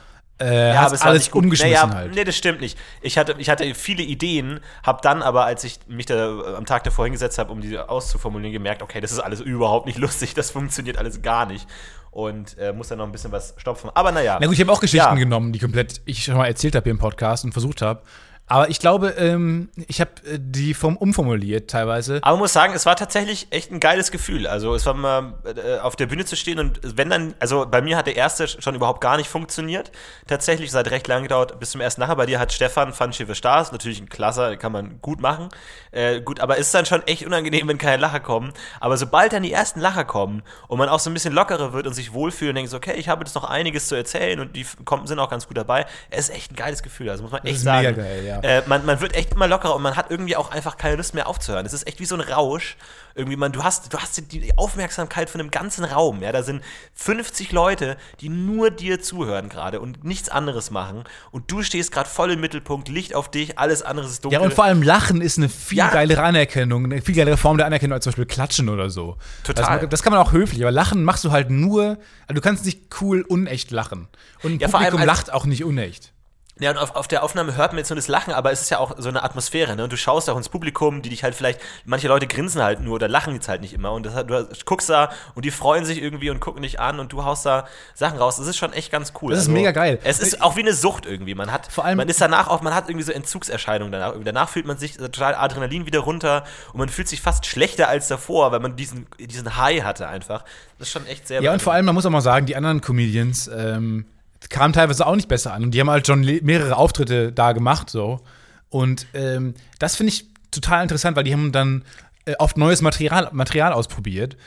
Äh, 0.41 0.73
Ja, 0.73 0.81
aber 0.85 0.95
es 0.95 1.01
war 1.01 1.07
alles 1.07 1.29
gut. 1.31 1.43
umgeschmissen 1.43 1.73
naja, 1.89 1.93
halt. 1.95 2.15
Nee, 2.15 2.23
das 2.23 2.35
stimmt 2.35 2.61
nicht. 2.61 2.77
Ich 3.01 3.17
hatte, 3.17 3.35
ich 3.37 3.49
hatte 3.49 3.73
viele 3.75 4.03
Ideen, 4.03 4.59
habe 4.83 4.99
dann 5.01 5.21
aber, 5.21 5.45
als 5.45 5.63
ich 5.63 5.79
mich 5.87 6.05
da 6.05 6.15
äh, 6.15 6.55
am 6.55 6.65
Tag 6.65 6.83
davor 6.83 7.05
hingesetzt 7.05 7.37
habe, 7.37 7.51
um 7.51 7.61
die 7.61 7.77
auszuformulieren, 7.77 8.53
gemerkt, 8.53 8.81
okay, 8.81 9.01
das 9.01 9.11
ist 9.11 9.19
alles 9.19 9.41
überhaupt 9.41 9.85
nicht 9.85 9.97
lustig, 9.99 10.33
das 10.33 10.51
funktioniert 10.51 10.97
alles 10.97 11.21
gar 11.21 11.45
nicht. 11.45 11.67
Und 12.11 12.57
äh, 12.57 12.73
muss 12.73 12.87
dann 12.87 12.97
noch 12.97 13.05
ein 13.05 13.11
bisschen 13.11 13.31
was 13.31 13.53
stopfen. 13.57 13.91
Aber 13.93 14.11
naja. 14.11 14.37
Na 14.39 14.47
gut, 14.47 14.55
ich 14.55 14.61
habe 14.61 14.71
auch 14.71 14.79
Geschichten 14.79 15.05
Ja. 15.05 15.13
genommen, 15.13 15.53
die 15.53 15.59
komplett 15.59 16.01
ich 16.05 16.23
schon 16.23 16.37
mal 16.37 16.47
erzählt 16.47 16.75
habe 16.75 16.83
hier 16.85 16.91
im 16.91 16.97
Podcast 16.97 17.45
und 17.45 17.51
versucht 17.51 17.81
habe. 17.83 18.01
Aber 18.49 18.69
ich 18.69 18.79
glaube, 18.79 19.09
ähm, 19.09 19.69
ich 19.87 20.01
habe 20.01 20.11
äh, 20.25 20.39
die 20.39 20.73
vom 20.73 20.97
umformuliert 20.97 21.69
teilweise. 21.69 22.19
Aber 22.23 22.37
muss 22.37 22.51
sagen, 22.51 22.73
es 22.73 22.87
war 22.87 22.95
tatsächlich 22.95 23.47
echt 23.51 23.71
ein 23.71 23.79
geiles 23.79 24.09
Gefühl. 24.09 24.47
Also 24.47 24.73
es 24.73 24.87
war 24.87 24.95
mal 24.95 25.35
äh, 25.45 25.77
auf 25.77 25.95
der 25.95 26.07
Bühne 26.07 26.25
zu 26.25 26.35
stehen 26.35 26.57
und 26.57 26.79
wenn 26.97 27.11
dann, 27.11 27.35
also 27.39 27.67
bei 27.69 27.81
mir 27.81 27.95
hat 27.95 28.07
der 28.07 28.15
erste 28.15 28.47
schon 28.47 28.73
überhaupt 28.73 29.01
gar 29.01 29.17
nicht 29.17 29.29
funktioniert. 29.29 29.91
Tatsächlich, 30.25 30.69
es 30.69 30.75
hat 30.75 30.89
recht 30.89 31.07
lange 31.07 31.23
gedauert 31.23 31.59
bis 31.59 31.69
zum 31.71 31.81
ersten 31.81 32.01
nachher. 32.01 32.15
Bei 32.15 32.25
dir 32.25 32.39
hat 32.39 32.51
Stefan 32.51 32.91
Van 32.97 33.13
Schiffe 33.13 33.35
Stars, 33.35 33.71
natürlich 33.71 34.01
ein 34.01 34.09
Klasser, 34.09 34.57
kann 34.57 34.71
man 34.71 34.99
gut 34.99 35.21
machen. 35.21 35.49
Äh, 35.91 36.21
gut, 36.21 36.39
aber 36.39 36.57
es 36.57 36.67
ist 36.67 36.73
dann 36.73 36.87
schon 36.87 37.05
echt 37.05 37.27
unangenehm, 37.27 37.67
wenn 37.67 37.77
keine 37.77 37.97
Lacher 37.97 38.19
kommen. 38.19 38.51
Aber 38.79 38.97
sobald 38.97 39.31
dann 39.31 39.43
die 39.43 39.53
ersten 39.53 39.79
Lacher 39.79 40.05
kommen 40.05 40.41
und 40.67 40.79
man 40.79 40.89
auch 40.89 40.99
so 40.99 41.11
ein 41.11 41.13
bisschen 41.13 41.33
lockerer 41.33 41.71
wird 41.73 41.85
und 41.85 41.93
sich 41.93 42.13
wohlfühlt 42.13 42.49
und 42.49 42.55
denkt 42.55 42.71
so, 42.71 42.77
okay, 42.77 42.93
ich 42.97 43.09
habe 43.09 43.23
jetzt 43.23 43.35
noch 43.35 43.43
einiges 43.43 43.87
zu 43.89 43.95
erzählen 43.95 44.39
und 44.39 44.55
die 44.55 44.65
sind 45.03 45.19
auch 45.19 45.29
ganz 45.29 45.47
gut 45.47 45.57
dabei, 45.57 45.85
es 46.09 46.29
ist 46.29 46.35
echt 46.35 46.51
ein 46.51 46.55
geiles 46.55 46.81
Gefühl. 46.81 47.11
Also 47.11 47.21
muss 47.21 47.31
man 47.31 47.43
echt 47.45 47.59
sagen. 47.59 47.87
mega 47.87 48.01
geil, 48.01 48.25
ja. 48.25 48.38
Äh, 48.41 48.61
man, 48.67 48.85
man 48.85 49.01
wird 49.01 49.15
echt 49.15 49.33
immer 49.33 49.47
lockerer 49.47 49.75
und 49.75 49.81
man 49.81 49.95
hat 49.95 50.09
irgendwie 50.11 50.35
auch 50.35 50.51
einfach 50.51 50.77
keine 50.77 50.95
Lust 50.95 51.13
mehr 51.13 51.27
aufzuhören. 51.27 51.65
Es 51.65 51.73
ist 51.73 51.87
echt 51.87 51.99
wie 51.99 52.05
so 52.05 52.15
ein 52.15 52.21
Rausch. 52.21 52.77
Irgendwie, 53.15 53.35
man, 53.35 53.51
du 53.51 53.63
hast, 53.63 53.91
du 53.93 53.97
hast 53.97 54.31
die- 54.31 54.53
Aufmerksamkeit 54.57 55.29
von 55.29 55.41
einem 55.41 55.51
ganzen 55.51 55.83
Raum. 55.83 56.21
Ja, 56.21 56.31
da 56.31 56.41
sind 56.43 56.63
50 56.93 57.51
Leute, 57.51 57.97
die 58.21 58.29
nur 58.29 58.71
dir 58.71 59.01
zuhören 59.01 59.49
gerade 59.49 59.79
und 59.81 60.03
nichts 60.05 60.29
anderes 60.29 60.71
machen. 60.71 61.03
Und 61.31 61.51
du 61.51 61.61
stehst 61.63 61.91
gerade 61.91 62.07
voll 62.09 62.31
im 62.31 62.39
Mittelpunkt, 62.39 62.87
Licht 62.87 63.15
auf 63.15 63.29
dich, 63.29 63.57
alles 63.59 63.81
andere 63.81 64.05
ist 64.07 64.23
dunkel. 64.23 64.39
Ja, 64.39 64.45
und 64.45 64.53
vor 64.53 64.63
allem 64.63 64.81
Lachen 64.83 65.21
ist 65.21 65.37
eine 65.37 65.49
viel 65.49 65.79
Ja. 65.79 65.89
geilere 65.89 66.21
Anerkennung, 66.23 66.85
eine 66.85 67.01
viel 67.01 67.15
geilere 67.15 67.35
Form 67.37 67.57
der 67.57 67.65
Anerkennung 67.65 67.95
als 67.95 68.03
zum 68.05 68.11
Beispiel 68.11 68.25
Klatschen 68.25 68.69
oder 68.69 68.89
so. 68.89 69.17
Total. 69.43 69.65
Also, 69.65 69.87
das 69.87 70.01
kann 70.03 70.13
man 70.13 70.21
auch 70.21 70.31
höflich, 70.31 70.61
aber 70.61 70.71
Lachen 70.71 71.03
machst 71.03 71.23
du 71.25 71.31
halt 71.31 71.49
nur, 71.49 71.97
also 72.27 72.33
du 72.35 72.41
kannst 72.41 72.63
nicht 72.65 73.01
cool 73.01 73.21
unecht 73.23 73.71
lachen. 73.71 74.07
Und 74.43 74.53
ein 74.53 74.59
Ja, 74.59 74.67
vor 74.69 74.79
allem 74.79 74.91
Publikum 74.91 75.07
lacht 75.07 75.33
auch 75.33 75.45
nicht 75.45 75.63
unecht. 75.65 76.13
Ja, 76.59 76.71
und 76.71 76.77
auf, 76.77 76.95
auf 76.95 77.07
der 77.07 77.23
Aufnahme 77.23 77.55
hört 77.55 77.71
man 77.71 77.77
jetzt 77.77 77.89
nur 77.89 77.95
das 77.95 78.07
Lachen, 78.07 78.33
aber 78.33 78.51
es 78.51 78.61
ist 78.61 78.69
ja 78.69 78.79
auch 78.79 78.95
so 78.97 79.07
eine 79.09 79.23
Atmosphäre, 79.23 79.75
ne? 79.75 79.83
Und 79.85 79.93
du 79.93 79.97
schaust 79.97 80.29
auch 80.29 80.35
ins 80.37 80.49
Publikum, 80.49 81.01
die 81.01 81.09
dich 81.09 81.23
halt 81.23 81.33
vielleicht, 81.35 81.61
manche 81.85 82.07
Leute 82.09 82.27
grinsen 82.27 82.61
halt 82.61 82.81
nur 82.81 82.95
oder 82.95 83.07
lachen 83.07 83.33
jetzt 83.33 83.47
halt 83.47 83.61
nicht 83.61 83.73
immer. 83.73 83.91
Und 83.93 84.05
das, 84.05 84.13
du 84.25 84.47
guckst 84.65 84.89
da 84.89 85.09
und 85.35 85.45
die 85.45 85.51
freuen 85.51 85.85
sich 85.85 86.01
irgendwie 86.01 86.29
und 86.29 86.39
gucken 86.41 86.61
dich 86.61 86.79
an 86.79 86.99
und 86.99 87.13
du 87.13 87.23
haust 87.23 87.45
da 87.45 87.65
Sachen 87.95 88.17
raus. 88.17 88.37
Das 88.37 88.47
ist 88.47 88.57
schon 88.57 88.73
echt 88.73 88.91
ganz 88.91 89.13
cool. 89.21 89.31
Also, 89.31 89.41
Das 89.41 89.47
ist 89.47 89.53
mega 89.53 89.71
geil. 89.71 89.99
Es 90.03 90.19
ist 90.19 90.41
auch 90.41 90.55
wie 90.57 90.61
eine 90.61 90.73
Sucht 90.73 91.05
irgendwie. 91.05 91.33
Man 91.33 91.51
hat, 91.51 91.71
Vor 91.71 91.85
allem- 91.85 91.97
man 91.97 92.09
ist 92.09 92.19
danach 92.19 92.47
auch, 92.49 92.61
man 92.61 92.75
hat 92.75 92.89
irgendwie 92.89 93.05
so 93.05 93.11
Entzugserscheinungen 93.13 93.91
danach. 93.91 94.13
Danach 94.23 94.49
fühlt 94.49 94.65
man 94.65 94.77
sich 94.77 94.97
total 94.97 95.35
Adrenalin 95.35 95.85
wieder 95.85 95.99
runter 95.99 96.43
und 96.73 96.79
man 96.79 96.89
fühlt 96.89 97.07
sich 97.07 97.21
fast 97.21 97.45
schlechter 97.45 97.87
als 97.87 98.09
davor, 98.09 98.51
weil 98.51 98.59
man 98.59 98.75
diesen, 98.75 99.07
diesen 99.17 99.55
High 99.57 99.83
hatte 99.83 100.07
einfach. 100.07 100.43
Das 100.77 100.87
ist 100.89 100.91
schon 100.93 101.05
echt 101.07 101.27
sehr 101.27 101.41
Ja, 101.41 101.53
und 101.53 101.61
vor 101.61 101.73
allem, 101.73 101.85
man 101.85 101.95
muss 101.95 102.05
auch 102.05 102.09
mal 102.09 102.21
sagen, 102.21 102.45
die 102.45 102.55
anderen 102.55 102.81
Comedians 102.81 103.47
ähm, 103.53 104.05
kamen 104.47 104.73
teilweise 104.73 105.05
auch 105.05 105.15
nicht 105.15 105.27
besser 105.27 105.53
an. 105.53 105.63
Und 105.63 105.71
die 105.71 105.79
haben 105.79 105.89
halt 105.89 106.07
schon 106.07 106.21
mehrere 106.21 106.77
Auftritte 106.77 107.31
da 107.31 107.51
gemacht, 107.51 107.89
so. 107.89 108.21
Und 108.69 109.07
ähm, 109.13 109.55
das 109.79 109.95
finde 109.95 110.13
ich 110.13 110.27
total 110.51 110.83
interessant, 110.83 111.17
weil 111.17 111.23
die 111.23 111.33
haben 111.33 111.51
dann 111.51 111.83
äh, 112.25 112.35
oft 112.39 112.57
neues 112.57 112.81
Material, 112.81 113.29
Material 113.33 113.73
ausprobiert. 113.73 114.37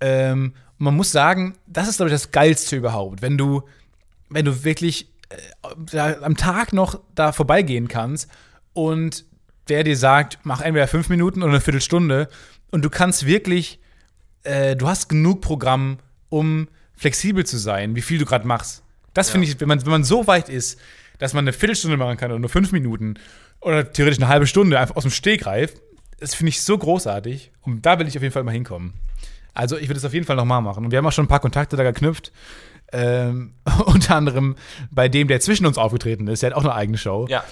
Ähm, 0.00 0.54
man 0.78 0.96
muss 0.96 1.12
sagen, 1.12 1.54
das 1.66 1.88
ist, 1.88 1.96
glaube 1.96 2.08
ich, 2.10 2.14
das 2.14 2.30
Geilste 2.30 2.76
überhaupt. 2.76 3.22
Wenn 3.22 3.36
du, 3.36 3.62
wenn 4.30 4.44
du 4.44 4.64
wirklich 4.64 5.08
äh, 5.92 6.14
am 6.22 6.36
Tag 6.36 6.72
noch 6.72 7.00
da 7.14 7.32
vorbeigehen 7.32 7.88
kannst 7.88 8.28
und 8.72 9.24
der 9.68 9.84
dir 9.84 9.96
sagt, 9.96 10.38
mach 10.42 10.60
entweder 10.60 10.88
fünf 10.88 11.08
Minuten 11.08 11.42
oder 11.42 11.52
eine 11.52 11.60
Viertelstunde 11.60 12.28
und 12.70 12.84
du 12.84 12.90
kannst 12.90 13.26
wirklich 13.26 13.80
äh, 14.44 14.76
du 14.76 14.88
hast 14.88 15.08
genug 15.08 15.40
Programm, 15.40 15.98
um 16.28 16.68
flexibel 16.96 17.44
zu 17.44 17.58
sein, 17.58 17.94
wie 17.94 18.02
viel 18.02 18.18
du 18.18 18.24
gerade 18.24 18.46
machst. 18.46 18.82
Das 19.14 19.30
finde 19.30 19.46
ich, 19.46 19.60
wenn 19.60 19.68
man, 19.68 19.84
wenn 19.84 19.90
man 19.90 20.04
so 20.04 20.26
weit 20.26 20.48
ist, 20.48 20.80
dass 21.18 21.34
man 21.34 21.44
eine 21.44 21.52
Viertelstunde 21.52 21.96
machen 21.96 22.16
kann 22.16 22.30
oder 22.30 22.40
nur 22.40 22.50
fünf 22.50 22.72
Minuten 22.72 23.14
oder 23.60 23.92
theoretisch 23.92 24.18
eine 24.18 24.28
halbe 24.28 24.46
Stunde 24.46 24.78
einfach 24.78 24.96
aus 24.96 25.02
dem 25.02 25.12
Stegreif, 25.12 25.74
das 26.18 26.34
finde 26.34 26.50
ich 26.50 26.62
so 26.62 26.78
großartig. 26.78 27.52
Und 27.62 27.84
da 27.84 27.98
will 27.98 28.08
ich 28.08 28.16
auf 28.16 28.22
jeden 28.22 28.32
Fall 28.32 28.44
mal 28.44 28.52
hinkommen. 28.52 28.94
Also 29.54 29.76
ich 29.76 29.88
würde 29.88 29.98
es 29.98 30.04
auf 30.04 30.14
jeden 30.14 30.26
Fall 30.26 30.36
nochmal 30.36 30.62
machen. 30.62 30.84
Und 30.84 30.90
wir 30.90 30.98
haben 30.98 31.06
auch 31.06 31.12
schon 31.12 31.26
ein 31.26 31.28
paar 31.28 31.40
Kontakte 31.40 31.76
da 31.76 31.82
geknüpft. 31.82 32.32
Ähm, 32.92 33.54
unter 33.86 34.16
anderem 34.16 34.56
bei 34.90 35.08
dem, 35.08 35.28
der 35.28 35.40
zwischen 35.40 35.66
uns 35.66 35.78
aufgetreten 35.78 36.26
ist. 36.28 36.42
Der 36.42 36.50
hat 36.50 36.56
auch 36.56 36.64
eine 36.64 36.74
eigene 36.74 36.98
Show. 36.98 37.26
Ja. 37.28 37.44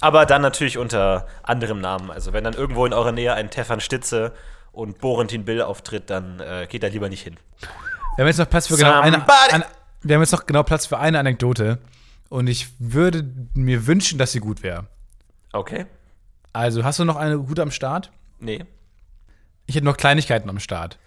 Aber 0.00 0.26
dann 0.26 0.42
natürlich 0.42 0.78
unter 0.78 1.26
anderem 1.42 1.80
Namen. 1.80 2.10
Also 2.10 2.32
wenn 2.32 2.44
dann 2.44 2.54
irgendwo 2.54 2.86
in 2.86 2.92
eurer 2.92 3.12
Nähe 3.12 3.34
ein 3.34 3.50
Tefan 3.50 3.80
Stitze 3.80 4.32
und 4.70 4.98
Borentin 4.98 5.44
Bill 5.44 5.60
auftritt, 5.60 6.08
dann 6.08 6.40
äh, 6.40 6.66
geht 6.68 6.84
da 6.84 6.86
lieber 6.86 7.08
nicht 7.08 7.22
hin. 7.22 7.36
Wir 8.14 8.22
haben 8.22 8.28
jetzt 8.28 8.38
noch 8.38 8.48
Platz 8.48 8.68
für 8.68 8.76
genau 8.76 9.00
eine, 9.00 9.24
eine 9.50 9.64
Wir 10.02 10.14
haben 10.14 10.22
jetzt 10.22 10.32
noch 10.32 10.46
genau 10.46 10.62
Platz 10.62 10.86
für 10.86 10.98
eine 10.98 11.18
Anekdote. 11.18 11.78
Und 12.28 12.46
ich 12.46 12.68
würde 12.78 13.28
mir 13.54 13.86
wünschen, 13.86 14.18
dass 14.18 14.32
sie 14.32 14.40
gut 14.40 14.62
wäre. 14.62 14.86
Okay? 15.52 15.86
Also, 16.52 16.84
hast 16.84 16.98
du 16.98 17.04
noch 17.04 17.16
eine 17.16 17.38
gute 17.38 17.62
am 17.62 17.70
Start? 17.70 18.10
Nee. 18.38 18.64
Ich 19.66 19.74
hätte 19.74 19.84
noch 19.86 19.96
Kleinigkeiten 19.96 20.48
am 20.50 20.58
Start. 20.60 20.98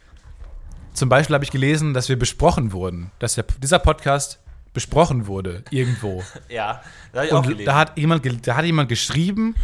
Zum 0.94 1.10
Beispiel 1.10 1.34
habe 1.36 1.44
ich 1.44 1.52
gelesen, 1.52 1.94
dass 1.94 2.10
wir 2.10 2.18
besprochen 2.18 2.72
wurden, 2.74 3.12
dass 3.20 3.36
der, 3.36 3.46
dieser 3.62 3.80
Podcast 3.80 4.40
besprochen 4.74 5.28
wurde, 5.28 5.64
irgendwo. 5.70 6.24
Ja, 6.50 6.82
da 7.14 7.20
habe 7.20 7.28
ich 7.28 7.34
auch 7.34 7.38
Und 7.40 7.48
gelesen. 7.50 7.66
da 7.66 7.76
hat, 7.76 7.98
jemand, 7.98 8.48
da 8.48 8.56
hat 8.56 8.66
jemand 8.66 8.90
geschrieben, 8.90 9.56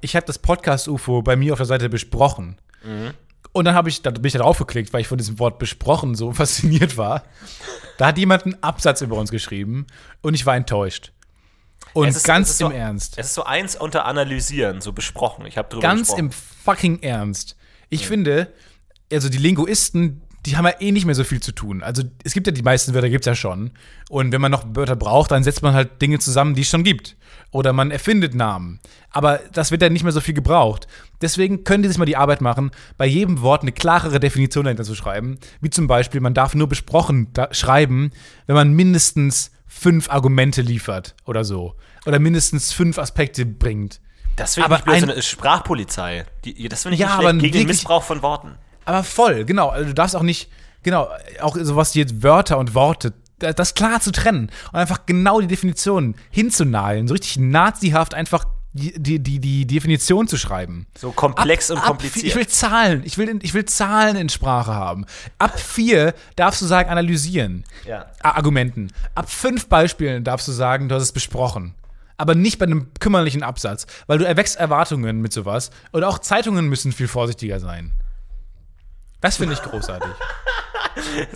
ich 0.00 0.16
habe 0.16 0.26
das 0.26 0.38
Podcast-UFO 0.38 1.22
bei 1.22 1.34
mir 1.36 1.52
auf 1.54 1.58
der 1.58 1.66
Seite 1.66 1.88
besprochen. 1.88 2.58
Mhm. 2.84 3.12
Und 3.56 3.64
dann, 3.64 3.74
hab 3.74 3.86
ich, 3.86 4.02
da 4.02 4.10
bin 4.10 4.26
ich 4.26 4.34
da 4.34 4.40
drauf 4.40 4.58
geklickt, 4.58 4.92
weil 4.92 5.00
ich 5.00 5.08
von 5.08 5.16
diesem 5.16 5.38
Wort 5.38 5.58
besprochen 5.58 6.14
so 6.14 6.30
fasziniert 6.34 6.98
war. 6.98 7.22
Da 7.96 8.08
hat 8.08 8.18
jemand 8.18 8.44
einen 8.44 8.62
Absatz 8.62 9.00
über 9.00 9.16
uns 9.16 9.30
geschrieben 9.30 9.86
und 10.20 10.34
ich 10.34 10.44
war 10.44 10.56
enttäuscht. 10.56 11.12
Und 11.94 12.08
ist- 12.08 12.24
ganz 12.24 12.60
im 12.60 12.68
so, 12.68 12.72
Ernst. 12.72 13.16
Es 13.16 13.28
ist 13.28 13.34
so 13.34 13.44
eins 13.44 13.74
unter 13.74 14.04
Analysieren, 14.04 14.82
so 14.82 14.92
besprochen. 14.92 15.46
Ich 15.46 15.56
habe 15.56 15.70
drüber 15.70 15.80
Ganz 15.80 16.00
gesprochen. 16.08 16.20
im 16.26 16.30
fucking 16.32 17.02
Ernst. 17.02 17.56
Ich 17.88 18.06
finde, 18.06 18.52
also 19.10 19.30
die 19.30 19.38
Linguisten, 19.38 20.20
die 20.46 20.56
haben 20.56 20.64
ja 20.66 20.74
eh 20.80 20.92
nicht 20.92 21.04
mehr 21.06 21.14
so 21.14 21.24
viel 21.24 21.40
zu 21.40 21.52
tun. 21.52 21.82
Also 21.82 22.02
es 22.24 22.32
gibt 22.32 22.46
ja 22.46 22.52
die 22.52 22.62
meisten 22.62 22.94
Wörter, 22.94 23.08
gibt 23.10 23.24
es 23.24 23.26
ja 23.26 23.34
schon. 23.34 23.72
Und 24.08 24.32
wenn 24.32 24.40
man 24.40 24.50
noch 24.52 24.64
Wörter 24.74 24.96
braucht, 24.96 25.30
dann 25.32 25.42
setzt 25.44 25.62
man 25.62 25.74
halt 25.74 26.00
Dinge 26.00 26.18
zusammen, 26.18 26.54
die 26.54 26.62
es 26.62 26.68
schon 26.70 26.84
gibt. 26.84 27.16
Oder 27.50 27.72
man 27.72 27.90
erfindet 27.90 28.34
Namen. 28.34 28.80
Aber 29.10 29.40
das 29.52 29.70
wird 29.70 29.82
ja 29.82 29.88
nicht 29.88 30.02
mehr 30.04 30.12
so 30.12 30.20
viel 30.20 30.34
gebraucht. 30.34 30.86
Deswegen 31.20 31.64
können 31.64 31.82
die 31.82 31.88
sich 31.88 31.98
mal 31.98 32.04
die 32.04 32.16
Arbeit 32.16 32.40
machen, 32.40 32.70
bei 32.96 33.06
jedem 33.06 33.40
Wort 33.40 33.62
eine 33.62 33.72
klarere 33.72 34.20
Definition 34.20 34.64
dahinter 34.64 34.84
zu 34.84 34.94
schreiben. 34.94 35.38
Wie 35.60 35.70
zum 35.70 35.86
Beispiel, 35.86 36.20
man 36.20 36.34
darf 36.34 36.54
nur 36.54 36.68
besprochen 36.68 37.28
da 37.32 37.52
schreiben, 37.52 38.10
wenn 38.46 38.54
man 38.56 38.72
mindestens 38.74 39.50
fünf 39.66 40.10
Argumente 40.10 40.62
liefert 40.62 41.14
oder 41.24 41.44
so. 41.44 41.74
Oder 42.04 42.18
mindestens 42.18 42.72
fünf 42.72 42.98
Aspekte 42.98 43.44
bringt. 43.46 44.00
Das 44.36 44.54
finde 44.54 44.66
aber 44.66 44.78
ich 44.78 44.84
so 45.00 45.06
ein- 45.06 45.10
eine 45.10 45.22
Sprachpolizei. 45.22 46.26
Die, 46.44 46.68
das 46.68 46.82
finde 46.82 46.94
ich 46.94 47.00
Ja, 47.00 47.06
nicht 47.06 47.14
aber 47.18 47.30
schlecht, 47.30 47.40
gegen 47.44 47.58
den 47.58 47.66
Missbrauch 47.68 48.02
von 48.02 48.22
Worten. 48.22 48.52
Aber 48.86 49.02
voll, 49.04 49.44
genau. 49.44 49.68
Also 49.68 49.88
du 49.88 49.94
darfst 49.94 50.16
auch 50.16 50.22
nicht, 50.22 50.48
genau, 50.82 51.08
auch 51.40 51.56
sowas 51.60 51.94
wie 51.94 51.98
jetzt 51.98 52.22
Wörter 52.22 52.56
und 52.58 52.74
Worte, 52.74 53.12
da- 53.38 53.52
das 53.52 53.74
klar 53.74 54.00
zu 54.00 54.12
trennen 54.12 54.50
und 54.72 54.78
einfach 54.78 55.04
genau 55.04 55.40
die 55.40 55.46
Definition 55.46 56.14
hinzunageln, 56.30 57.06
so 57.08 57.12
richtig 57.12 57.38
nazihaft 57.38 58.14
einfach 58.14 58.44
die, 58.72 58.92
die, 59.02 59.18
die, 59.18 59.38
die 59.40 59.66
Definition 59.66 60.28
zu 60.28 60.36
schreiben. 60.36 60.86
So 60.98 61.10
komplex 61.10 61.70
und 61.70 61.78
Ab 61.78 61.84
kompliziert. 61.86 62.20
vier- 62.22 62.28
Ich 62.30 62.36
will 62.36 62.46
Zahlen, 62.46 63.02
ich 63.06 63.16
will, 63.16 63.38
ich 63.42 63.54
will 63.54 63.64
Zahlen 63.64 64.16
in 64.16 64.28
Sprache 64.28 64.74
haben. 64.74 65.06
Ab 65.38 65.58
vier 65.58 66.14
darfst 66.36 66.60
du 66.60 66.66
sagen, 66.66 66.90
analysieren. 66.90 67.64
Ja. 67.86 68.04
Argumenten. 68.22 68.92
Ab 69.14 69.30
fünf 69.30 69.66
Beispielen 69.68 70.24
darfst 70.24 70.46
du 70.46 70.52
sagen, 70.52 70.88
du 70.90 70.94
hast 70.94 71.02
es 71.04 71.12
besprochen. 71.12 71.74
Aber 72.18 72.34
nicht 72.34 72.58
bei 72.58 72.66
einem 72.66 72.88
kümmerlichen 73.00 73.42
Absatz, 73.42 73.86
weil 74.06 74.18
du 74.18 74.26
erwächst 74.26 74.56
Erwartungen 74.56 75.20
mit 75.22 75.32
sowas. 75.32 75.70
Und 75.92 76.04
auch 76.04 76.18
Zeitungen 76.18 76.68
müssen 76.68 76.92
viel 76.92 77.08
vorsichtiger 77.08 77.60
sein. 77.60 77.92
Das 79.26 79.38
finde 79.38 79.54
ich 79.54 79.62
großartig. 79.62 80.08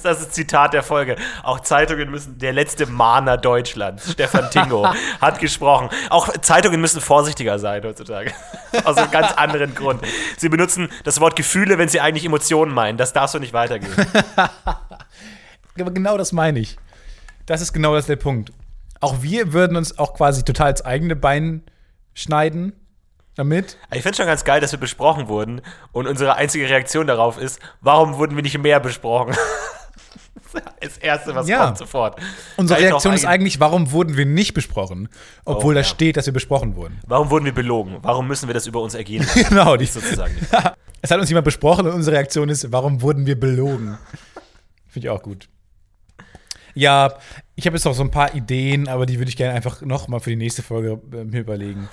Das 0.02 0.18
ist 0.18 0.26
das 0.26 0.30
Zitat 0.30 0.72
der 0.72 0.82
Folge. 0.82 1.16
Auch 1.42 1.60
Zeitungen 1.60 2.10
müssen, 2.10 2.38
der 2.38 2.52
letzte 2.54 2.86
Mahner 2.86 3.36
Deutschlands, 3.36 4.12
Stefan 4.12 4.50
Tingo, 4.50 4.88
hat 5.20 5.38
gesprochen. 5.38 5.90
Auch 6.08 6.28
Zeitungen 6.38 6.80
müssen 6.80 7.00
vorsichtiger 7.00 7.58
sein 7.58 7.82
heutzutage. 7.84 8.32
Aus 8.84 8.96
einem 8.96 9.10
ganz 9.10 9.32
anderen 9.32 9.74
Grund. 9.74 10.02
Sie 10.38 10.48
benutzen 10.48 10.88
das 11.04 11.20
Wort 11.20 11.36
Gefühle, 11.36 11.76
wenn 11.76 11.90
sie 11.90 12.00
eigentlich 12.00 12.24
Emotionen 12.24 12.72
meinen. 12.72 12.96
Das 12.96 13.12
darf 13.12 13.30
so 13.30 13.38
nicht 13.38 13.52
weitergehen. 13.52 13.92
Aber 15.78 15.90
genau 15.90 16.16
das 16.16 16.32
meine 16.32 16.58
ich. 16.58 16.78
Das 17.44 17.60
ist 17.60 17.74
genau 17.74 17.94
das 17.94 18.06
der 18.06 18.16
Punkt. 18.16 18.52
Auch 19.00 19.20
wir 19.20 19.52
würden 19.52 19.76
uns 19.76 19.98
auch 19.98 20.14
quasi 20.14 20.42
total 20.42 20.70
ins 20.70 20.82
eigene 20.82 21.16
Bein 21.16 21.64
schneiden 22.14 22.79
damit. 23.40 23.76
Ich 23.92 24.02
finde 24.02 24.16
schon 24.18 24.26
ganz 24.26 24.44
geil, 24.44 24.60
dass 24.60 24.70
wir 24.72 24.78
besprochen 24.78 25.26
wurden 25.28 25.62
und 25.92 26.06
unsere 26.06 26.34
einzige 26.36 26.68
Reaktion 26.68 27.06
darauf 27.06 27.38
ist, 27.38 27.58
warum 27.80 28.18
wurden 28.18 28.36
wir 28.36 28.42
nicht 28.42 28.58
mehr 28.58 28.80
besprochen? 28.80 29.34
Das 30.80 30.98
Erste, 30.98 31.32
was 31.36 31.48
Ja. 31.48 31.66
kommt 31.66 31.78
sofort. 31.78 32.20
Unsere 32.56 32.80
Da 32.80 32.88
Reaktion 32.88 33.14
ist 33.14 33.24
eigentlich, 33.24 33.60
warum 33.60 33.92
wurden 33.92 34.16
wir 34.16 34.26
nicht 34.26 34.52
besprochen, 34.52 35.08
obwohl 35.44 35.72
Oh, 35.72 35.74
da 35.74 35.80
ja. 35.80 35.84
steht, 35.84 36.16
dass 36.16 36.26
wir 36.26 36.32
besprochen 36.32 36.74
wurden. 36.74 36.98
Warum 37.06 37.30
wurden 37.30 37.44
wir 37.44 37.54
belogen? 37.54 37.98
Warum 38.02 38.26
müssen 38.26 38.48
wir 38.48 38.54
das 38.54 38.66
über 38.66 38.80
uns 38.80 38.94
ergehen? 38.94 39.22
lassen? 39.22 39.44
genau, 39.48 39.76
die, 39.76 39.84
sozusagen. 39.86 40.34
es 41.02 41.10
hat 41.10 41.20
uns 41.20 41.28
jemand 41.28 41.44
besprochen 41.44 41.86
und 41.86 41.92
unsere 41.92 42.16
Reaktion 42.16 42.48
ist, 42.48 42.72
warum 42.72 43.00
wurden 43.00 43.26
wir 43.26 43.38
belogen? 43.38 43.96
Finde 44.88 45.06
ich 45.06 45.10
auch 45.10 45.22
gut. 45.22 45.48
Ja, 46.74 47.14
ich 47.54 47.66
habe 47.66 47.76
jetzt 47.76 47.84
noch 47.84 47.94
so 47.94 48.02
ein 48.02 48.10
paar 48.10 48.34
Ideen, 48.34 48.88
aber 48.88 49.06
die 49.06 49.18
würde 49.18 49.28
ich 49.28 49.36
gerne 49.36 49.54
einfach 49.54 49.82
noch 49.82 50.08
mal 50.08 50.18
für 50.18 50.30
die 50.30 50.36
nächste 50.36 50.62
Folge 50.62 51.00
äh, 51.12 51.24
mir 51.24 51.40
überlegen. 51.40 51.88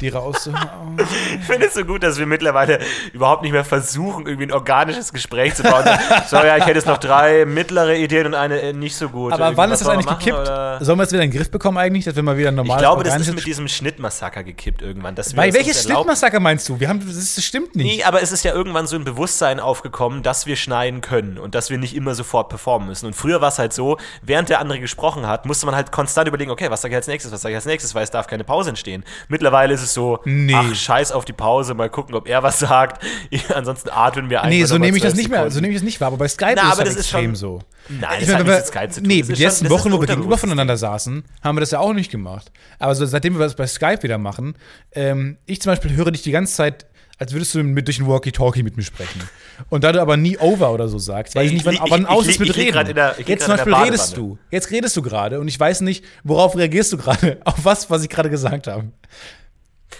Die 0.00 0.08
rauszuhauen. 0.08 0.98
Ich 1.40 1.46
finde 1.46 1.66
es 1.66 1.74
so 1.74 1.84
gut, 1.84 2.02
dass 2.02 2.18
wir 2.18 2.26
mittlerweile 2.26 2.78
überhaupt 3.12 3.42
nicht 3.42 3.52
mehr 3.52 3.64
versuchen, 3.64 4.26
irgendwie 4.26 4.46
ein 4.46 4.52
organisches 4.52 5.12
Gespräch 5.12 5.54
zu 5.54 5.62
bauen. 5.62 5.84
So, 6.28 6.36
ja, 6.36 6.56
ich 6.56 6.64
hätte 6.64 6.78
jetzt 6.78 6.86
noch 6.86 6.98
drei 6.98 7.44
mittlere 7.44 7.96
Ideen 7.96 8.26
und 8.26 8.34
eine 8.34 8.60
äh, 8.60 8.72
nicht 8.72 8.94
so 8.94 9.08
gut. 9.08 9.32
Aber 9.32 9.46
Irgendwie, 9.46 9.56
wann 9.56 9.72
ist 9.72 9.80
das 9.80 9.88
eigentlich 9.88 10.06
machen, 10.06 10.18
gekippt? 10.18 10.38
oder? 10.38 10.78
Sollen 10.84 10.98
wir 10.98 11.04
es 11.04 11.12
wieder 11.12 11.22
in 11.22 11.30
den 11.30 11.36
Griff 11.36 11.50
bekommen 11.50 11.78
eigentlich, 11.78 12.04
dass 12.04 12.14
wir 12.14 12.22
mal 12.22 12.36
wieder 12.36 12.50
ein 12.50 12.58
Ich 12.58 12.76
glaube, 12.76 13.04
das 13.04 13.16
ist 13.16 13.34
mit 13.34 13.46
diesem 13.46 13.68
Schnittmassaker 13.68 14.44
gekippt 14.44 14.82
irgendwann. 14.82 15.14
Dass 15.14 15.36
Weil 15.36 15.50
es 15.50 15.54
welches 15.54 15.84
Schnittmassaker 15.84 16.40
meinst 16.40 16.68
du? 16.68 16.78
Wir 16.78 16.88
haben, 16.88 17.00
das, 17.06 17.34
das 17.34 17.44
stimmt 17.44 17.74
nicht. 17.74 17.98
Nee, 17.98 18.04
aber 18.04 18.22
es 18.22 18.32
ist 18.32 18.44
ja 18.44 18.52
irgendwann 18.52 18.86
so 18.86 18.96
ein 18.96 19.04
Bewusstsein 19.04 19.60
aufgekommen, 19.60 20.22
dass 20.22 20.46
wir 20.46 20.56
schneiden 20.56 21.00
können 21.00 21.38
und 21.38 21.54
dass 21.54 21.70
wir 21.70 21.78
nicht 21.78 21.94
immer 21.96 22.14
sofort 22.14 22.48
performen 22.48 22.88
müssen. 22.88 23.06
Und 23.06 23.14
früher 23.14 23.40
war 23.40 23.48
es 23.48 23.58
halt 23.58 23.72
so, 23.72 23.98
während 24.22 24.48
der 24.48 24.60
andere 24.60 24.80
gesprochen 24.80 25.26
hat, 25.26 25.46
musste 25.46 25.66
man 25.66 25.74
halt 25.74 25.92
konstant 25.92 26.28
überlegen, 26.28 26.50
okay, 26.50 26.70
was 26.70 26.82
sage 26.82 26.92
ich 26.92 26.96
als 26.96 27.06
nächstes, 27.06 27.32
was 27.32 27.40
sage 27.42 27.52
ich 27.52 27.56
als 27.56 27.66
nächstes, 27.66 27.94
weil 27.94 28.04
es 28.04 28.10
darf 28.10 28.26
keine 28.26 28.44
Pause 28.44 28.70
entstehen. 28.70 29.04
Mittlerweile 29.28 29.74
ist 29.74 29.82
es 29.82 29.89
so, 29.92 30.18
Nee. 30.24 30.54
ach, 30.54 30.74
scheiß 30.74 31.12
auf 31.12 31.24
die 31.24 31.32
Pause, 31.32 31.74
mal 31.74 31.88
gucken, 31.90 32.14
ob 32.14 32.28
er 32.28 32.42
was 32.42 32.58
sagt. 32.58 33.02
ansonsten 33.54 33.88
atmen 33.90 34.30
wir 34.30 34.40
einfach 34.42 34.50
Nee, 34.50 34.64
so 34.64 34.78
nehme 34.78 34.96
ich 34.96 35.02
das 35.02 35.12
12 35.14 35.16
nicht 35.22 35.30
mehr, 35.30 35.50
so 35.50 35.60
neme 35.60 35.72
ich 35.72 35.76
das 35.78 35.84
nicht 35.84 36.00
wahr, 36.00 36.08
aber 36.08 36.16
bei 36.18 36.28
Skype 36.28 36.54
Na, 36.56 36.68
ist 36.68 36.72
aber 36.72 36.84
das 36.84 36.94
ist 36.94 37.00
extrem 37.00 37.24
schon- 37.30 37.34
so. 37.36 37.58
Nein, 37.88 38.00
Ich 38.20 38.26
das 38.26 38.28
meine, 38.28 38.38
hat 38.38 38.46
nichts 38.46 38.58
mit 38.58 38.66
Skype 38.66 38.88
zu 38.90 39.00
tun. 39.00 39.08
Nee, 39.08 39.22
die 39.22 39.32
ist 39.32 39.38
letzten 39.38 39.66
schon- 39.66 39.66
ist 39.66 39.72
Wochen, 39.84 39.92
wo 39.92 40.00
wir 40.00 40.06
gegenüber 40.06 40.38
voneinander 40.38 40.76
saßen, 40.76 41.24
haben 41.42 41.56
wir 41.56 41.60
das 41.60 41.70
ja 41.72 41.80
auch 41.80 41.92
nicht 41.92 42.10
gemacht. 42.10 42.52
Aber 42.78 42.94
so, 42.94 43.04
seitdem 43.06 43.34
wir 43.34 43.40
das 43.40 43.54
bei 43.56 43.66
Skype 43.66 44.02
wieder 44.02 44.18
machen, 44.18 44.54
ähm, 44.92 45.38
ich 45.46 45.60
zum 45.60 45.72
Beispiel 45.72 45.94
höre 45.96 46.10
dich 46.12 46.22
die 46.22 46.30
ganze 46.30 46.54
Zeit, 46.54 46.86
als 47.18 47.32
würdest 47.34 47.54
du 47.54 47.62
mit 47.62 47.86
durch 47.86 47.98
ein 47.98 48.06
Walkie-Talkie 48.08 48.62
mit 48.62 48.78
mir 48.78 48.82
sprechen. 48.82 49.20
Und 49.68 49.84
da 49.84 49.92
du 49.92 50.00
aber 50.00 50.16
nie 50.16 50.38
over 50.38 50.72
oder 50.72 50.88
so 50.88 50.98
sagst, 50.98 51.34
weiß 51.34 51.42
ich 51.44 51.48
Ich 51.48 51.52
nicht, 51.52 51.66
wann, 51.66 51.74
lieg- 51.74 51.82
wann 51.90 52.02
ich- 52.02 52.08
aus 52.08 52.24
ich 52.24 52.30
ist 52.30 52.38
mit 52.38 52.48
ich 52.48 52.56
Reden. 52.56 52.94
der- 52.94 53.18
ich 53.18 53.28
Jetzt 53.28 53.44
zum 53.44 53.56
Beispiel 53.56 53.74
redest 53.74 54.16
du. 54.16 54.38
Jetzt 54.50 54.70
redest 54.70 54.96
du 54.96 55.02
gerade 55.02 55.38
und 55.38 55.46
ich 55.48 55.60
weiß 55.60 55.82
nicht, 55.82 56.02
worauf 56.24 56.56
reagierst 56.56 56.92
du 56.94 56.96
gerade, 56.96 57.38
auf 57.44 57.56
was, 57.64 57.90
was 57.90 58.02
ich 58.02 58.08
gerade 58.08 58.30
gesagt 58.30 58.68
habe. 58.68 58.84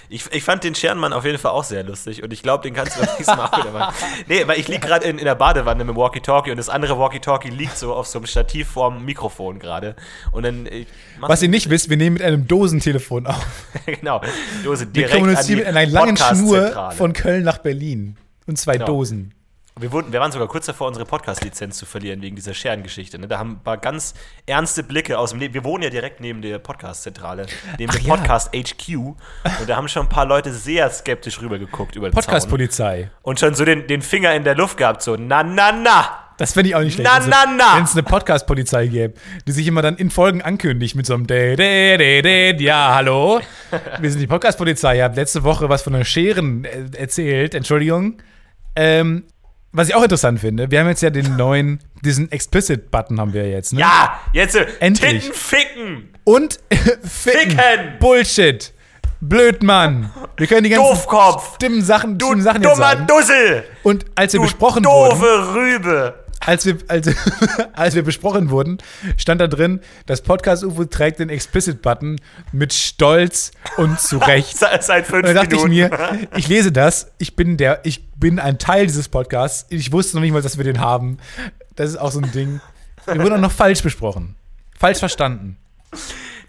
Ich, 0.09 0.25
ich 0.33 0.43
fand 0.45 0.65
den 0.65 0.75
Scherenmann 0.75 1.13
auf 1.13 1.25
jeden 1.25 1.39
Fall 1.39 1.53
auch 1.53 1.65
sehr 1.65 1.83
lustig 1.83 2.23
und 2.23 2.33
ich 2.33 2.43
glaube, 2.43 2.63
den 2.63 2.75
kannst 2.75 2.97
du 2.97 3.01
beim 3.05 3.15
nächsten 3.17 3.37
Mal 3.37 3.47
auch 3.47 3.59
wieder 3.59 3.71
machen. 3.73 3.95
Nee, 4.29 4.47
weil 4.47 4.59
ich 4.59 4.69
liege 4.69 4.81
gerade 4.87 5.05
in, 5.07 5.19
in 5.19 5.25
der 5.25 5.35
Badewanne 5.35 5.85
mit 5.85 5.95
dem 5.95 5.97
Walkie-Talkie 5.97 6.51
und 6.51 6.57
das 6.57 6.69
andere 6.69 6.99
Walkie-Talkie 6.99 7.51
liegt 7.51 7.77
so 7.77 7.95
auf 7.95 8.07
so 8.07 8.19
einem 8.19 8.27
Stativ 8.27 8.69
vorm 8.69 9.05
Mikrofon 9.05 9.59
gerade. 9.59 9.97
Und 10.33 10.45
dann. 10.45 10.69
Mach- 11.21 11.29
Was 11.29 11.43
ihr 11.43 11.49
nicht 11.49 11.71
wisst, 11.71 11.91
wir 11.91 11.97
nehmen 11.97 12.15
mit 12.15 12.23
einem 12.23 12.47
Dosentelefon 12.47 13.27
auf. 13.27 13.45
genau. 13.87 14.21
Dose 14.65 14.87
Wir 14.87 14.93
direkt 14.93 15.13
an 15.15 15.21
kommunizieren 15.21 15.59
mit 15.59 15.67
einer 15.69 15.87
langen 15.87 16.17
Schnur 16.17 16.93
von 16.97 17.13
Köln 17.13 17.43
nach 17.45 17.59
Berlin. 17.59 18.17
Und 18.47 18.59
zwei 18.59 18.75
Genau. 18.75 18.87
Dosen. 18.87 19.35
Wir, 19.81 19.93
wurden, 19.93 20.13
wir 20.13 20.21
waren 20.21 20.31
sogar 20.31 20.47
kurz 20.47 20.67
davor, 20.67 20.89
unsere 20.89 21.07
Podcast-Lizenz 21.07 21.79
zu 21.79 21.87
verlieren 21.87 22.21
wegen 22.21 22.37
dieser 22.37 22.53
Scherengeschichte. 22.53 23.19
Ne? 23.19 23.27
Da 23.27 23.39
haben 23.39 23.53
ein 23.53 23.63
paar 23.63 23.79
ganz 23.79 24.13
ernste 24.45 24.83
Blicke 24.83 25.19
aus 25.19 25.31
dem 25.31 25.41
Leben. 25.41 25.55
Wir 25.55 25.65
wohnen 25.65 25.83
ja 25.83 25.89
direkt 25.89 26.21
neben 26.21 26.43
der 26.43 26.59
Podcast-Zentrale, 26.59 27.47
neben 27.79 27.91
Ach 27.91 27.97
dem 27.97 28.07
ja. 28.07 28.15
Podcast 28.15 28.55
HQ. 28.55 28.97
Und 28.99 29.17
da 29.67 29.77
haben 29.77 29.89
schon 29.89 30.05
ein 30.05 30.09
paar 30.11 30.27
Leute 30.27 30.53
sehr 30.53 30.91
skeptisch 30.91 31.41
rübergeguckt 31.41 31.97
über 31.97 32.11
den. 32.11 32.13
Podcast-Polizei. 32.13 33.11
Und 33.23 33.41
schon 33.41 33.55
so 33.55 33.65
den, 33.65 33.87
den 33.87 34.03
Finger 34.03 34.35
in 34.35 34.45
der 34.45 34.55
Luft 34.55 34.77
gehabt, 34.77 35.01
so 35.01 35.17
na, 35.17 35.43
na, 35.43 35.73
na. 35.73 36.11
Das 36.37 36.53
fände 36.53 36.69
ich 36.69 36.75
auch 36.75 36.81
nicht 36.81 36.95
schlecht. 36.95 37.09
Na, 37.11 37.17
wenn's 37.17 37.29
na, 37.31 37.45
na. 37.57 37.77
Wenn 37.77 37.85
es 37.85 37.93
eine 37.93 38.03
Podcast-Polizei 38.03 38.87
gäbe, 38.87 39.15
die 39.47 39.53
sich 39.53 39.67
immer 39.67 39.81
dann 39.81 39.97
in 39.97 40.11
Folgen 40.11 40.43
ankündigt 40.43 40.95
mit 40.95 41.07
so 41.07 41.15
einem 41.15 41.27
de, 41.27 41.57
de, 41.57 41.97
de, 41.97 42.21
de, 42.21 42.63
Ja, 42.63 42.95
hallo. 42.97 43.41
Wir 43.99 44.11
sind 44.11 44.21
die 44.21 44.27
Podcast-Polizei. 44.27 44.99
Ihr 44.99 45.05
habt 45.05 45.17
letzte 45.17 45.43
Woche 45.43 45.71
was 45.71 45.81
von 45.81 45.95
den 45.95 46.05
Scheren 46.05 46.67
äh, 46.67 46.99
erzählt. 46.99 47.55
Entschuldigung. 47.55 48.19
Ähm, 48.77 49.25
was 49.73 49.89
ich 49.89 49.95
auch 49.95 50.03
interessant 50.03 50.41
finde, 50.41 50.71
wir 50.71 50.81
haben 50.81 50.89
jetzt 50.89 51.03
ja 51.03 51.11
den 51.11 51.37
neuen, 51.37 51.79
diesen 52.03 52.31
Explicit-Button 52.33 53.21
haben 53.21 53.33
wir 53.33 53.49
jetzt, 53.49 53.73
ne? 53.73 53.81
Ja, 53.81 54.21
jetzt 54.33 54.57
Endlich. 54.81 55.23
Titten 55.25 55.35
ficken. 55.35 56.09
Und 56.25 56.61
ficken. 56.71 57.09
Ficken. 57.09 57.99
Bullshit. 58.01 58.73
Blödmann. 59.21 60.11
Wir 60.37 60.47
können 60.47 60.65
die 60.65 60.71
ganzen 60.71 60.87
Doofkopf. 60.87 61.57
stimmen 61.57 61.83
Sachen, 61.83 62.19
Du 62.19 62.27
stimmen 62.27 62.43
Sachen 62.43 62.63
jetzt 62.63 62.73
dummer 62.73 62.85
sagen. 62.91 63.07
Dussel. 63.07 63.65
Und 63.83 64.07
als 64.15 64.33
wir 64.33 64.41
Du 64.41 64.45
besprochen 64.47 64.85
wurden, 64.85 65.11
doofe 65.19 65.55
Rübe. 65.55 66.15
als 66.41 66.65
wir, 66.65 66.79
als, 66.89 67.09
als 67.75 67.95
wir 67.95 68.03
besprochen 68.03 68.49
wurden, 68.51 68.79
stand 69.19 69.41
da 69.41 69.47
drin, 69.47 69.81
das 70.07 70.23
Podcast-UFO 70.23 70.87
trägt 70.87 71.19
den 71.19 71.29
Explicit-Button 71.29 72.17
mit 72.53 72.73
Stolz 72.73 73.51
und 73.77 74.01
zu 74.01 74.19
Recht. 74.19 74.57
Se- 74.59 74.67
Seit 74.81 75.07
fünf 75.07 75.27
Und 75.27 75.35
da 75.35 75.43
dachte 75.43 75.57
ich 75.57 75.65
Minuten. 75.65 75.91
mir, 75.97 76.29
ich 76.37 76.49
lese 76.49 76.73
das, 76.73 77.13
ich 77.19 77.37
bin 77.37 77.57
der, 77.59 77.81
ich 77.85 78.09
bin 78.13 78.39
ein 78.39 78.59
Teil 78.59 78.87
dieses 78.87 79.09
Podcasts. 79.11 79.67
Ich 79.69 79.93
wusste 79.93 80.17
noch 80.17 80.23
nicht 80.23 80.33
mal, 80.33 80.41
dass 80.43 80.57
wir 80.57 80.65
den 80.65 80.81
haben. 80.81 81.19
Das 81.77 81.91
ist 81.91 81.97
auch 81.97 82.11
so 82.13 82.21
ein 82.21 82.33
Ding. 82.33 82.61
Wir 83.07 83.23
wurden 83.23 83.35
auch 83.35 83.39
noch 83.41 83.53
falsch 83.53 83.83
besprochen. 83.83 84.35
Falsch 84.79 84.99
verstanden. 84.99 85.57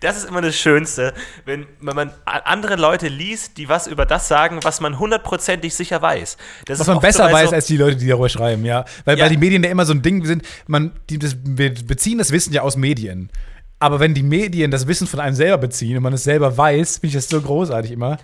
Das 0.02 0.18
ist 0.18 0.28
immer 0.28 0.42
das 0.42 0.56
Schönste, 0.56 1.14
wenn, 1.46 1.68
wenn 1.80 1.96
man 1.96 2.12
andere 2.26 2.76
Leute 2.76 3.08
liest, 3.08 3.58
die 3.58 3.70
was 3.70 3.86
über 3.86 4.06
das 4.06 4.28
sagen, 4.28 4.60
was 4.64 4.82
man 4.82 4.98
hundertprozentig 4.98 5.76
sicher 5.76 6.02
weiß. 6.02 6.38
Das 6.66 6.80
Was 6.80 6.88
man 6.88 7.00
besser 7.00 7.32
weiß 7.32 7.52
so, 7.52 7.56
als 7.56 7.68
die 7.68 7.78
Leute, 7.78 7.98
die 7.98 8.08
darüber 8.08 8.28
schreiben, 8.28 8.66
ja. 8.66 8.84
Weil, 9.06 9.18
Ja. 9.18 9.24
weil 9.26 9.30
die 9.30 9.38
Medien 9.38 9.64
ja 9.64 9.70
immer 9.70 9.86
so 9.86 9.94
ein 9.94 10.02
Ding 10.02 10.26
sind, 10.26 10.44
man, 10.66 10.92
die, 11.10 11.20
das, 11.20 11.38
wir 11.44 11.72
beziehen 11.74 12.18
das 12.18 12.32
Wissen 12.32 12.52
ja 12.52 12.64
aus 12.64 12.78
Medien. 12.78 13.30
Aber 13.78 14.00
wenn 14.00 14.14
die 14.14 14.24
Medien 14.24 14.70
das 14.72 14.88
Wissen 14.88 15.08
von 15.08 15.20
einem 15.20 15.36
selber 15.36 15.58
beziehen 15.60 15.98
und 15.98 16.04
man 16.04 16.14
es 16.14 16.24
selber 16.24 16.56
weiß, 16.58 16.98
finde 16.98 17.08
ich 17.08 17.14
das 17.14 17.30
so 17.30 17.40
großartig 17.42 17.92
immer. 17.92 18.18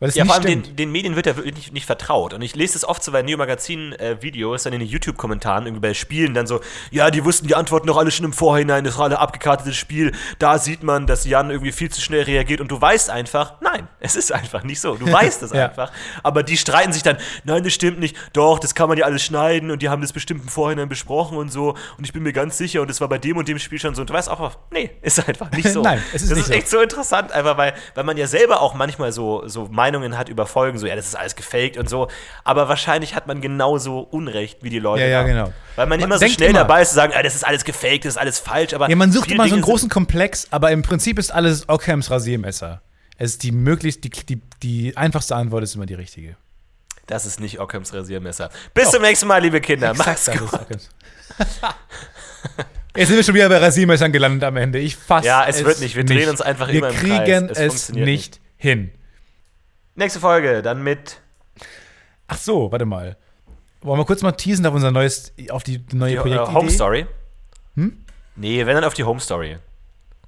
Weil 0.00 0.08
es 0.08 0.14
Ja, 0.16 0.24
nicht 0.24 0.34
vor 0.34 0.42
allem 0.42 0.62
den, 0.64 0.76
den 0.76 0.90
Medien 0.92 1.14
wird 1.14 1.26
ja 1.26 1.36
wirklich 1.36 1.54
nicht, 1.54 1.72
nicht 1.74 1.86
vertraut. 1.86 2.32
Und 2.34 2.42
ich 2.42 2.56
lese 2.56 2.76
es 2.76 2.84
oft 2.86 3.02
so 3.04 3.12
bei 3.12 3.20
Neo-Magazin-Videos, 3.22 4.62
dann 4.64 4.72
in 4.72 4.80
den 4.80 4.88
YouTube-Kommentaren, 4.88 5.66
irgendwie 5.66 5.88
bei 5.88 5.94
Spielen, 5.94 6.34
dann 6.34 6.46
so, 6.46 6.60
ja, 6.90 7.10
die 7.10 7.24
wussten 7.24 7.46
die 7.46 7.54
Antworten 7.54 7.86
doch 7.86 7.96
alle 7.96 8.10
schon 8.10 8.24
im 8.24 8.32
Vorhinein, 8.32 8.84
das 8.84 8.96
war 8.98 9.04
alle 9.04 9.18
abgekartetes 9.18 9.76
Spiel. 9.76 10.12
Da 10.38 10.58
sieht 10.58 10.82
man, 10.82 11.06
dass 11.06 11.24
Jan 11.24 11.50
irgendwie 11.50 11.72
viel 11.72 11.90
zu 11.90 12.00
schnell 12.00 12.22
reagiert 12.22 12.60
und 12.60 12.70
du 12.70 12.80
weißt 12.80 13.10
einfach, 13.10 13.60
nein, 13.60 13.88
es 14.00 14.16
ist 14.16 14.32
einfach 14.32 14.62
nicht 14.64 14.80
so. 14.80 14.96
Du 14.96 15.10
weißt 15.12 15.42
es 15.42 15.52
Ja. 15.52 15.66
einfach. 15.68 15.92
Aber 16.22 16.42
die 16.42 16.56
streiten 16.56 16.92
sich 16.92 17.02
dann, 17.02 17.16
nein, 17.44 17.62
das 17.62 17.72
stimmt 17.72 17.98
nicht, 18.00 18.16
doch, 18.32 18.58
das 18.58 18.74
kann 18.74 18.88
man 18.88 18.98
ja 18.98 19.04
alles 19.04 19.22
schneiden 19.22 19.70
und 19.70 19.82
die 19.82 19.88
haben 19.88 20.02
das 20.02 20.12
bestimmt 20.12 20.42
im 20.42 20.48
Vorhinein 20.48 20.88
besprochen 20.88 21.36
und 21.36 21.50
so. 21.50 21.74
Und 21.98 22.04
ich 22.04 22.12
bin 22.12 22.22
mir 22.22 22.32
ganz 22.32 22.56
sicher 22.56 22.82
und 22.82 22.90
es 22.90 23.00
war 23.00 23.08
bei 23.08 23.18
dem 23.18 23.36
und 23.36 23.48
dem 23.48 23.58
Spiel 23.58 23.78
schon 23.78 23.94
so. 23.94 24.00
Und 24.02 24.10
du 24.10 24.14
weißt 24.14 24.28
auch, 24.30 24.56
nee, 24.70 24.90
ist 25.02 25.26
einfach 25.28 25.50
nicht 25.50 25.68
so. 25.72 25.82
Nein, 25.82 26.02
es 26.14 26.22
ist 26.22 26.30
das 26.30 26.38
nicht 26.38 26.40
ist 26.46 26.46
so. 26.48 26.52
echt 26.54 26.68
so 26.68 26.80
interessant, 26.80 27.32
einfach 27.32 27.56
weil, 27.56 27.74
weil 27.94 28.04
man 28.04 28.16
ja 28.16 28.26
selber 28.26 28.60
auch 28.62 28.74
manchmal 28.74 29.12
so, 29.12 29.46
so 29.46 29.68
Meinungen 29.90 30.16
hat 30.16 30.28
über 30.28 30.46
Folgen, 30.46 30.78
so, 30.78 30.86
ja, 30.86 30.94
das 30.94 31.06
ist 31.06 31.16
alles 31.16 31.34
gefaked 31.34 31.76
und 31.76 31.88
so. 31.88 32.08
Aber 32.44 32.68
wahrscheinlich 32.68 33.14
hat 33.16 33.26
man 33.26 33.40
genauso 33.40 33.98
Unrecht 34.00 34.62
wie 34.62 34.70
die 34.70 34.78
Leute. 34.78 35.02
Ja, 35.02 35.08
ja, 35.08 35.22
da. 35.22 35.26
genau. 35.28 35.52
Weil 35.76 35.86
man, 35.86 35.98
Man 35.98 36.06
immer 36.08 36.18
so 36.18 36.26
schnell 36.28 36.50
immer- 36.50 36.60
dabei 36.60 36.82
ist 36.82 36.90
zu 36.90 36.94
sagen, 36.94 37.12
ja, 37.12 37.22
das 37.22 37.34
ist 37.34 37.44
alles 37.46 37.64
gefaked, 37.64 38.04
das 38.04 38.14
ist 38.14 38.18
alles 38.18 38.38
falsch. 38.38 38.72
Aber 38.72 38.88
Ja, 38.88 38.94
man 38.96 39.10
sucht 39.10 39.28
immer 39.30 39.38
so 39.38 39.54
einen 39.54 39.62
Dinge 39.62 39.62
großen 39.62 39.88
Komplex, 39.88 40.46
aber 40.50 40.70
im 40.70 40.82
Prinzip 40.82 41.18
ist 41.18 41.32
alles 41.32 41.68
Ockhams 41.68 42.10
Rasiermesser. 42.10 42.82
Es 43.18 43.32
ist 43.32 43.42
die 43.42 43.50
möglichst, 43.52 44.04
die, 44.04 44.10
die, 44.10 44.40
die 44.62 44.96
einfachste 44.96 45.34
Antwort 45.34 45.64
ist 45.64 45.74
immer 45.74 45.86
die 45.86 45.94
richtige. 45.94 46.36
Das 47.06 47.26
ist 47.26 47.40
nicht 47.40 47.58
Ockhams 47.58 47.92
Rasiermesser. 47.92 48.50
Bis 48.72 48.90
zum 48.92 49.02
nächsten 49.02 49.26
Mal, 49.26 49.42
liebe 49.42 49.60
Kinder. 49.60 49.92
Macht's 49.94 50.26
das 50.26 50.34
ist 50.36 50.40
gut. 50.40 50.60
Jetzt 52.96 53.08
sind 53.08 53.16
wir 53.16 53.24
schon 53.24 53.34
wieder 53.34 53.48
bei 53.48 53.58
Rasiermessern 53.58 54.12
gelandet 54.12 54.44
am 54.44 54.56
Ende. 54.56 54.78
Ich 54.78 54.96
fasse 54.96 55.26
Ja, 55.26 55.44
es 55.46 55.64
wird 55.64 55.80
nicht. 55.80 55.94
Wir 55.96 56.04
drehen 56.04 56.28
uns 56.28 56.40
einfach 56.40 56.68
wir 56.68 56.74
immer 56.78 56.88
im 56.90 56.94
Kreis. 56.96 57.24
kriegen 57.24 57.48
Es 57.48 57.58
es, 57.58 57.66
funktioniert 57.66 58.06
nicht 58.06 58.40
hin. 58.56 58.90
Nächste 60.00 60.18
Folge, 60.18 60.62
dann 60.62 60.82
mit 60.82 61.20
Ach 62.26 62.38
so, 62.38 62.72
warte 62.72 62.86
mal. 62.86 63.18
Wollen 63.82 64.00
wir 64.00 64.06
kurz 64.06 64.22
mal 64.22 64.32
teasen 64.32 64.64
auf 64.64 64.72
unser 64.72 64.90
neues, 64.90 65.34
auf 65.50 65.62
die 65.62 65.84
neue 65.92 66.12
die 66.12 66.16
äh, 66.16 66.20
Projektidee? 66.22 66.54
Home 66.54 66.70
Story. 66.70 67.06
Hm? 67.74 68.02
Nee, 68.34 68.64
wenn 68.64 68.76
dann 68.76 68.84
auf 68.84 68.94
die 68.94 69.04
Home 69.04 69.20
Story. 69.20 69.58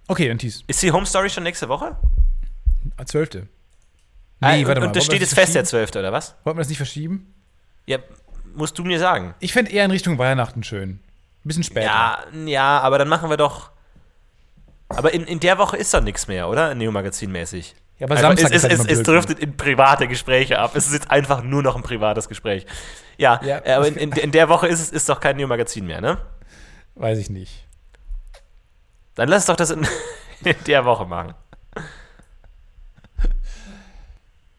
Okay, 0.09 0.29
dann 0.29 0.37
tease. 0.37 0.63
Ist 0.67 0.83
die 0.83 0.93
Home 0.93 1.07
Story 1.07 1.31
schon 1.31 1.45
nächste 1.45 1.71
Woche? 1.71 1.97
Ah, 2.99 3.07
Zwölfte. 3.07 3.49
Ah, 4.43 4.53
Nee, 4.53 4.61
und, 4.61 4.69
warte 4.69 4.83
mal. 4.83 4.89
Und 4.89 4.97
das 4.97 5.07
steht 5.07 5.23
jetzt 5.23 5.33
fest, 5.33 5.55
der? 5.55 5.65
12. 5.65 5.97
oder 5.97 6.13
was? 6.13 6.35
Wollten 6.45 6.59
wir 6.59 6.63
das 6.65 6.69
nicht 6.69 6.77
verschieben? 6.77 7.33
Ja, 7.87 7.97
musst 8.55 8.79
du 8.79 8.85
mir 8.85 8.99
sagen. 8.99 9.35
Ich 9.41 9.55
fände 9.55 9.71
eher 9.71 9.87
in 9.87 9.91
Richtung 9.91 10.19
Weihnachten 10.19 10.63
schön. 10.65 10.91
Ein 10.91 11.01
bisschen 11.45 11.65
später. 11.65 11.87
Ja, 11.87 12.25
ja, 12.45 12.81
aber 12.81 12.99
dann 12.99 13.09
machen 13.09 13.31
wir 13.31 13.39
doch. 13.39 13.71
Aber 14.91 15.15
in, 15.15 15.25
in 15.25 15.41
der 15.41 15.57
Woche 15.57 15.79
ist 15.79 15.95
doch 15.95 16.03
nichts 16.03 16.29
mehr, 16.29 16.51
oder? 16.51 16.75
Neo-Magazin-mäßig. 16.75 17.75
Ja, 18.03 18.07
aber 18.09 18.17
Samstag 18.17 18.51
es, 18.51 18.57
ist 18.57 18.63
halt 18.65 18.73
es, 18.73 18.81
es, 18.81 18.87
es 18.87 19.03
blöd. 19.05 19.07
driftet 19.07 19.39
in 19.39 19.57
private 19.57 20.09
Gespräche 20.09 20.59
ab. 20.59 20.73
Es 20.75 20.87
ist 20.89 20.93
jetzt 20.93 21.11
einfach 21.13 21.43
nur 21.45 21.63
noch 21.63 21.77
ein 21.77 21.85
privates 21.85 22.29
Gespräch. 22.29 22.67
Ja, 23.17 23.41
Ja. 23.45 23.59
äh, 23.65 23.75
aber 23.75 23.87
in, 23.87 23.95
in, 23.97 24.11
in 24.11 24.33
der 24.33 24.49
Woche 24.49 24.67
ist 24.67 24.81
es 24.81 24.91
ist 24.91 25.09
doch 25.09 25.21
kein 25.21 25.37
Neo-Magazin 25.37 25.87
mehr, 25.87 26.01
ne? 26.01 26.19
Weiß 26.97 27.17
ich 27.19 27.31
nicht. 27.31 27.65
Dann 29.15 29.29
lass 29.29 29.47
doch 29.47 29.55
das 29.55 29.71
in, 29.71 29.87
in 30.45 30.57
der 30.67 30.85
Woche 30.85 31.07
machen. 31.07 31.35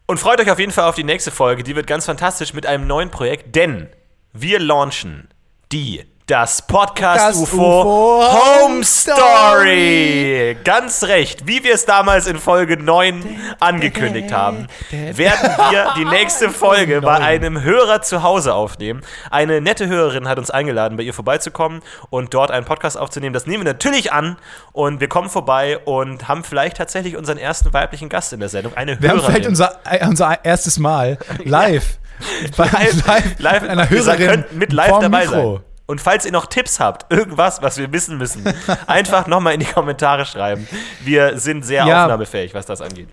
Und 0.06 0.18
freut 0.18 0.40
euch 0.40 0.50
auf 0.50 0.58
jeden 0.58 0.72
Fall 0.72 0.88
auf 0.88 0.94
die 0.94 1.04
nächste 1.04 1.30
Folge. 1.30 1.62
Die 1.62 1.76
wird 1.76 1.86
ganz 1.86 2.06
fantastisch 2.06 2.54
mit 2.54 2.66
einem 2.66 2.86
neuen 2.86 3.10
Projekt, 3.10 3.54
denn 3.56 3.88
wir 4.32 4.58
launchen 4.60 5.28
die 5.72 6.04
das 6.26 6.62
Podcast 6.62 7.20
Das 7.20 7.36
UFO, 7.36 8.22
UFO 8.22 8.22
Home 8.32 8.82
Story. 8.82 10.56
Ganz 10.64 11.04
recht, 11.04 11.46
wie 11.46 11.62
wir 11.64 11.74
es 11.74 11.84
damals 11.84 12.26
in 12.26 12.38
Folge 12.38 12.78
9 12.82 13.22
angekündigt 13.60 14.32
haben, 14.32 14.66
werden 14.90 15.50
wir 15.70 15.92
die 15.98 16.04
nächste 16.10 16.48
Folge 16.48 17.02
bei 17.02 17.16
einem 17.18 17.62
Hörer 17.62 18.00
zu 18.00 18.22
Hause 18.22 18.54
aufnehmen. 18.54 19.02
Eine 19.30 19.60
nette 19.60 19.86
Hörerin 19.86 20.26
hat 20.26 20.38
uns 20.38 20.50
eingeladen, 20.50 20.96
bei 20.96 21.02
ihr 21.02 21.12
vorbeizukommen 21.12 21.82
und 22.08 22.32
dort 22.32 22.50
einen 22.50 22.64
Podcast 22.64 22.96
aufzunehmen. 22.96 23.34
Das 23.34 23.46
nehmen 23.46 23.62
wir 23.66 23.72
natürlich 23.74 24.10
an 24.10 24.38
und 24.72 25.00
wir 25.00 25.08
kommen 25.10 25.28
vorbei 25.28 25.76
und 25.76 26.26
haben 26.26 26.42
vielleicht 26.42 26.78
tatsächlich 26.78 27.18
unseren 27.18 27.36
ersten 27.36 27.70
weiblichen 27.74 28.08
Gast 28.08 28.32
in 28.32 28.40
der 28.40 28.48
Sendung, 28.48 28.72
eine 28.74 28.98
Wir 28.98 29.10
haben 29.10 29.18
Hörerin. 29.18 29.32
vielleicht 29.34 29.48
unser, 29.48 29.78
äh, 29.90 30.06
unser 30.06 30.42
erstes 30.42 30.78
Mal 30.78 31.18
live. 31.44 31.98
Bei- 32.56 32.64
live, 32.70 33.38
live 33.38 33.60
mit 33.62 33.70
einer 33.70 33.90
Hörerin 33.90 34.26
könnten 34.26 34.58
mit 34.58 34.72
live 34.72 35.00
dabei 35.00 35.26
Mikro. 35.26 35.56
sein. 35.56 35.64
Und 35.86 36.00
falls 36.00 36.24
ihr 36.24 36.32
noch 36.32 36.46
Tipps 36.46 36.80
habt, 36.80 37.12
irgendwas, 37.12 37.60
was 37.60 37.76
wir 37.76 37.92
wissen 37.92 38.16
müssen, 38.18 38.42
einfach 38.86 39.26
nochmal 39.26 39.54
in 39.54 39.60
die 39.60 39.66
Kommentare 39.66 40.24
schreiben. 40.24 40.66
Wir 41.04 41.38
sind 41.38 41.64
sehr 41.64 41.84
Ja. 41.86 42.04
aufnahmefähig, 42.04 42.54
was 42.54 42.64
das 42.66 42.80
angeht. 42.80 43.08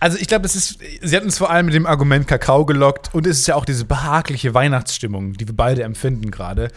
Also 0.00 0.18
ich 0.18 0.28
glaube, 0.28 0.44
es 0.46 0.54
ist, 0.54 0.78
sie 1.02 1.16
hat 1.16 1.22
uns 1.24 1.38
vor 1.38 1.50
allem 1.50 1.66
mit 1.66 1.74
dem 1.74 1.86
Argument 1.86 2.26
Kakao 2.28 2.64
gelockt 2.66 3.10
und 3.14 3.26
es 3.26 3.38
ist 3.38 3.46
ja 3.48 3.54
auch 3.54 3.64
diese 3.64 3.84
behagliche 3.86 4.52
Weihnachtsstimmung, 4.54 5.34
die 5.34 5.46
wir 5.48 5.56
beide 5.56 5.82
empfinden 5.84 6.30
gerade. 6.30 6.68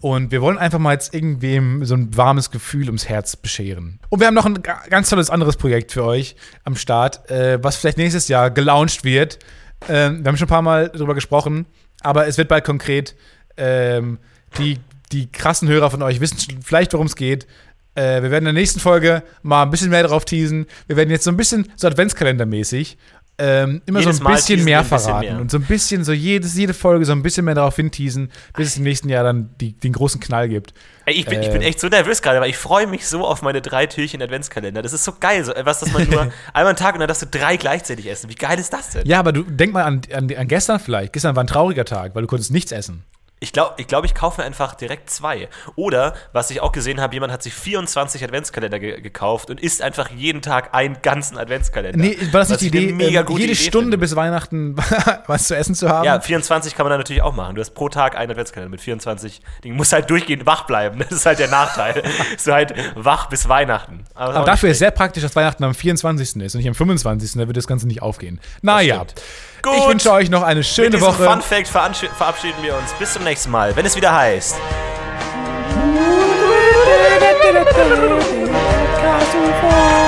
Und 0.00 0.30
wir 0.30 0.40
wollen 0.42 0.58
einfach 0.58 0.78
mal 0.78 0.92
jetzt 0.92 1.12
irgendwem 1.12 1.84
so 1.84 1.94
ein 1.96 2.16
warmes 2.16 2.52
Gefühl 2.52 2.86
ums 2.86 3.08
Herz 3.08 3.34
bescheren. 3.34 3.98
Und 4.10 4.20
wir 4.20 4.28
haben 4.28 4.34
noch 4.34 4.46
ein 4.46 4.62
ga- 4.62 4.82
ganz 4.90 5.10
tolles 5.10 5.28
anderes 5.28 5.56
Projekt 5.56 5.90
für 5.90 6.04
euch 6.04 6.36
am 6.62 6.76
Start, 6.76 7.28
äh, 7.30 7.58
was 7.62 7.74
vielleicht 7.76 7.98
nächstes 7.98 8.28
Jahr 8.28 8.50
gelauncht 8.52 9.02
wird. 9.02 9.40
Ähm, 9.88 10.22
wir 10.24 10.28
haben 10.28 10.36
schon 10.36 10.46
ein 10.46 10.50
paar 10.50 10.62
Mal 10.62 10.88
drüber 10.90 11.14
gesprochen, 11.14 11.66
aber 12.02 12.28
es 12.28 12.38
wird 12.38 12.46
bald 12.48 12.62
konkret. 12.64 13.16
Ähm, 13.56 14.18
die, 14.56 14.78
die 15.08 15.30
krassen 15.30 15.68
Hörer 15.68 15.90
von 15.90 16.02
euch 16.02 16.20
wissen 16.20 16.36
vielleicht, 16.62 16.92
worum 16.92 17.06
es 17.06 17.16
geht. 17.16 17.46
Äh, 17.94 18.22
wir 18.22 18.30
werden 18.30 18.46
in 18.46 18.54
der 18.54 18.60
nächsten 18.62 18.80
Folge 18.80 19.22
mal 19.42 19.62
ein 19.62 19.70
bisschen 19.70 19.90
mehr 19.90 20.02
darauf 20.02 20.24
teasen. 20.24 20.66
Wir 20.86 20.96
werden 20.96 21.10
jetzt 21.10 21.24
so 21.24 21.30
ein 21.30 21.36
bisschen 21.36 21.68
so 21.76 21.86
Adventskalendermäßig 21.88 22.96
ähm, 23.40 23.82
immer 23.86 24.00
Jedes 24.00 24.16
so 24.16 24.24
ein 24.26 24.34
bisschen 24.34 24.64
mehr 24.64 24.80
ein 24.80 24.84
bisschen 24.84 24.98
verraten 25.00 25.26
mehr. 25.26 25.40
und 25.40 25.50
so 25.50 25.58
ein 25.58 25.62
bisschen 25.62 26.02
so 26.02 26.12
jedes, 26.12 26.56
jede 26.56 26.74
Folge 26.74 27.04
so 27.04 27.12
ein 27.12 27.22
bisschen 27.22 27.44
mehr 27.44 27.54
darauf 27.54 27.76
hinteasen, 27.76 28.32
bis 28.56 28.68
es 28.68 28.76
im 28.78 28.82
nächsten 28.82 29.08
Jahr 29.08 29.22
dann 29.22 29.50
die, 29.60 29.74
den 29.74 29.92
großen 29.92 30.20
Knall 30.20 30.48
gibt. 30.48 30.74
Ey, 31.04 31.14
ich, 31.14 31.24
bin, 31.24 31.40
ich 31.40 31.46
Äh. 31.48 31.52
bin 31.52 31.62
echt 31.62 31.78
so 31.78 31.86
nervös 31.86 32.20
gerade, 32.20 32.40
weil 32.40 32.50
ich 32.50 32.56
freue 32.56 32.88
mich 32.88 33.06
so 33.06 33.24
auf 33.24 33.42
meine 33.42 33.62
drei 33.62 33.86
Türchen 33.86 34.20
Adventskalender. 34.22 34.82
Das 34.82 34.92
ist 34.92 35.04
so 35.04 35.12
geil, 35.20 35.44
so 35.44 35.52
etwas, 35.54 35.78
dass 35.78 35.92
man 35.92 36.08
nur 36.10 36.22
einmal 36.52 36.72
am 36.72 36.76
Tag 36.76 36.94
und 36.94 37.00
dann 37.00 37.06
darfst 37.08 37.22
du 37.22 37.26
drei 37.26 37.56
gleichzeitig 37.56 38.10
essen. 38.10 38.28
Wie 38.28 38.34
geil 38.34 38.58
ist 38.58 38.72
das 38.72 38.90
denn? 38.90 39.06
Ja, 39.06 39.20
aber 39.20 39.32
du 39.32 39.44
denk 39.44 39.72
mal 39.72 39.84
an, 39.84 40.00
an, 40.12 40.28
an 40.34 40.48
gestern 40.48 40.80
vielleicht. 40.80 41.12
Gestern 41.12 41.36
war 41.36 41.44
ein 41.44 41.48
trauriger 41.48 41.84
Tag, 41.84 42.16
weil 42.16 42.22
du 42.22 42.28
konntest 42.28 42.50
nichts 42.50 42.72
essen. 42.72 43.04
Ich 43.40 43.52
glaube, 43.52 43.74
ich, 43.76 43.86
glaub, 43.86 44.04
ich 44.04 44.14
kaufe 44.14 44.40
mir 44.40 44.46
einfach 44.46 44.74
direkt 44.74 45.10
zwei. 45.10 45.48
Oder, 45.76 46.14
was 46.32 46.50
ich 46.50 46.60
auch 46.60 46.72
gesehen 46.72 47.00
habe, 47.00 47.14
jemand 47.14 47.32
hat 47.32 47.42
sich 47.42 47.54
24 47.54 48.24
Adventskalender 48.24 48.80
ge 48.80 49.00
gekauft 49.00 49.48
und 49.50 49.60
isst 49.60 49.80
einfach 49.80 50.10
jeden 50.10 50.42
Tag 50.42 50.74
einen 50.74 51.00
ganzen 51.02 51.38
Adventskalender. 51.38 51.98
Nee, 51.98 52.18
war 52.32 52.40
das 52.40 52.48
nicht 52.48 52.62
die 52.62 52.66
Idee, 52.66 52.92
mega 52.92 53.20
ähm, 53.20 53.26
gute 53.26 53.40
jede 53.42 53.52
Idee 53.52 53.62
Stunde 53.62 53.84
finde. 53.84 53.98
bis 53.98 54.16
Weihnachten 54.16 54.76
was 55.26 55.46
zu 55.46 55.56
essen 55.56 55.74
zu 55.74 55.88
haben? 55.88 56.04
Ja, 56.04 56.20
24 56.20 56.74
kann 56.74 56.84
man 56.84 56.90
dann 56.90 57.00
natürlich 57.00 57.22
auch 57.22 57.34
machen. 57.34 57.54
Du 57.54 57.60
hast 57.60 57.70
pro 57.70 57.88
Tag 57.88 58.16
einen 58.16 58.30
Adventskalender 58.30 58.70
mit 58.70 58.80
24 58.80 59.40
Dingen. 59.62 59.76
Musst 59.76 59.92
halt 59.92 60.10
durchgehend 60.10 60.44
wach 60.46 60.66
bleiben. 60.66 60.98
Das 60.98 61.12
ist 61.12 61.26
halt 61.26 61.38
der 61.38 61.48
Nachteil. 61.48 62.02
so 62.38 62.52
halt 62.52 62.74
wach 62.96 63.28
bis 63.28 63.48
Weihnachten. 63.48 64.04
Aber 64.14 64.44
dafür 64.44 64.70
ist 64.70 64.78
sehr 64.78 64.90
praktisch, 64.90 65.22
dass 65.22 65.36
Weihnachten 65.36 65.62
am 65.62 65.74
24. 65.74 66.42
ist 66.42 66.54
und 66.54 66.58
nicht 66.58 66.68
am 66.68 66.74
25. 66.74 67.32
Da 67.32 67.46
wird 67.46 67.56
das 67.56 67.66
Ganze 67.66 67.86
nicht 67.86 68.02
aufgehen. 68.02 68.40
Naja, 68.62 68.96
stimmt. 68.96 69.22
Gut. 69.62 69.74
ich 69.76 69.86
wünsche 69.86 70.12
euch 70.12 70.30
noch 70.30 70.42
eine 70.42 70.60
Mit 70.60 70.66
schöne 70.66 70.90
diesem 70.90 71.06
Woche. 71.06 71.24
Fun 71.24 71.42
Fact 71.42 71.68
verabschieden 71.68 72.62
wir 72.62 72.76
uns. 72.76 72.92
Bis 72.98 73.12
zum 73.12 73.24
nächsten 73.24 73.50
Mal, 73.50 73.74
wenn 73.76 73.86
es 73.86 73.96
wieder 73.96 74.14
heißt. 74.14 74.56
Hi, 79.20 80.07